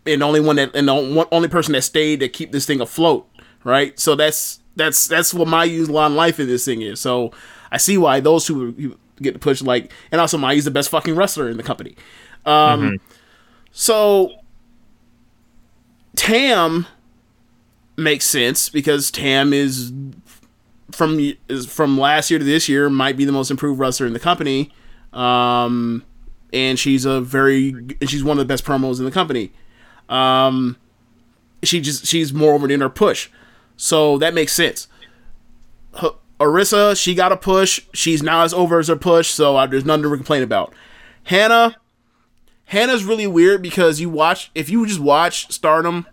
[0.06, 3.28] and only one that and the only person that stayed to keep this thing afloat,
[3.64, 3.98] right?
[3.98, 7.00] So that's that's that's what Mayu's line life in this thing is.
[7.00, 7.32] So
[7.76, 11.14] I see why those two get to push like, and also Mayu's the best fucking
[11.14, 11.94] wrestler in the company.
[12.46, 12.98] Um,
[13.70, 14.32] so
[16.16, 16.86] Tam
[17.98, 19.92] makes sense because Tam is
[20.90, 21.20] from
[21.50, 24.20] is from last year to this year might be the most improved wrestler in the
[24.20, 24.72] company.
[25.12, 26.02] Um,
[26.50, 27.74] and she's a very
[28.06, 29.52] she's one of the best promos in the company.
[30.08, 30.78] Um,
[31.62, 33.28] she just she's more over in her push,
[33.76, 34.88] so that makes sense.
[36.38, 37.80] Arisa, she got a push.
[37.94, 40.72] She's now as over as her push, so uh, there's nothing to complain about.
[41.24, 41.76] Hana,
[42.66, 46.06] Hana's really weird because you watch if you just watch Stardom,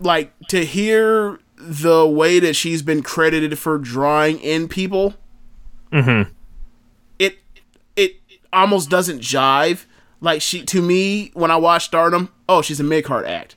[0.00, 5.14] like to hear the way that she's been credited for drawing in people,
[5.92, 6.30] Mm-hmm.
[7.18, 7.38] it
[7.96, 8.16] it
[8.52, 9.84] almost doesn't jive.
[10.22, 13.56] Like she to me when I watch Stardom, oh she's a mid card act,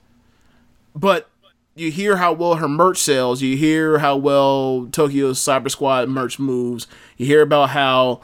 [0.96, 1.30] but
[1.76, 3.42] you hear how well her merch sells.
[3.42, 6.88] You hear how well Tokyo's Cyber Squad merch moves.
[7.18, 8.22] You hear about how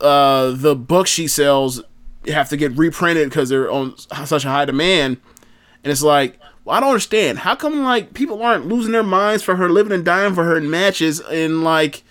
[0.00, 1.82] uh, the books she sells
[2.26, 5.18] have to get reprinted because they're on such a high demand.
[5.84, 7.40] And it's like, well, I don't understand.
[7.40, 10.56] How come like people aren't losing their minds for her, living and dying for her
[10.56, 12.02] in matches, and like,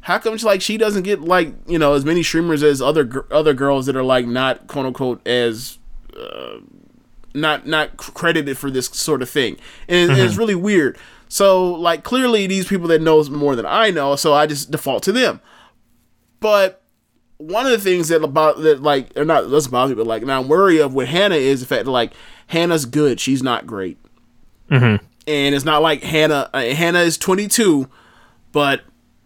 [0.00, 3.54] how come like she doesn't get like you know as many streamers as other other
[3.54, 5.78] girls that are like not quote unquote as
[6.18, 6.58] uh,
[7.36, 9.56] not not credited for this sort of thing,
[9.88, 10.96] and it- it's really weird.
[11.28, 15.02] So like clearly these people that knows more than I know, so I just default
[15.04, 15.40] to them.
[16.40, 16.82] But
[17.38, 20.22] one of the things that about that like or not doesn't bother me, but like
[20.24, 22.12] now I'm worried of with Hana is the fact that like
[22.48, 23.98] Hana's good, she's not great,
[25.26, 26.48] and it's not like Hana.
[26.54, 27.88] Uh, Hana is 22,
[28.52, 28.82] but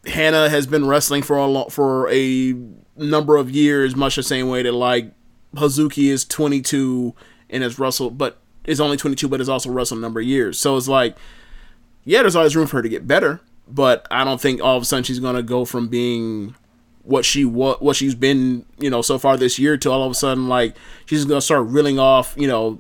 [0.07, 2.55] Hana has been wrestling for a for a
[2.97, 5.13] number of years, much the same way that like
[5.57, 7.15] Hazuki is 22
[7.53, 10.59] and has wrestled, but is only 22, but has also wrestled a number of years.
[10.59, 11.17] So it's like,
[12.05, 14.83] yeah, there's always room for her to get better, but I don't think all of
[14.83, 16.55] a sudden she's gonna go from being
[17.03, 20.13] what she what what she's been you know so far this year to all of
[20.13, 22.79] a sudden like she's gonna start reeling off you know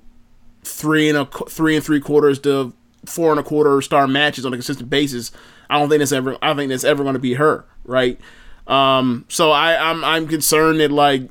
[0.62, 2.72] three and a three and three quarters to
[3.06, 5.32] four and a quarter star matches on a consistent basis.
[5.68, 6.36] I don't think that's ever.
[6.42, 8.20] I think that's ever to be her, right?
[8.66, 11.30] Um, so I, I'm I'm concerned that like,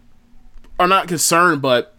[0.79, 1.95] or not concerned, but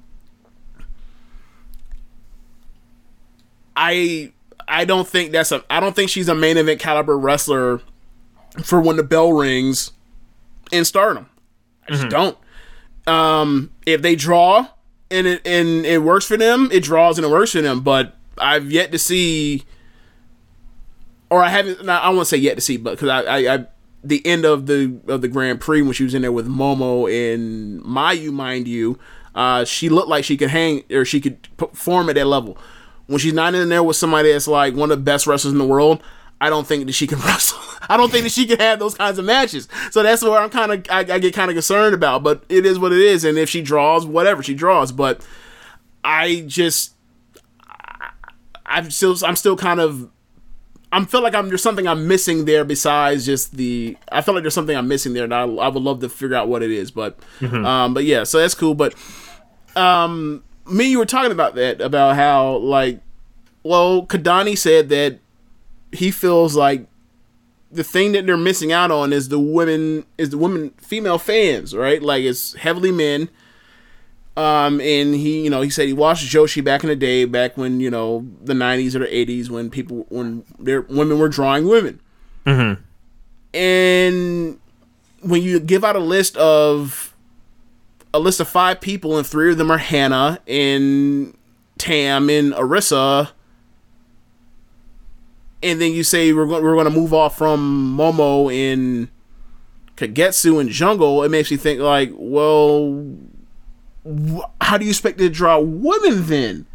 [3.80, 4.32] I
[4.68, 5.64] I don't think that's a.
[5.70, 7.80] I don't think she's a main event caliber wrestler
[8.62, 9.92] for when the bell rings
[10.70, 11.28] in Stardom.
[11.88, 12.38] I just don't.
[13.06, 14.68] Um, if they draw
[15.10, 17.80] and it and it works for them, it draws and it works for them.
[17.80, 19.64] But I've yet to see,
[21.30, 21.88] or I haven't.
[21.88, 23.66] I won't say yet to see, but because I, I, I,
[24.04, 27.08] the end of the of the Grand Prix when she was in there with Momo
[27.10, 28.98] and Mayu, mind you,
[29.34, 32.58] uh, she looked like she could hang or she could perform at that level.
[33.10, 35.58] When she's not in there with somebody that's like one of the best wrestlers in
[35.58, 36.00] the world,
[36.40, 37.58] I don't think that she can wrestle.
[37.88, 39.66] I don't think that she can have those kinds of matches.
[39.90, 42.22] So that's where I'm kind of I, I get kind of concerned about.
[42.22, 44.92] But it is what it is, and if she draws, whatever she draws.
[44.92, 45.26] But
[46.04, 46.94] I just
[48.64, 50.08] I'm still I'm still kind of
[50.92, 54.44] I'm feel like I'm there's something I'm missing there besides just the I feel like
[54.44, 56.70] there's something I'm missing there, and I, I would love to figure out what it
[56.70, 56.92] is.
[56.92, 57.18] But
[57.66, 58.74] um, but yeah, so that's cool.
[58.74, 58.94] But
[59.74, 63.00] um, me, you were talking about that about how like
[63.62, 65.18] well, Kidani said that
[65.92, 66.86] he feels like
[67.70, 71.74] the thing that they're missing out on is the women is the women female fans,
[71.74, 72.02] right?
[72.02, 73.28] Like it's heavily men.
[74.36, 77.56] Um, and he, you know, he said he watched Joshi back in the day, back
[77.56, 81.68] when you know the '90s or the '80s, when people, when their women were drawing
[81.68, 82.00] women.
[83.52, 84.60] And
[85.22, 87.09] when you give out a list of
[88.12, 91.36] a list of five people, and three of them are Hana and
[91.78, 93.30] Tam and Arisa,
[95.62, 99.08] and then you say we're going we're going to move off from Momo and
[100.00, 103.06] Kagetsu and Jungle, it makes me think like, well,
[104.06, 106.66] wh- how do you expect to draw women then?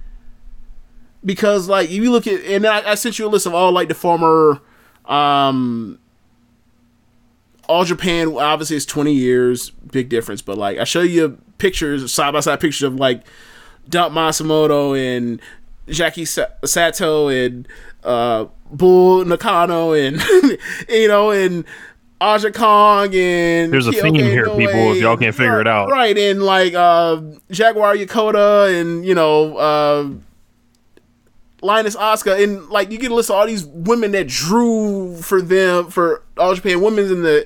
[1.24, 3.72] Because like if you look at and I, I sent you a list of all
[3.72, 4.62] like the former
[5.06, 6.00] um
[7.68, 12.32] all Japan obviously it's 20 years, big difference, but like I show you pictures, side
[12.34, 13.24] by side pictures of like
[13.90, 15.42] Dump Matsumoto and
[15.88, 17.68] Jackie Sa- Sato and
[18.04, 20.22] uh Bull Nakano and
[20.90, 21.66] you know and
[22.22, 25.90] Aja Kong and There's a Kyoke theme here, people, if y'all can't figure it out.
[25.92, 26.18] right?
[26.18, 27.22] And like uh,
[27.52, 30.10] Jaguar Yokota and you know uh,
[31.66, 35.42] Lioness Asuka and like you get a list of all these women that drew for
[35.42, 37.46] them for All Japan women's in the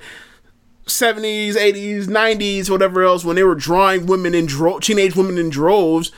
[0.85, 5.49] 70s, 80s, 90s, whatever else when they were drawing women in dro- teenage women in
[5.49, 6.11] droves,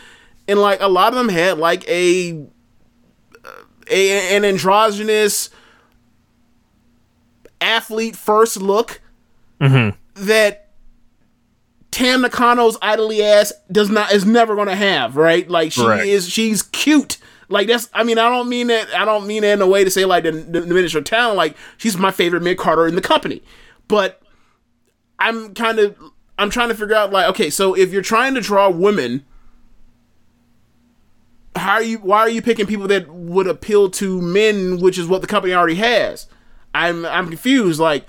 [0.47, 2.45] and like a lot of them had like a,
[3.89, 5.49] a an androgynous
[7.59, 9.01] athlete first look
[9.59, 9.95] mm-hmm.
[10.15, 10.69] that
[11.91, 15.47] Tam Nakano's idly ass does not is never gonna have, right?
[15.49, 16.05] Like she Correct.
[16.05, 17.17] is she's cute.
[17.51, 19.83] Like that's I mean, I don't mean that I don't mean that in a way
[19.83, 21.37] to say like the, the diminish her talent.
[21.37, 23.43] Like she's my favorite mid carder in the company.
[23.87, 24.21] But
[25.19, 25.95] I'm kind of
[26.37, 29.25] I'm trying to figure out like, okay, so if you're trying to draw women,
[31.55, 35.07] how are you why are you picking people that would appeal to men, which is
[35.07, 36.27] what the company already has?
[36.73, 37.79] I'm I'm confused.
[37.79, 38.07] Like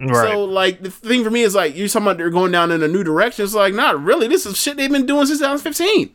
[0.00, 0.32] Right.
[0.32, 2.82] so like the thing for me is like you're talking about they're going down in
[2.82, 3.44] a new direction.
[3.44, 4.26] It's like not really.
[4.26, 6.12] This is shit they've been doing since 2015.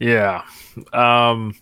[0.00, 0.42] Yeah.
[0.92, 1.54] Um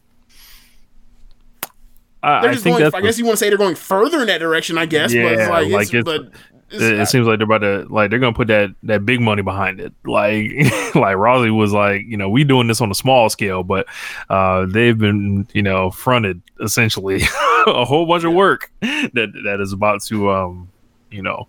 [2.23, 2.95] I, They're I think going.
[2.95, 4.79] I guess you want to say they're going further in that direction.
[4.79, 6.33] I guess, but Yeah, like, like it's, it's- but
[6.71, 9.21] it's, it, it seems like they're about to like they're gonna put that that big
[9.21, 9.93] money behind it.
[10.05, 10.51] Like
[10.97, 13.87] like Raleigh was like, you know, we doing this on a small scale, but
[14.29, 17.23] uh they've been, you know, fronted essentially
[17.67, 20.69] a whole bunch of work that that is about to um,
[21.13, 21.47] you know,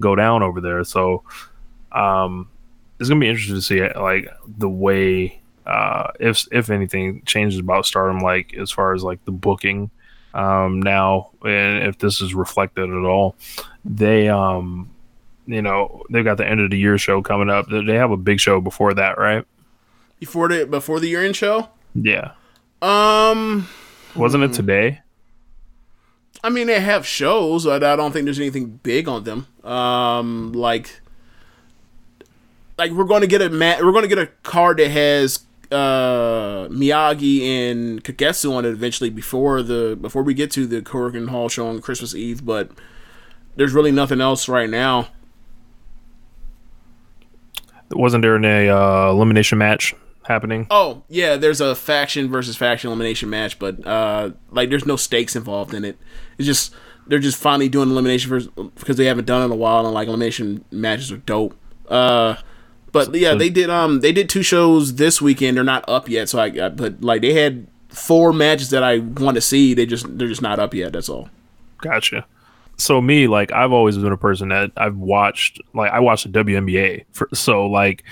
[0.00, 0.84] go down over there.
[0.84, 1.22] So
[1.92, 2.50] um
[3.00, 7.86] it's gonna be interesting to see like the way uh if if anything changes about
[7.86, 9.90] stardom like as far as like the booking
[10.34, 13.36] um now and if this is reflected at all
[13.84, 14.88] they um
[15.46, 18.16] you know they've got the end of the year show coming up they have a
[18.16, 19.44] big show before that right
[20.18, 21.68] before the before the year end show.
[21.94, 22.32] yeah
[22.82, 23.68] Um,
[24.16, 25.00] wasn't it today
[26.42, 29.46] I mean they have shows, but I don't think there's anything big on them.
[29.64, 31.00] Um, like
[32.76, 33.84] like we're going to get a mat.
[33.84, 35.40] We're going to get a card that has
[35.70, 41.28] uh Miyagi and Kagetsu on it eventually before the before we get to the Korakuen
[41.28, 42.70] Hall show on Christmas Eve, but
[43.56, 45.08] there's really nothing else right now.
[47.90, 53.30] wasn't there a uh, elimination match happening Oh yeah, there's a faction versus faction elimination
[53.30, 55.98] match, but uh, like there's no stakes involved in it.
[56.38, 56.74] It's just
[57.06, 60.06] they're just finally doing elimination because they haven't done it in a while, and like
[60.06, 61.56] elimination matches are dope.
[61.88, 62.36] Uh,
[62.92, 65.56] but yeah, they did um they did two shows this weekend.
[65.56, 68.98] They're not up yet, so I, I but like they had four matches that I
[68.98, 69.74] want to see.
[69.74, 70.92] They just they're just not up yet.
[70.92, 71.28] That's all.
[71.78, 72.26] Gotcha.
[72.76, 76.44] So me, like I've always been a person that I've watched, like I watched the
[76.44, 77.04] WNBA.
[77.12, 78.04] For, so like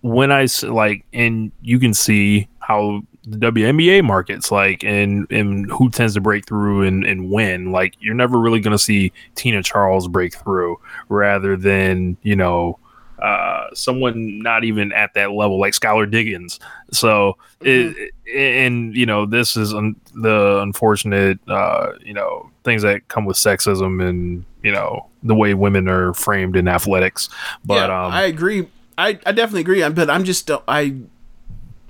[0.00, 5.88] when I like, and you can see how the WNBA markets like, and and who
[5.90, 7.70] tends to break through and and win.
[7.70, 12.78] Like you're never really gonna see Tina Charles break through, rather than you know.
[13.20, 16.60] Uh, someone not even at that level, like Skylar Diggins.
[16.92, 23.08] So, it, and you know, this is un- the unfortunate, uh, you know, things that
[23.08, 27.28] come with sexism and you know the way women are framed in athletics.
[27.64, 28.68] But yeah, um, I agree.
[28.96, 29.88] I, I definitely agree.
[29.88, 30.96] But I'm just I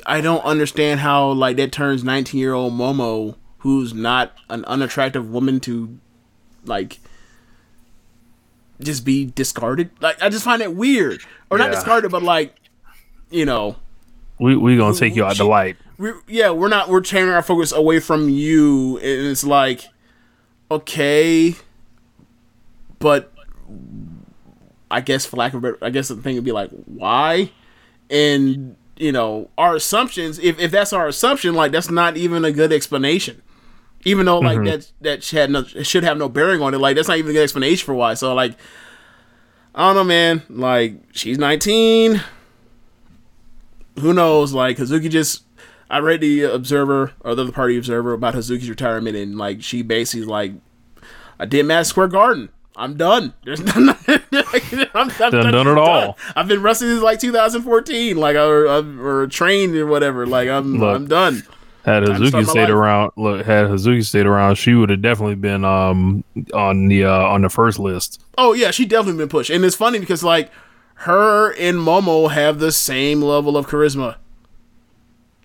[0.06, 5.28] I don't understand how like that turns 19 year old Momo, who's not an unattractive
[5.28, 5.98] woman, to
[6.64, 6.98] like
[8.80, 9.90] just be discarded.
[10.00, 12.54] Like I just find it weird, or not discarded, but like
[13.30, 13.76] you know,
[14.38, 15.76] we we gonna take you out the light.
[15.96, 19.86] we yeah, we're not we're turning our focus away from you, and it's like
[20.70, 21.54] okay,
[22.98, 23.32] but
[24.90, 27.50] I guess for lack of a better, I guess the thing would be like why,
[28.10, 30.38] and you know our assumptions.
[30.38, 33.42] If if that's our assumption, like that's not even a good explanation.
[34.04, 34.66] Even though like mm-hmm.
[34.66, 37.34] that that had no should have no bearing on it, like that's not even a
[37.34, 38.14] good explanation for why.
[38.14, 38.56] So like,
[39.74, 40.42] I don't know, man.
[40.48, 42.22] Like she's nineteen.
[43.98, 44.52] Who knows?
[44.52, 45.42] Like Hazuki just
[45.90, 49.82] I read the Observer or the other party Observer about Hazuki's retirement, and like she
[49.82, 50.52] basically like,
[51.38, 52.50] I did Madison Square Garden.
[52.76, 53.34] I'm done.
[53.44, 53.90] There's none.
[54.08, 56.16] I'm, I'm Done done it all.
[56.36, 60.26] I've been wrestling since like 2014, like or, or trained or whatever.
[60.26, 60.94] Like I'm Look.
[60.94, 61.42] I'm done.
[61.84, 62.70] Had Hazuki stayed life.
[62.70, 66.22] around, look, had Hazuki stayed around, she would have definitely been um
[66.52, 68.22] on the uh, on the first list.
[68.36, 70.50] Oh yeah, she definitely been pushed, and it's funny because like
[70.94, 74.16] her and Momo have the same level of charisma.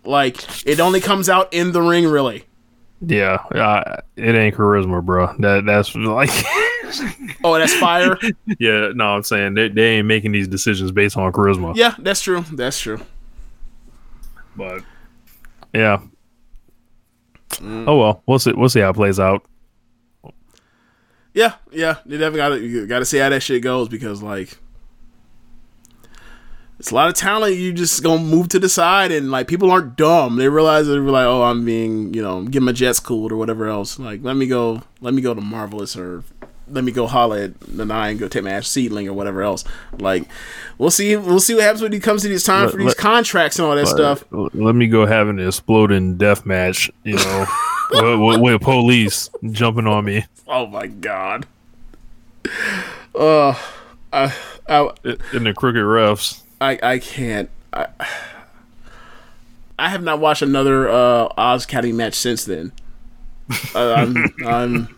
[0.03, 2.45] Like it only comes out in the ring, really.
[3.05, 5.34] Yeah, uh, it ain't charisma, bro.
[5.39, 6.30] That that's like,
[7.43, 8.18] Oh, that's fire.
[8.60, 8.91] yeah.
[8.93, 11.76] No, I'm saying they, they ain't making these decisions based on charisma.
[11.76, 12.43] yeah, that's true.
[12.53, 12.99] That's true.
[14.55, 14.84] But
[15.73, 16.01] yeah,
[17.62, 18.54] Oh well, we'll see.
[18.54, 19.46] We'll see how it plays out.
[21.34, 24.58] Yeah, yeah, you definitely got to got to see how that shit goes because like
[26.80, 27.56] it's a lot of talent.
[27.56, 30.36] You just gonna move to the side and like people aren't dumb.
[30.36, 33.68] They realize they're like, oh, I'm being you know getting my jets cooled or whatever
[33.68, 33.98] else.
[33.98, 36.24] Like let me go, let me go to Marvelous or
[36.74, 39.64] let me go holla at the nine, go take my ass SEAdLINNNG or whatever else.
[40.00, 40.26] Like
[40.78, 42.88] we'll see, we'll see what happens when he comes to this time Let- for these
[42.88, 44.24] let- contracts and all that stuff.
[44.32, 46.91] Let me go have an exploding death match.
[47.04, 47.45] You know,
[47.91, 51.45] with, with, with police jumping on me Oh my god.
[53.16, 53.56] Uh,
[54.12, 54.34] I,
[54.68, 54.91] I,
[55.34, 56.41] in the crooked refs.
[56.60, 57.50] I, I can't.
[57.72, 57.88] I,
[59.80, 62.72] I have not watched another uh, Oz Academy match since then.
[63.74, 64.95] Uh, I'm, I'm.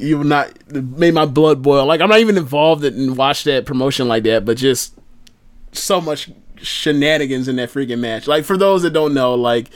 [0.00, 1.86] You've not made my blood boil.
[1.86, 4.94] Like I'm not even involved in watch that promotion like that, but just
[5.72, 8.26] so much shenanigans in that freaking match.
[8.26, 9.68] Like for those that don't know, like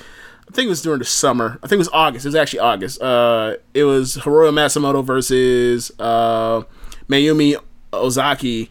[0.49, 1.59] I think it was during the summer.
[1.63, 2.25] I think it was August.
[2.25, 3.01] It was actually August.
[3.01, 6.63] Uh, it was Hiroyo Matsumoto versus uh,
[7.09, 7.57] Mayumi
[7.93, 8.71] Ozaki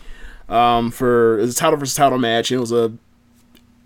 [0.49, 2.51] um, for it was a title versus title match.
[2.51, 2.93] It was a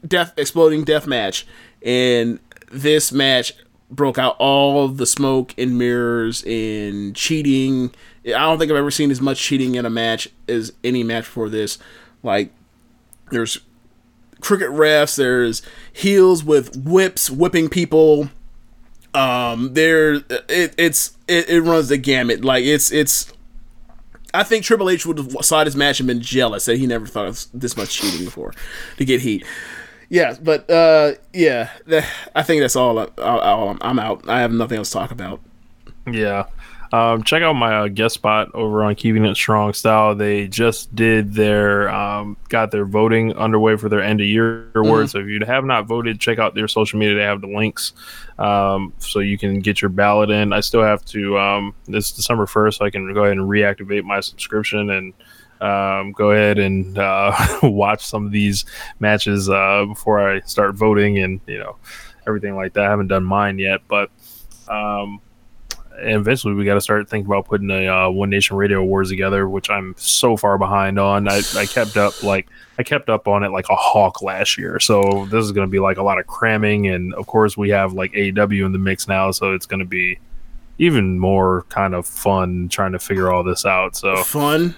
[0.05, 1.45] death exploding death match,
[1.81, 2.39] and
[2.71, 3.53] this match
[3.89, 7.93] broke out all the smoke and mirrors and cheating.
[8.25, 11.25] I don't think I've ever seen as much cheating in a match as any match
[11.25, 11.77] for this.
[12.23, 12.51] Like
[13.31, 13.59] there's
[14.41, 15.61] cricket refs, there's
[15.91, 18.29] heels with whips whipping people.
[19.13, 22.43] Um, there it, it's it, it runs the gamut.
[22.43, 23.31] Like it's it's.
[24.33, 27.07] I think Triple H would have saw this match and been jealous that he never
[27.07, 28.53] thought of this much cheating before
[28.97, 29.45] to get heat.
[30.09, 31.69] Yeah, but uh, yeah,
[32.35, 32.99] I think that's all.
[32.99, 34.27] I, I'm out.
[34.29, 35.41] I have nothing else to talk about.
[36.09, 36.45] Yeah.
[36.93, 40.15] Um, check out my uh, guest spot over on Keeping It Strong Style.
[40.15, 45.11] They just did their um, got their voting underway for their end of year awards.
[45.11, 47.15] So if you have not voted, check out their social media.
[47.15, 47.91] They have the links,
[48.39, 50.53] um, so you can get your ballot in.
[50.53, 54.05] I still have to um, this December first, so I can go ahead and reactivate
[54.05, 55.13] my subscription and
[55.61, 58.65] um, go ahead and uh, watch some of these
[58.99, 61.77] matches uh, before I start voting and you know
[62.27, 62.85] everything like that.
[62.85, 64.09] I haven't done mine yet, but
[64.67, 65.21] um,
[65.99, 69.47] eventually we got to start thinking about putting a uh, One Nation Radio Awards together,
[69.49, 71.27] which I'm so far behind on.
[71.27, 72.47] I, I kept up like
[72.77, 75.71] I kept up on it like a hawk last year, so this is going to
[75.71, 78.79] be like a lot of cramming, and of course we have like AEW in the
[78.79, 80.19] mix now, so it's going to be
[80.79, 83.95] even more kind of fun trying to figure all this out.
[83.95, 84.75] So Fun.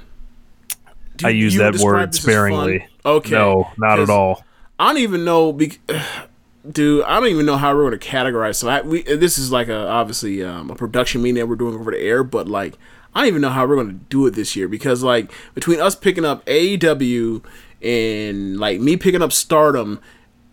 [1.19, 2.31] Do I use that word this as fun?
[2.31, 2.87] sparingly.
[3.05, 3.31] Okay.
[3.31, 4.43] No, not at all.
[4.79, 5.79] I don't even know, bec-
[6.71, 7.03] dude.
[7.03, 8.55] I don't even know how we're going to categorize.
[8.55, 11.75] So I, we this is like a obviously um, a production meeting that we're doing
[11.75, 12.77] over the air, but like
[13.13, 15.79] I don't even know how we're going to do it this year because like between
[15.79, 17.43] us picking up AEW
[17.81, 19.99] and like me picking up Stardom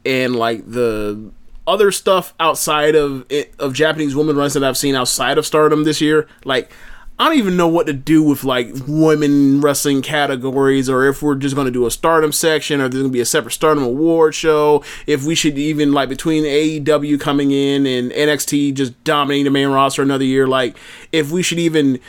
[0.04, 1.30] and like the
[1.66, 5.84] other stuff outside of it, of Japanese women runs that I've seen outside of Stardom
[5.84, 6.70] this year, like
[7.18, 11.34] I don't even know what to do with like women wrestling categories, or if we're
[11.34, 13.84] just going to do a Stardom section, or there's going to be a separate Stardom
[13.84, 14.84] award show.
[15.06, 19.68] If we should even like between AEW coming in and NXT just dominating the main
[19.68, 20.76] roster another year, like
[21.10, 22.00] if we should even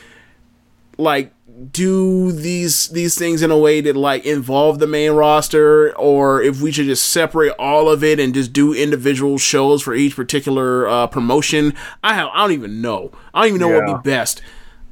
[0.98, 1.34] like
[1.72, 6.62] do these these things in a way that like involve the main roster or if
[6.62, 10.88] we should just separate all of it and just do individual shows for each particular
[10.88, 11.74] uh, promotion
[12.04, 13.12] i have i don't even know.
[13.34, 14.42] I don't even know what would be best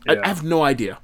[0.07, 0.99] I, I have no idea.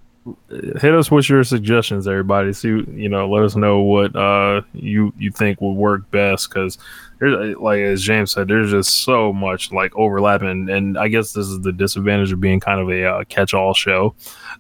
[0.50, 2.54] Hit us with your suggestions everybody.
[2.54, 6.78] See you know let us know what uh you you think would work best because
[7.20, 11.48] there's like as james said there's just so much like overlapping and i guess this
[11.48, 14.14] is the disadvantage of being kind of a uh, catch-all show.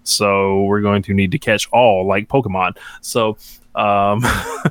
[0.04, 2.78] So we're going to need to catch all like pokemon.
[3.02, 3.38] So
[3.76, 4.24] um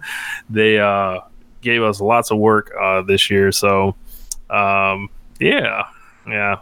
[0.50, 1.20] they uh
[1.60, 3.52] gave us lots of work uh this year.
[3.52, 3.94] So
[4.50, 5.84] um yeah
[6.26, 6.56] yeah.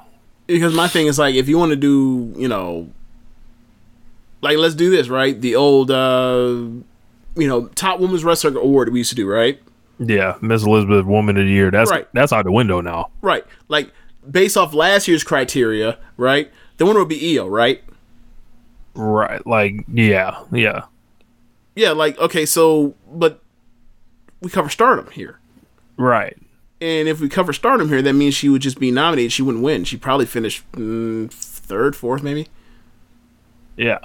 [0.47, 2.91] Because my thing is like if you want to do you know
[4.41, 6.55] like let's do this right the old uh
[7.37, 9.61] you know top women's wrestler award we used to do right
[9.99, 12.07] yeah miss elizabeth woman of the year that's Right.
[12.13, 13.91] that's out the window now right like
[14.31, 17.83] based off last year's criteria right the winner would be Io right
[18.95, 19.47] Right.
[19.47, 20.87] Like, yeah, yeah.
[21.77, 23.41] Yeah, like okay, so but
[24.41, 25.39] we cover Stardom here,
[25.97, 26.37] Right.
[26.81, 29.31] and if we cover Stardom here, that means she would just be nominated.
[29.31, 29.85] She wouldn't win.
[29.85, 32.49] She'd probably finish mm, third, fourth, maybe.
[33.77, 33.99] Yeah.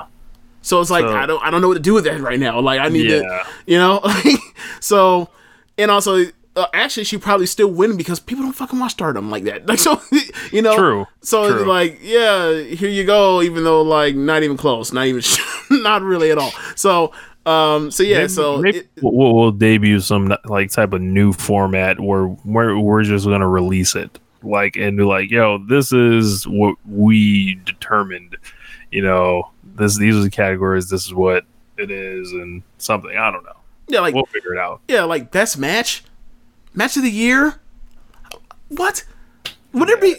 [0.64, 2.40] So it's like So- I don't I don't know what to do with that right
[2.40, 2.60] now.
[2.60, 3.20] Like I need Yeah.
[3.20, 4.02] to, you know.
[4.80, 5.30] so
[5.78, 6.26] and also.
[6.56, 9.66] Uh, actually, she probably still win because people don't fucking watch Stardom like that.
[9.66, 10.00] Like so,
[10.52, 10.76] you know.
[10.78, 11.66] True, So it's true.
[11.66, 13.42] like, yeah, here you go.
[13.42, 15.24] Even though, like, not even close, not even,
[15.82, 16.52] not really at all.
[16.76, 17.12] So,
[17.48, 21.34] um, so yeah, Maybe- so maybe it- we'll, we'll debut some like type of new
[21.34, 24.20] format where where we're just gonna release it.
[24.44, 28.38] like and be like, yo, this is what we determined.
[28.92, 30.90] You know, this these are the categories.
[30.90, 31.46] This is what
[31.78, 33.58] it is, and something I don't know.
[33.88, 34.82] Yeah, like We'll figure it out.
[34.88, 36.04] yeah, like best match,
[36.74, 37.60] match of the year.
[38.70, 39.04] What?
[39.74, 40.16] Would it be?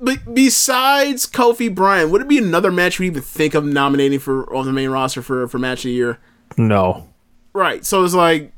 [0.00, 4.52] But besides Kofi Bryan, would it be another match we even think of nominating for
[4.54, 6.18] on the main roster for for match of the year?
[6.56, 7.08] No,
[7.54, 7.84] Right.
[7.84, 8.52] So it's like,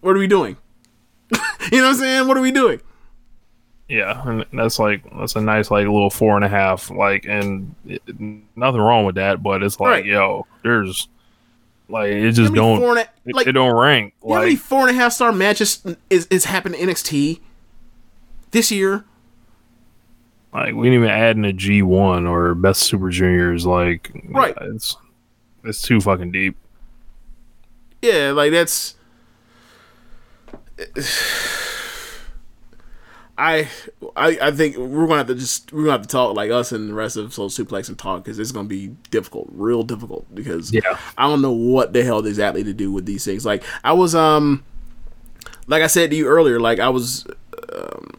[0.00, 0.56] what are we doing?
[1.32, 1.38] you
[1.78, 2.28] know what I'm saying?
[2.28, 2.80] What are we doing?
[3.88, 6.90] Yeah, and that's like that's a nice like little four and a half.
[6.90, 8.02] Like, and it,
[8.56, 10.04] nothing wrong with that, but it's like, Right.
[10.04, 11.08] yo, there's
[11.88, 14.14] like it just don't four and a- like- it don't rank.
[14.22, 17.40] You know how many four and a half star matches is, is happened in NXT
[18.50, 19.04] this year?
[20.52, 23.66] like we didn't even add in a G one or best super juniors.
[23.66, 24.54] Like, Right.
[24.60, 24.96] yeah, it's
[25.64, 26.56] it's too fucking deep.
[28.02, 28.94] Yeah, like that's.
[33.38, 33.68] I,
[34.16, 36.72] I I think we're gonna have to just we're gonna have to talk like us
[36.72, 40.26] and the rest of Social Suplex and talk because it's gonna be difficult, real difficult
[40.34, 40.98] because Yeah.
[41.16, 43.46] I don't know what the hell exactly to do with these things.
[43.46, 44.64] Like I was um,
[45.68, 47.26] like I said to you earlier, like I was
[47.72, 48.10] um,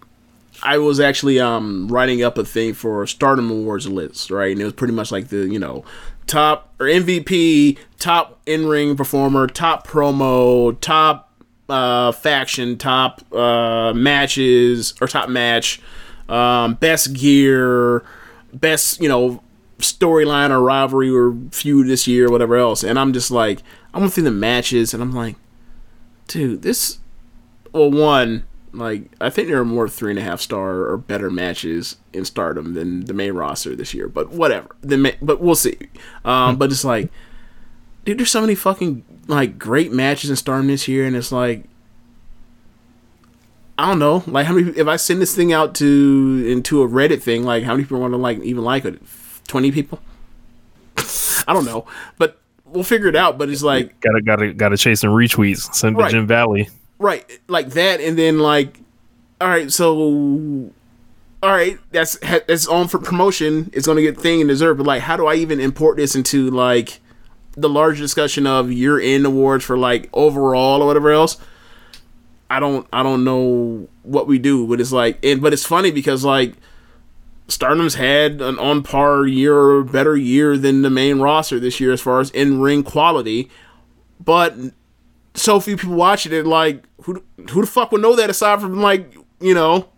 [0.63, 4.51] I was actually um writing up a thing for Stardom Awards list, right?
[4.51, 5.83] And it was pretty much like the you know
[6.27, 11.28] top or MVP, top in ring performer, top promo, top
[11.69, 15.81] uh, faction, top uh, matches or top match,
[16.27, 18.03] um, best gear,
[18.53, 19.41] best you know
[19.77, 22.83] storyline or rivalry or feud this year, or whatever else.
[22.83, 23.61] And I'm just like,
[23.93, 25.35] I'm going through the matches, and I'm like,
[26.27, 26.99] dude, this.
[27.71, 31.29] Well, one, like I think there are more three and a half star or better
[31.29, 34.07] matches in Stardom than the main roster this year.
[34.07, 35.77] But whatever, the ma- but we'll see.
[36.25, 37.11] Um, but it's like,
[38.05, 41.63] dude, there's so many fucking like great matches in Stardom this year, and it's like.
[43.77, 44.71] I don't know, like how many.
[44.77, 48.01] If I send this thing out to into a Reddit thing, like how many people
[48.01, 49.01] want to like even like it?
[49.47, 49.99] Twenty people.
[51.47, 51.85] I don't know,
[52.17, 53.37] but we'll figure it out.
[53.37, 55.73] But it's like Gotta gotta gotta chase some retweets.
[55.73, 56.67] Send to Jim Valley.
[56.97, 58.81] right like that and then like
[59.39, 59.95] all right so
[61.41, 65.01] all right that's that's on for promotion it's gonna get thing and dessert but like
[65.01, 66.99] how do i even import this into like
[67.57, 71.37] the larger discussion of year end awards for like overall or whatever else
[72.49, 75.91] i don't i don't know what we do but it's like and but it's funny
[75.91, 76.53] because like
[77.47, 81.91] Stardom's had an on par year or better year than the main roster this year
[81.91, 83.49] as far as in ring quality,
[84.23, 84.53] but
[85.33, 86.45] so few people watching it.
[86.45, 89.89] Like, who who the fuck would know that aside from like you know,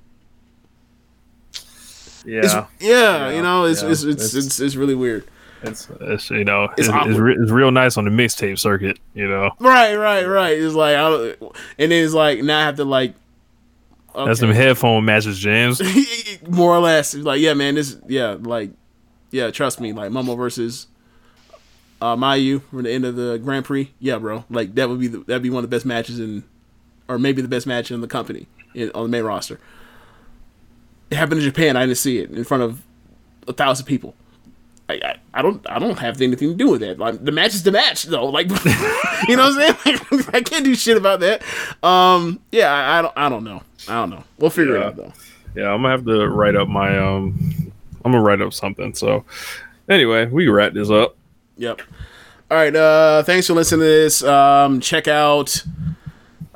[2.25, 5.25] Yeah, it's, yeah, you know, it's yeah, it's, it's, it's- it's it's really weird.
[5.63, 8.99] It's, it's you know It's it's, it's, re- it's real nice on the mixtape circuit.
[9.13, 10.57] You know, Right, right, right.
[10.57, 11.35] It's like, I
[11.77, 13.13] and then it's like now I have to like,
[14.15, 15.81] that's some headphone matches, James.
[16.49, 17.13] more or less.
[17.13, 18.71] It's like, yeah, man, this, yeah, like,
[19.31, 20.87] yeah, trust me, like Momo versus
[22.01, 23.93] uh, Mayu from the end of the Grand Prix.
[23.99, 26.43] Yeah, bro, like that would be the, that'd be one of the best matches in,
[27.07, 29.59] or maybe the best match in the company in, on the main roster.
[31.09, 31.77] It happened in Japan.
[31.77, 32.81] I didn't see it in front of
[33.47, 34.15] a thousand people.
[34.89, 36.99] I, I, I don't I don't have anything to do with that.
[36.99, 38.25] Like the match is the match though.
[38.25, 38.49] Like
[39.27, 39.99] you know what I'm saying?
[40.11, 41.41] Like, I can't do shit about that.
[41.83, 43.63] Um yeah, I, I don't I don't know.
[43.87, 44.23] I don't know.
[44.39, 45.13] We'll figure it out though.
[45.55, 47.71] Yeah, I'm gonna have to write up my um.
[48.03, 48.93] I'm gonna write up something.
[48.95, 49.25] So,
[49.89, 51.15] anyway, we can wrap this up.
[51.57, 51.81] Yep.
[52.49, 52.75] All right.
[52.75, 54.23] Uh, thanks for listening to this.
[54.23, 55.63] Um, check out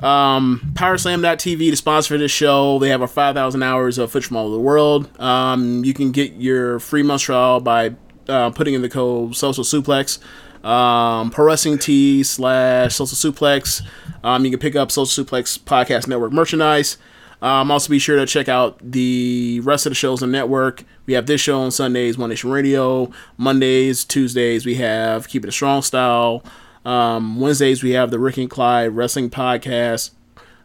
[0.00, 2.78] um, PowerSlam.tv, to sponsor for this show.
[2.78, 5.20] They have our 5,000 hours of footage from all over the world.
[5.20, 7.94] Um, you can get your free month trial by
[8.28, 10.18] uh, putting in the code Social Suplex.
[10.64, 13.82] Um, Pro Wrestling T slash Social Suplex.
[14.24, 16.98] Um, you can pick up Social Suplex Podcast Network merchandise.
[17.42, 20.84] Um, also, be sure to check out the rest of the shows on the network.
[21.04, 23.12] We have this show on Sundays, One Nation Radio.
[23.36, 26.42] Mondays, Tuesdays, we have Keep It a Strong Style.
[26.84, 30.10] Um, Wednesdays, we have the Rick and Clyde Wrestling Podcast.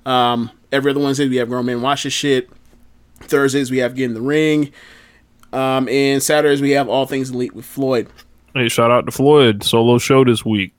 [0.06, 2.50] Um, every other Wednesday, we have Grown Men Watch This Shit.
[3.20, 4.72] Thursdays, we have Get in the Ring.
[5.54, 8.08] Um, and Saturdays, we have All Things Elite with Floyd.
[8.54, 10.74] Hey, shout out to Floyd solo show this week.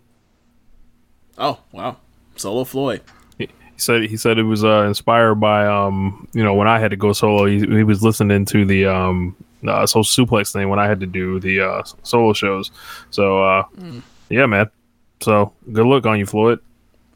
[1.39, 1.97] Oh, wow.
[2.37, 3.03] Solo Floyd.
[3.39, 6.91] He said he said it was uh, inspired by um you know when I had
[6.91, 7.47] to go solo.
[7.47, 9.35] He, he was listening to the um
[9.67, 12.71] uh, social suplex thing when I had to do the uh, solo shows.
[13.11, 13.65] So uh,
[14.29, 14.71] yeah, man.
[15.21, 16.61] So good luck on you, Floyd.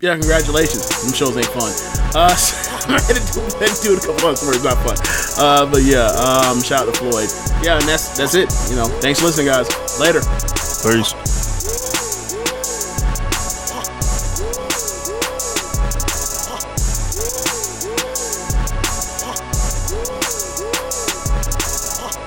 [0.00, 0.88] Yeah, congratulations.
[1.02, 1.72] Them shows ain't fun.
[2.14, 2.34] Uh, I
[3.06, 4.96] had to do, it a couple months where it's not fun.
[5.38, 7.28] Uh, but yeah, um, shout out to Floyd.
[7.64, 8.52] Yeah, and that's that's it.
[8.70, 9.68] You know, thanks for listening, guys.
[9.98, 10.20] Later.
[10.82, 11.45] Peace.